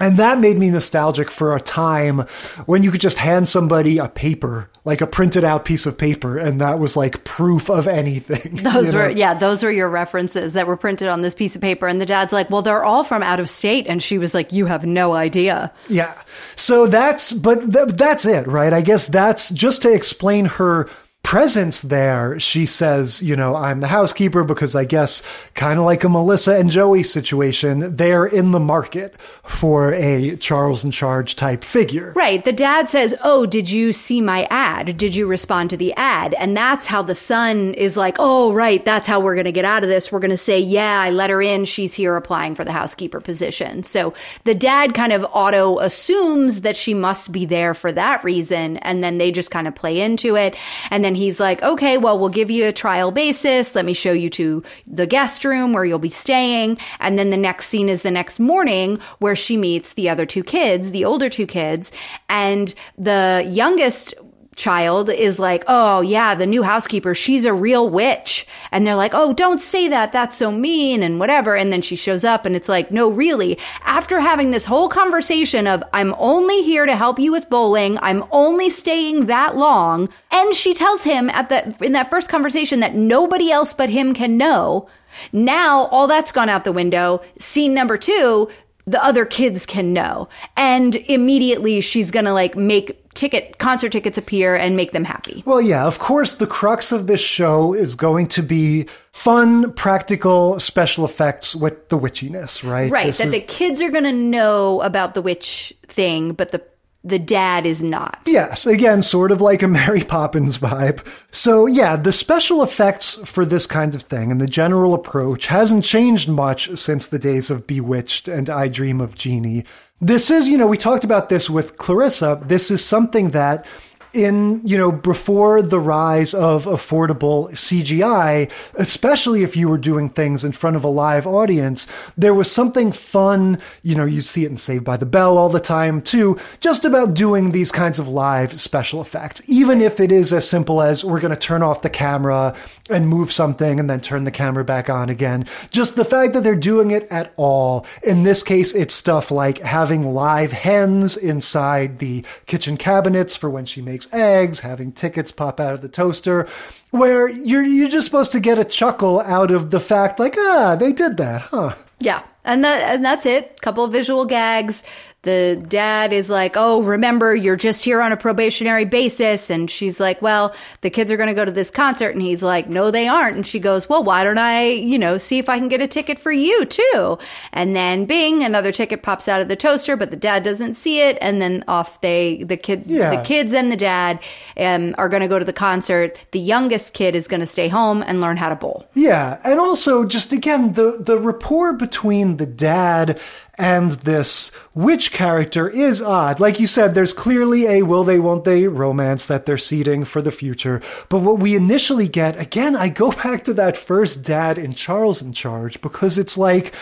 [0.00, 2.20] And that made me nostalgic for a time
[2.66, 6.36] when you could just hand somebody a paper, like a printed out piece of paper,
[6.36, 8.56] and that was like proof of anything.
[8.64, 8.98] Those you know?
[8.98, 11.86] were, yeah, those were your references that were printed on this piece of paper.
[11.86, 13.86] And the dad's like, well, they're all from out of state.
[13.86, 15.72] And she was like, you have no idea.
[15.88, 16.20] Yeah.
[16.56, 18.72] So that's, but th- that's it, right?
[18.72, 20.88] I guess that's just to explain her
[21.24, 25.22] presence there, she says, you know, I'm the housekeeper because I guess
[25.54, 30.84] kind of like a Melissa and Joey situation, they're in the market for a Charles
[30.84, 32.12] in charge type figure.
[32.14, 32.44] Right.
[32.44, 34.96] The dad says, Oh, did you see my ad?
[34.98, 36.34] Did you respond to the ad?
[36.34, 38.84] And that's how the son is like, Oh, right.
[38.84, 40.12] That's how we're going to get out of this.
[40.12, 41.64] We're going to say, Yeah, I let her in.
[41.64, 43.82] She's here applying for the housekeeper position.
[43.82, 44.12] So
[44.44, 48.76] the dad kind of auto assumes that she must be there for that reason.
[48.78, 50.54] And then they just kind of play into it.
[50.90, 53.74] And then he's like, okay, well, we'll give you a trial basis.
[53.74, 56.78] Let me show you to the guest room where you'll be staying.
[57.00, 60.42] And then the next scene is the next morning where she meets the other two
[60.44, 61.92] kids, the older two kids.
[62.28, 64.14] And the youngest
[64.56, 68.46] child is like, oh, yeah, the new housekeeper, she's a real witch.
[68.70, 70.12] And they're like, oh, don't say that.
[70.12, 71.56] That's so mean and whatever.
[71.56, 73.58] And then she shows up and it's like, no, really.
[73.84, 78.24] After having this whole conversation of, I'm only here to help you with bowling, I'm
[78.30, 80.08] only staying that long.
[80.30, 84.14] And she tells him at the, in that first conversation that nobody else but him
[84.14, 84.88] can know.
[85.32, 87.20] Now all that's gone out the window.
[87.38, 88.48] Scene number two,
[88.86, 90.28] the other kids can know.
[90.56, 95.42] And immediately she's going to like make ticket concert tickets appear and make them happy.
[95.46, 100.58] Well, yeah, of course the crux of this show is going to be fun, practical
[100.58, 102.90] special effects with the witchiness, right?
[102.90, 106.50] Right, This that is- the kids are going to know about the witch thing, but
[106.50, 106.60] the
[107.04, 108.18] the dad is not.
[108.26, 111.06] Yes, again, sort of like a Mary Poppins vibe.
[111.30, 115.84] So, yeah, the special effects for this kind of thing and the general approach hasn't
[115.84, 119.64] changed much since the days of Bewitched and I Dream of Jeannie.
[120.00, 122.40] This is, you know, we talked about this with Clarissa.
[122.42, 123.66] This is something that
[124.14, 130.44] in, you know, before the rise of affordable CGI, especially if you were doing things
[130.44, 131.86] in front of a live audience,
[132.16, 135.48] there was something fun, you know, you see it in Saved by the Bell all
[135.48, 139.42] the time too, just about doing these kinds of live special effects.
[139.46, 142.56] Even if it is as simple as we're going to turn off the camera
[142.90, 145.46] and move something and then turn the camera back on again.
[145.70, 147.86] Just the fact that they're doing it at all.
[148.02, 153.64] In this case, it's stuff like having live hens inside the kitchen cabinets for when
[153.64, 156.46] she makes eggs, having tickets pop out of the toaster,
[156.90, 160.76] where you're you're just supposed to get a chuckle out of the fact like, ah,
[160.78, 161.74] they did that, huh?
[162.00, 162.22] Yeah.
[162.44, 163.60] And that and that's it.
[163.62, 164.82] Couple of visual gags.
[165.24, 169.98] The dad is like, "Oh, remember, you're just here on a probationary basis." And she's
[169.98, 172.90] like, "Well, the kids are going to go to this concert." And he's like, "No,
[172.90, 175.68] they aren't." And she goes, "Well, why don't I, you know, see if I can
[175.68, 177.18] get a ticket for you too?"
[177.52, 181.00] And then bing, another ticket pops out of the toaster, but the dad doesn't see
[181.00, 183.16] it, and then off they the kid Yeah.
[183.16, 184.20] the kids and the dad
[184.58, 186.18] um, are going to go to the concert.
[186.32, 188.84] The youngest kid is going to stay home and learn how to bowl.
[188.94, 193.18] Yeah, and also just again the the rapport between the dad
[193.56, 196.40] and this witch character is odd.
[196.40, 200.20] Like you said, there's clearly a will they won't they romance that they're seeding for
[200.20, 200.80] the future.
[201.08, 205.22] But what we initially get, again, I go back to that first dad in Charles
[205.22, 206.74] in Charge because it's like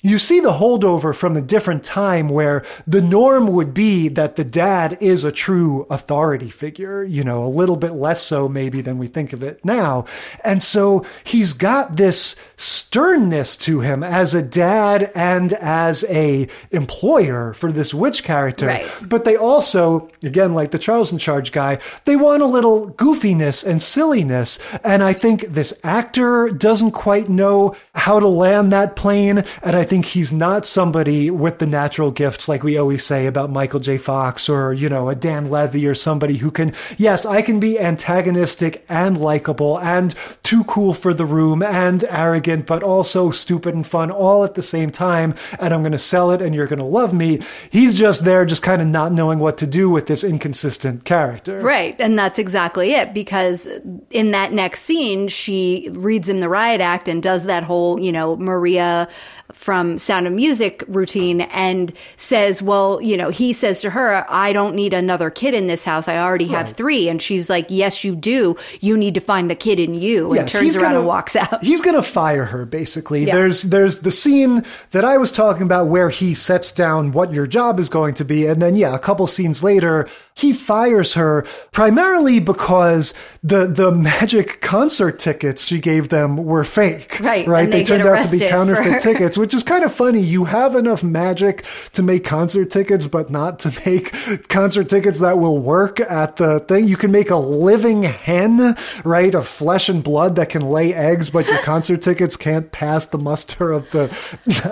[0.00, 4.44] you see the holdover from a different time where the norm would be that the
[4.44, 8.98] dad is a true authority figure, you know, a little bit less so maybe than
[8.98, 10.04] we think of it now.
[10.44, 17.52] And so he's got this sternness to him as a dad and as a employer
[17.54, 18.66] for this witch character.
[18.66, 18.88] Right.
[19.02, 23.66] But they also, again, like the Charles in Charge guy, they want a little goofiness
[23.66, 24.60] and silliness.
[24.84, 29.42] And I think this actor doesn't quite know how to land that plane.
[29.64, 33.50] And I think he's not somebody with the natural gifts, like we always say about
[33.50, 33.96] Michael J.
[33.96, 37.78] Fox or, you know, a Dan Levy or somebody who can, yes, I can be
[37.78, 43.86] antagonistic and likable and too cool for the room and arrogant, but also stupid and
[43.86, 45.34] fun all at the same time.
[45.58, 47.40] And I'm going to sell it and you're going to love me.
[47.70, 51.60] He's just there, just kind of not knowing what to do with this inconsistent character.
[51.60, 51.96] Right.
[51.98, 53.14] And that's exactly it.
[53.14, 53.66] Because
[54.10, 58.12] in that next scene, she reads him the riot act and does that whole, you
[58.12, 59.08] know, Maria
[59.52, 64.52] from Sound of Music routine and says, well, you know, he says to her, I
[64.52, 66.08] don't need another kid in this house.
[66.08, 67.08] I already have three.
[67.08, 68.56] And she's like, yes, you do.
[68.80, 70.26] You need to find the kid in you.
[70.28, 71.62] And Yes, turns he's around gonna- and walks out.
[71.62, 73.24] He's going to fire her basically.
[73.24, 73.34] Yeah.
[73.34, 77.46] There's there's the scene that I was talking about where he sets down what your
[77.46, 81.44] job is going to be and then yeah, a couple scenes later, he fires her
[81.72, 83.12] primarily because
[83.42, 87.18] the the magic concert tickets she gave them were fake.
[87.20, 87.64] Right, Right?
[87.64, 90.20] and they turned out to be counterfeit for- tickets, which is kind of funny.
[90.20, 94.12] You have enough magic to make concert tickets, but not to make
[94.48, 96.88] concert tickets that will work at the thing.
[96.88, 101.30] You can make a living hen, right, of flesh and blood that can lay eggs,
[101.30, 104.08] but your concert tickets can't pass the muster of the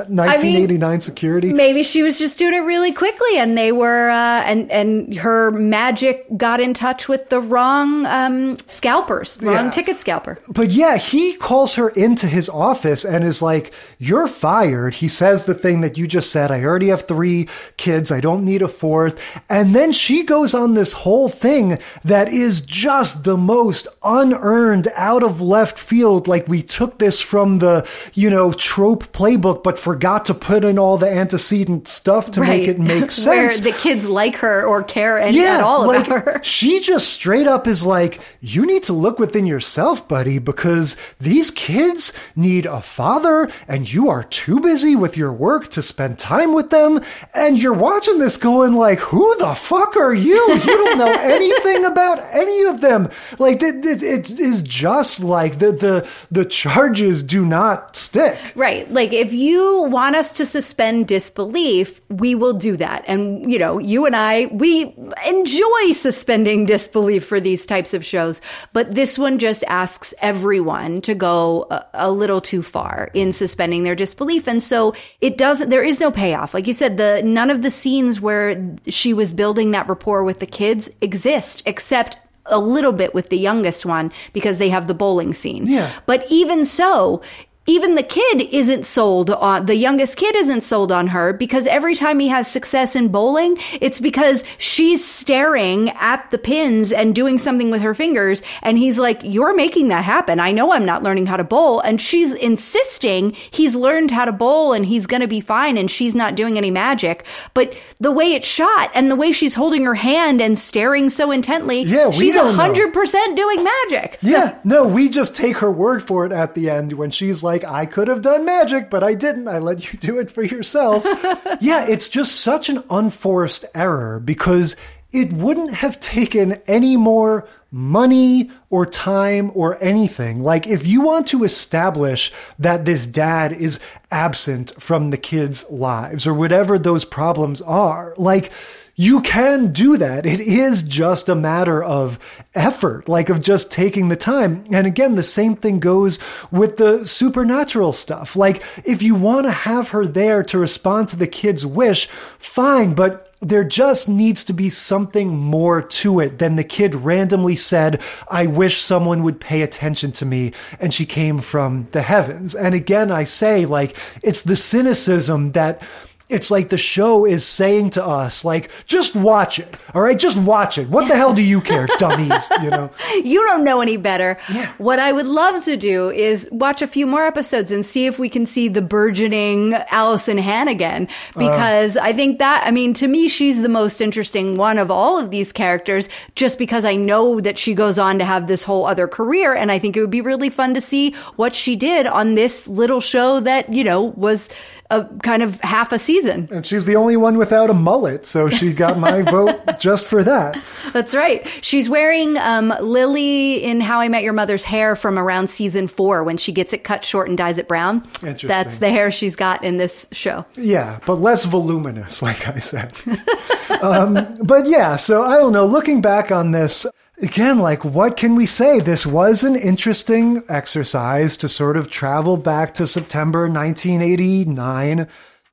[0.08, 1.52] 1989 I mean, security.
[1.52, 5.50] Maybe she was just doing it really quickly, and they were, uh, and and her
[5.56, 9.70] magic got in touch with the wrong um, scalpers, wrong yeah.
[9.70, 10.38] ticket scalper.
[10.48, 15.46] But yeah, he calls her into his office and is like, "You're fired." He says
[15.46, 16.50] the thing that you just said.
[16.50, 18.10] I already have three kids.
[18.10, 19.20] I don't need a fourth.
[19.48, 25.22] And then she goes on this whole thing that is just the most unearned, out
[25.22, 26.28] of left field.
[26.28, 30.78] Like we took this from the, you know, trope playbook, but forgot to put in
[30.78, 32.48] all the antecedent stuff to right.
[32.48, 33.26] make it make sense.
[33.26, 36.40] Where the kids like her or care any, yeah, at all like, about her.
[36.42, 41.50] She just straight up is like, you need to look within yourself, buddy, because these
[41.50, 46.52] kids need a father and you are too busy with your work to spend time
[46.52, 47.00] with them.
[47.34, 50.36] And you're watching this going like, who the fuck are you?
[50.52, 53.10] You don't know anything about any of them.
[53.38, 58.38] Like it, it, it is just like the, the, the charges do not stick.
[58.54, 58.90] Right.
[58.90, 63.04] Like if you want us to suspend disbelief, we will do that.
[63.06, 64.94] And, you know, you and I, we
[65.38, 68.40] enjoy suspending disbelief for these types of shows,
[68.72, 73.82] but this one just asks everyone to go a, a little too far in suspending
[73.82, 74.48] their disbelief.
[74.48, 76.54] And so it doesn't, there is no payoff.
[76.54, 80.38] Like you said, the, none of the scenes where she was building that rapport with
[80.38, 82.18] the kids exist except
[82.48, 85.66] a little bit with the youngest one because they have the bowling scene.
[85.66, 85.90] Yeah.
[86.06, 87.22] But even so,
[87.66, 91.94] even the kid isn't sold on the youngest kid isn't sold on her because every
[91.94, 97.38] time he has success in bowling it's because she's staring at the pins and doing
[97.38, 101.02] something with her fingers and he's like you're making that happen i know i'm not
[101.02, 105.20] learning how to bowl and she's insisting he's learned how to bowl and he's going
[105.22, 109.10] to be fine and she's not doing any magic but the way it's shot and
[109.10, 113.34] the way she's holding her hand and staring so intently yeah, she's 100% know.
[113.34, 114.28] doing magic so.
[114.28, 117.55] yeah no we just take her word for it at the end when she's like
[117.56, 119.48] like, I could have done magic, but I didn't.
[119.48, 121.04] I let you do it for yourself.
[121.60, 124.76] yeah, it's just such an unforced error because
[125.12, 130.42] it wouldn't have taken any more money or time or anything.
[130.42, 133.80] Like, if you want to establish that this dad is
[134.10, 138.52] absent from the kids' lives or whatever those problems are, like,
[138.98, 140.24] you can do that.
[140.24, 142.18] It is just a matter of
[142.54, 144.64] effort, like of just taking the time.
[144.72, 146.18] And again, the same thing goes
[146.50, 148.36] with the supernatural stuff.
[148.36, 152.06] Like, if you want to have her there to respond to the kid's wish,
[152.38, 157.54] fine, but there just needs to be something more to it than the kid randomly
[157.54, 158.00] said,
[158.30, 160.52] I wish someone would pay attention to me.
[160.80, 162.54] And she came from the heavens.
[162.54, 165.82] And again, I say, like, it's the cynicism that
[166.28, 169.76] it's like the show is saying to us, like, just watch it.
[169.94, 170.88] All right, just watch it.
[170.88, 172.50] What the hell do you care, dummies?
[172.62, 172.90] You know,
[173.22, 174.36] you don't know any better.
[174.52, 174.72] Yeah.
[174.78, 178.18] What I would love to do is watch a few more episodes and see if
[178.18, 181.38] we can see the burgeoning Alyson Hannigan, uh.
[181.38, 184.90] because uh, I think that, I mean, to me, she's the most interesting one of
[184.90, 188.64] all of these characters, just because I know that she goes on to have this
[188.64, 191.76] whole other career, and I think it would be really fun to see what she
[191.76, 194.48] did on this little show that you know was
[194.90, 196.48] a kind of half a season.
[196.50, 200.22] And she's the only one without a mullet, so she got my vote just for
[200.22, 200.60] that.
[200.92, 201.46] That's right.
[201.60, 206.22] She's wearing um, Lily in How I Met Your Mother's hair from around season four
[206.22, 208.06] when she gets it cut short and dyes it brown.
[208.20, 210.44] That's the hair she's got in this show.
[210.56, 212.92] Yeah, but less voluminous, like I said.
[213.82, 215.66] um, but yeah, so I don't know.
[215.66, 216.86] Looking back on this,
[217.22, 218.80] again, like, what can we say?
[218.80, 225.08] This was an interesting exercise to sort of travel back to September 1989.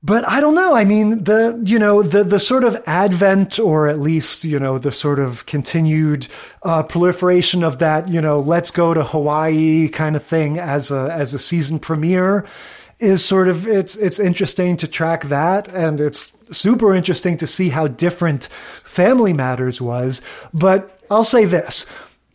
[0.06, 0.76] But I don't know.
[0.76, 4.78] I mean, the, you know, the, the sort of advent or at least, you know,
[4.78, 6.28] the sort of continued,
[6.66, 11.10] uh, proliferation of that, you know, let's go to Hawaii kind of thing as a,
[11.14, 12.46] as a season premiere
[13.00, 15.70] is sort of, it's, it's interesting to track that.
[15.70, 18.50] And it's super interesting to see how different
[18.84, 20.22] Family Matters was.
[20.54, 21.86] But I'll say this.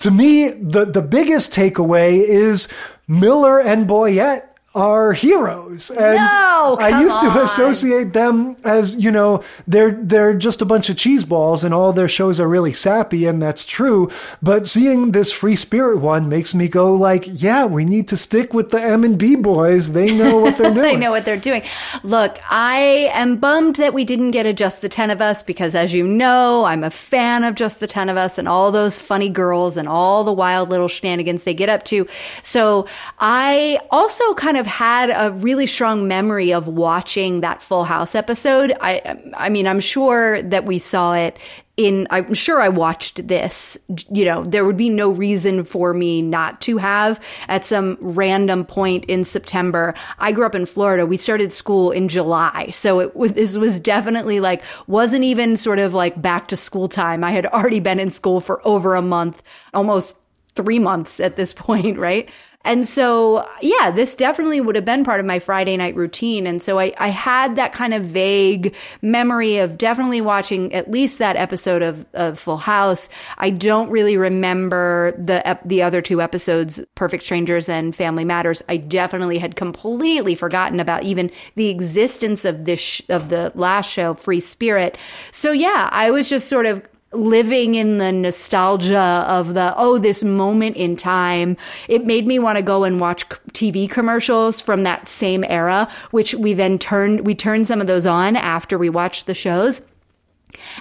[0.00, 2.68] To me, the, the biggest takeaway is
[3.09, 5.90] Miller and Boyett are heroes.
[5.90, 7.35] And no, I used on.
[7.35, 11.73] to associate them as, you know, they're they're just a bunch of cheese balls and
[11.73, 14.11] all their shows are really sappy and that's true,
[14.43, 18.53] but seeing this Free Spirit one makes me go like, yeah, we need to stick
[18.53, 19.93] with the M&B boys.
[19.93, 20.82] They know what they're doing.
[20.82, 21.62] they know what they're doing.
[22.03, 25.74] Look, I am bummed that we didn't get a Just the 10 of Us because
[25.74, 28.99] as you know, I'm a fan of Just the 10 of Us and all those
[28.99, 32.07] funny girls and all the wild little shenanigans they get up to.
[32.43, 32.86] So,
[33.19, 37.85] I also kind of kind of had a really strong memory of watching that Full
[37.85, 38.72] House episode.
[38.80, 41.39] I, I mean, I'm sure that we saw it
[41.76, 43.78] in I'm sure I watched this.
[44.10, 48.64] You know, there would be no reason for me not to have at some random
[48.64, 49.94] point in September.
[50.18, 51.06] I grew up in Florida.
[51.06, 52.70] We started school in July.
[52.70, 56.89] So it was this was definitely like wasn't even sort of like back to school
[56.89, 57.22] time.
[57.22, 59.40] I had already been in school for over a month,
[59.72, 60.16] almost
[60.56, 62.28] 3 months at this point, right?
[62.69, 66.47] And so, yeah, this definitely would have been part of my Friday night routine.
[66.47, 71.19] And so I, I had that kind of vague memory of definitely watching at least
[71.19, 73.09] that episode of, of Full House.
[73.39, 78.62] I don't really remember the, the other two episodes, Perfect Strangers and Family Matters.
[78.69, 83.90] I definitely had completely forgotten about even the existence of this, sh- of the last
[83.90, 84.99] show, Free Spirit.
[85.31, 90.22] So yeah, I was just sort of living in the nostalgia of the oh this
[90.22, 91.56] moment in time.
[91.89, 96.35] It made me want to go and watch tv commercials from that same era which
[96.35, 99.80] we then turned we turned some of those on after we watched the shows.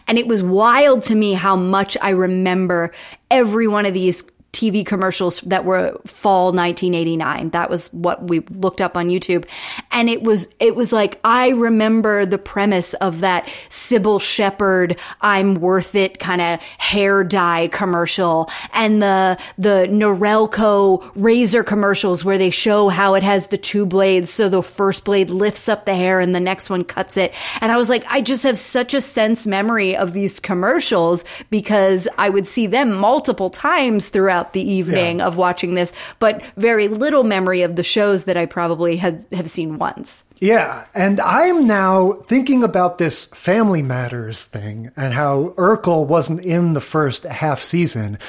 [0.08, 2.92] And it was wild to me how much i remember
[3.32, 7.52] every one of these TV commercials that were fall 1989.
[7.52, 9.46] That was what we looked up on YouTube.
[9.92, 15.56] And it was, it was like, I remember the premise of that Cybill Shepherd, I'm
[15.56, 22.50] worth it kind of hair dye commercial and the, the Norelco razor commercials where they
[22.50, 24.30] show how it has the two blades.
[24.30, 27.34] So the first blade lifts up the hair and the next one cuts it.
[27.62, 32.08] And I was like, I just have such a sense memory of these commercials because
[32.18, 35.26] I would see them multiple times throughout throughout the evening yeah.
[35.26, 39.50] of watching this, but very little memory of the shows that I probably have, have
[39.50, 40.24] seen once.
[40.40, 46.74] Yeah, and I'm now thinking about this Family Matters thing and how Urkel wasn't in
[46.74, 48.20] the first half season.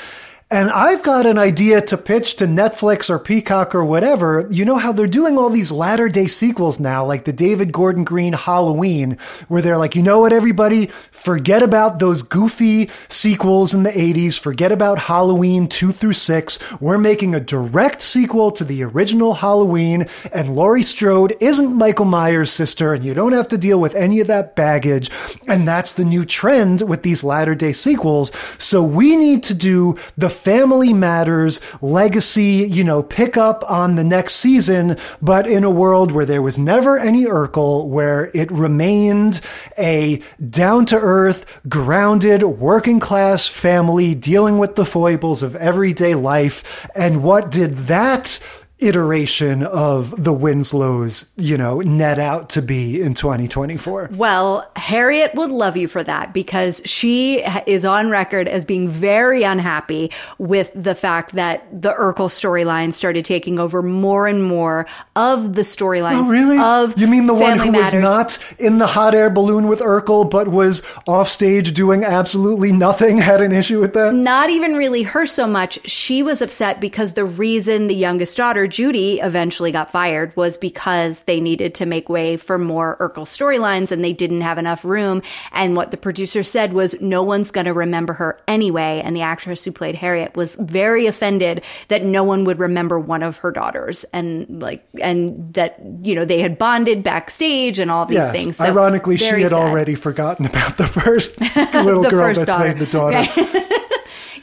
[0.50, 4.48] And I've got an idea to pitch to Netflix or Peacock or whatever.
[4.50, 8.02] You know how they're doing all these latter day sequels now, like the David Gordon
[8.02, 9.18] Green Halloween,
[9.48, 10.86] where they're like, you know what, everybody?
[11.10, 14.38] Forget about those goofy sequels in the 80s.
[14.38, 16.80] Forget about Halloween 2 through 6.
[16.80, 22.50] We're making a direct sequel to the original Halloween, and Laurie Strode isn't Michael Myers'
[22.50, 25.10] sister, and you don't have to deal with any of that baggage.
[25.46, 28.32] And that's the new trend with these latter day sequels.
[28.56, 34.04] So we need to do the family matters legacy, you know, pick up on the
[34.04, 39.40] next season, but in a world where there was never any Urkel, where it remained
[39.76, 46.88] a down to earth, grounded, working class family dealing with the foibles of everyday life.
[46.94, 48.38] And what did that
[48.80, 54.10] iteration of the Winslows, you know, net out to be in 2024?
[54.12, 59.42] Well, Harriet would love you for that because she is on record as being very
[59.42, 64.86] unhappy with the fact that the Urkel storyline started taking over more and more
[65.16, 66.26] of the storylines.
[66.26, 66.58] Oh, really?
[66.58, 67.94] Of you mean the one who Matters.
[67.94, 72.72] was not in the hot air balloon with Urkel, but was off stage doing absolutely
[72.72, 73.18] nothing?
[73.28, 74.14] Had an issue with that?
[74.14, 75.78] Not even really her so much.
[75.88, 81.20] She was upset because the reason the youngest daughter Judy eventually got fired was because
[81.22, 85.22] they needed to make way for more Urkel storylines and they didn't have enough room.
[85.52, 89.02] And what the producer said was, no one's going to remember her anyway.
[89.04, 93.22] And the actress who played Harriet was very offended that no one would remember one
[93.22, 98.06] of her daughters and like, and that, you know, they had bonded backstage and all
[98.06, 98.32] these yes.
[98.32, 98.56] things.
[98.58, 99.52] So Ironically, she had sad.
[99.52, 101.40] already forgotten about the first
[101.74, 102.72] little the girl first that daughter.
[102.72, 103.74] played the daughter.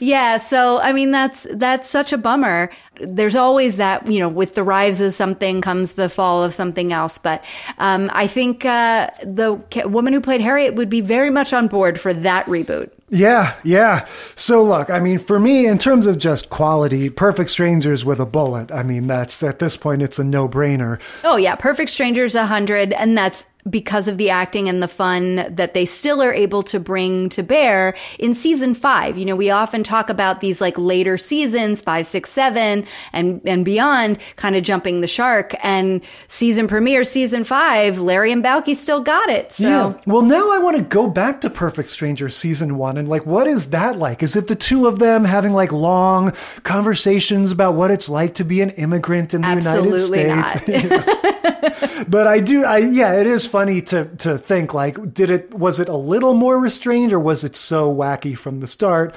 [0.00, 2.70] Yeah, so I mean that's that's such a bummer.
[3.00, 6.92] There's always that you know with the rise of something comes the fall of something
[6.92, 7.18] else.
[7.18, 7.44] But
[7.78, 12.00] um, I think uh, the woman who played Harriet would be very much on board
[12.00, 12.90] for that reboot.
[13.08, 14.06] Yeah, yeah.
[14.34, 18.26] So look, I mean, for me, in terms of just quality, Perfect Strangers with a
[18.26, 18.72] bullet.
[18.72, 21.00] I mean, that's at this point, it's a no brainer.
[21.22, 25.46] Oh yeah, Perfect Strangers a 100, and that's because of the acting and the fun
[25.54, 29.18] that they still are able to bring to bear in season five.
[29.18, 33.64] You know, we often talk about these like later seasons, five, six, seven, and and
[33.64, 35.54] beyond, kind of jumping the shark.
[35.62, 39.52] And season premiere, season five, Larry and Balki still got it.
[39.52, 39.64] So.
[39.64, 40.00] Yeah.
[40.06, 43.46] Well, now I want to go back to Perfect Strangers season one and like, what
[43.46, 44.22] is that like?
[44.22, 46.32] Is it the two of them having like long
[46.62, 50.90] conversations about what it's like to be an immigrant in the Absolutely United States?
[50.90, 52.06] Not.
[52.08, 55.80] but I do, I yeah, it is funny to to think like, did it was
[55.80, 59.14] it a little more restrained or was it so wacky from the start?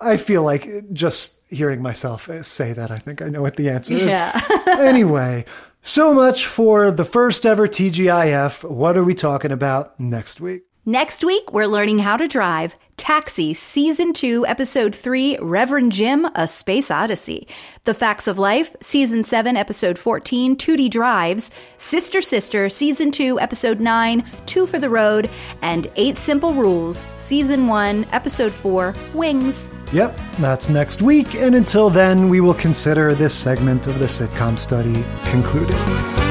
[0.00, 3.94] I feel like just hearing myself say that, I think I know what the answer
[3.94, 4.02] is.
[4.02, 4.40] Yeah.
[4.78, 5.44] anyway,
[5.82, 8.62] so much for the first ever TGIF.
[8.70, 10.62] What are we talking about next week?
[10.86, 16.46] Next week, we're learning how to drive Taxi, Season 2, Episode 3, Reverend Jim, A
[16.46, 17.48] Space Odyssey.
[17.84, 21.50] The Facts of Life, Season 7, Episode 14, Tootie Drives.
[21.78, 25.30] Sister Sister, Season 2, Episode 9, Two for the Road.
[25.62, 29.66] And Eight Simple Rules, Season 1, Episode 4, Wings.
[29.94, 34.58] Yep, that's next week, and until then, we will consider this segment of the sitcom
[34.58, 36.29] study concluded.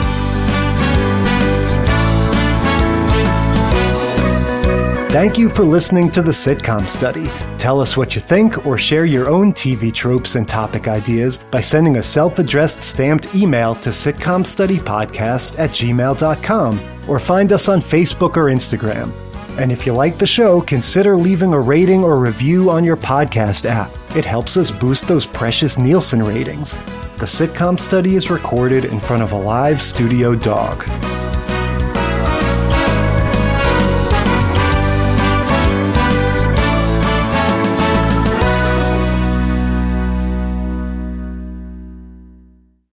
[5.09, 7.25] Thank you for listening to the Sitcom Study.
[7.57, 11.61] Tell us what you think or share your own TV tropes and topic ideas by
[11.61, 18.37] sending a self addressed stamped email to sitcomstudypodcast at gmail.com or find us on Facebook
[18.37, 19.11] or Instagram.
[19.57, 23.65] And if you like the show, consider leaving a rating or review on your podcast
[23.65, 23.89] app.
[24.15, 26.75] It helps us boost those precious Nielsen ratings.
[27.17, 30.87] The Sitcom Study is recorded in front of a live studio dog.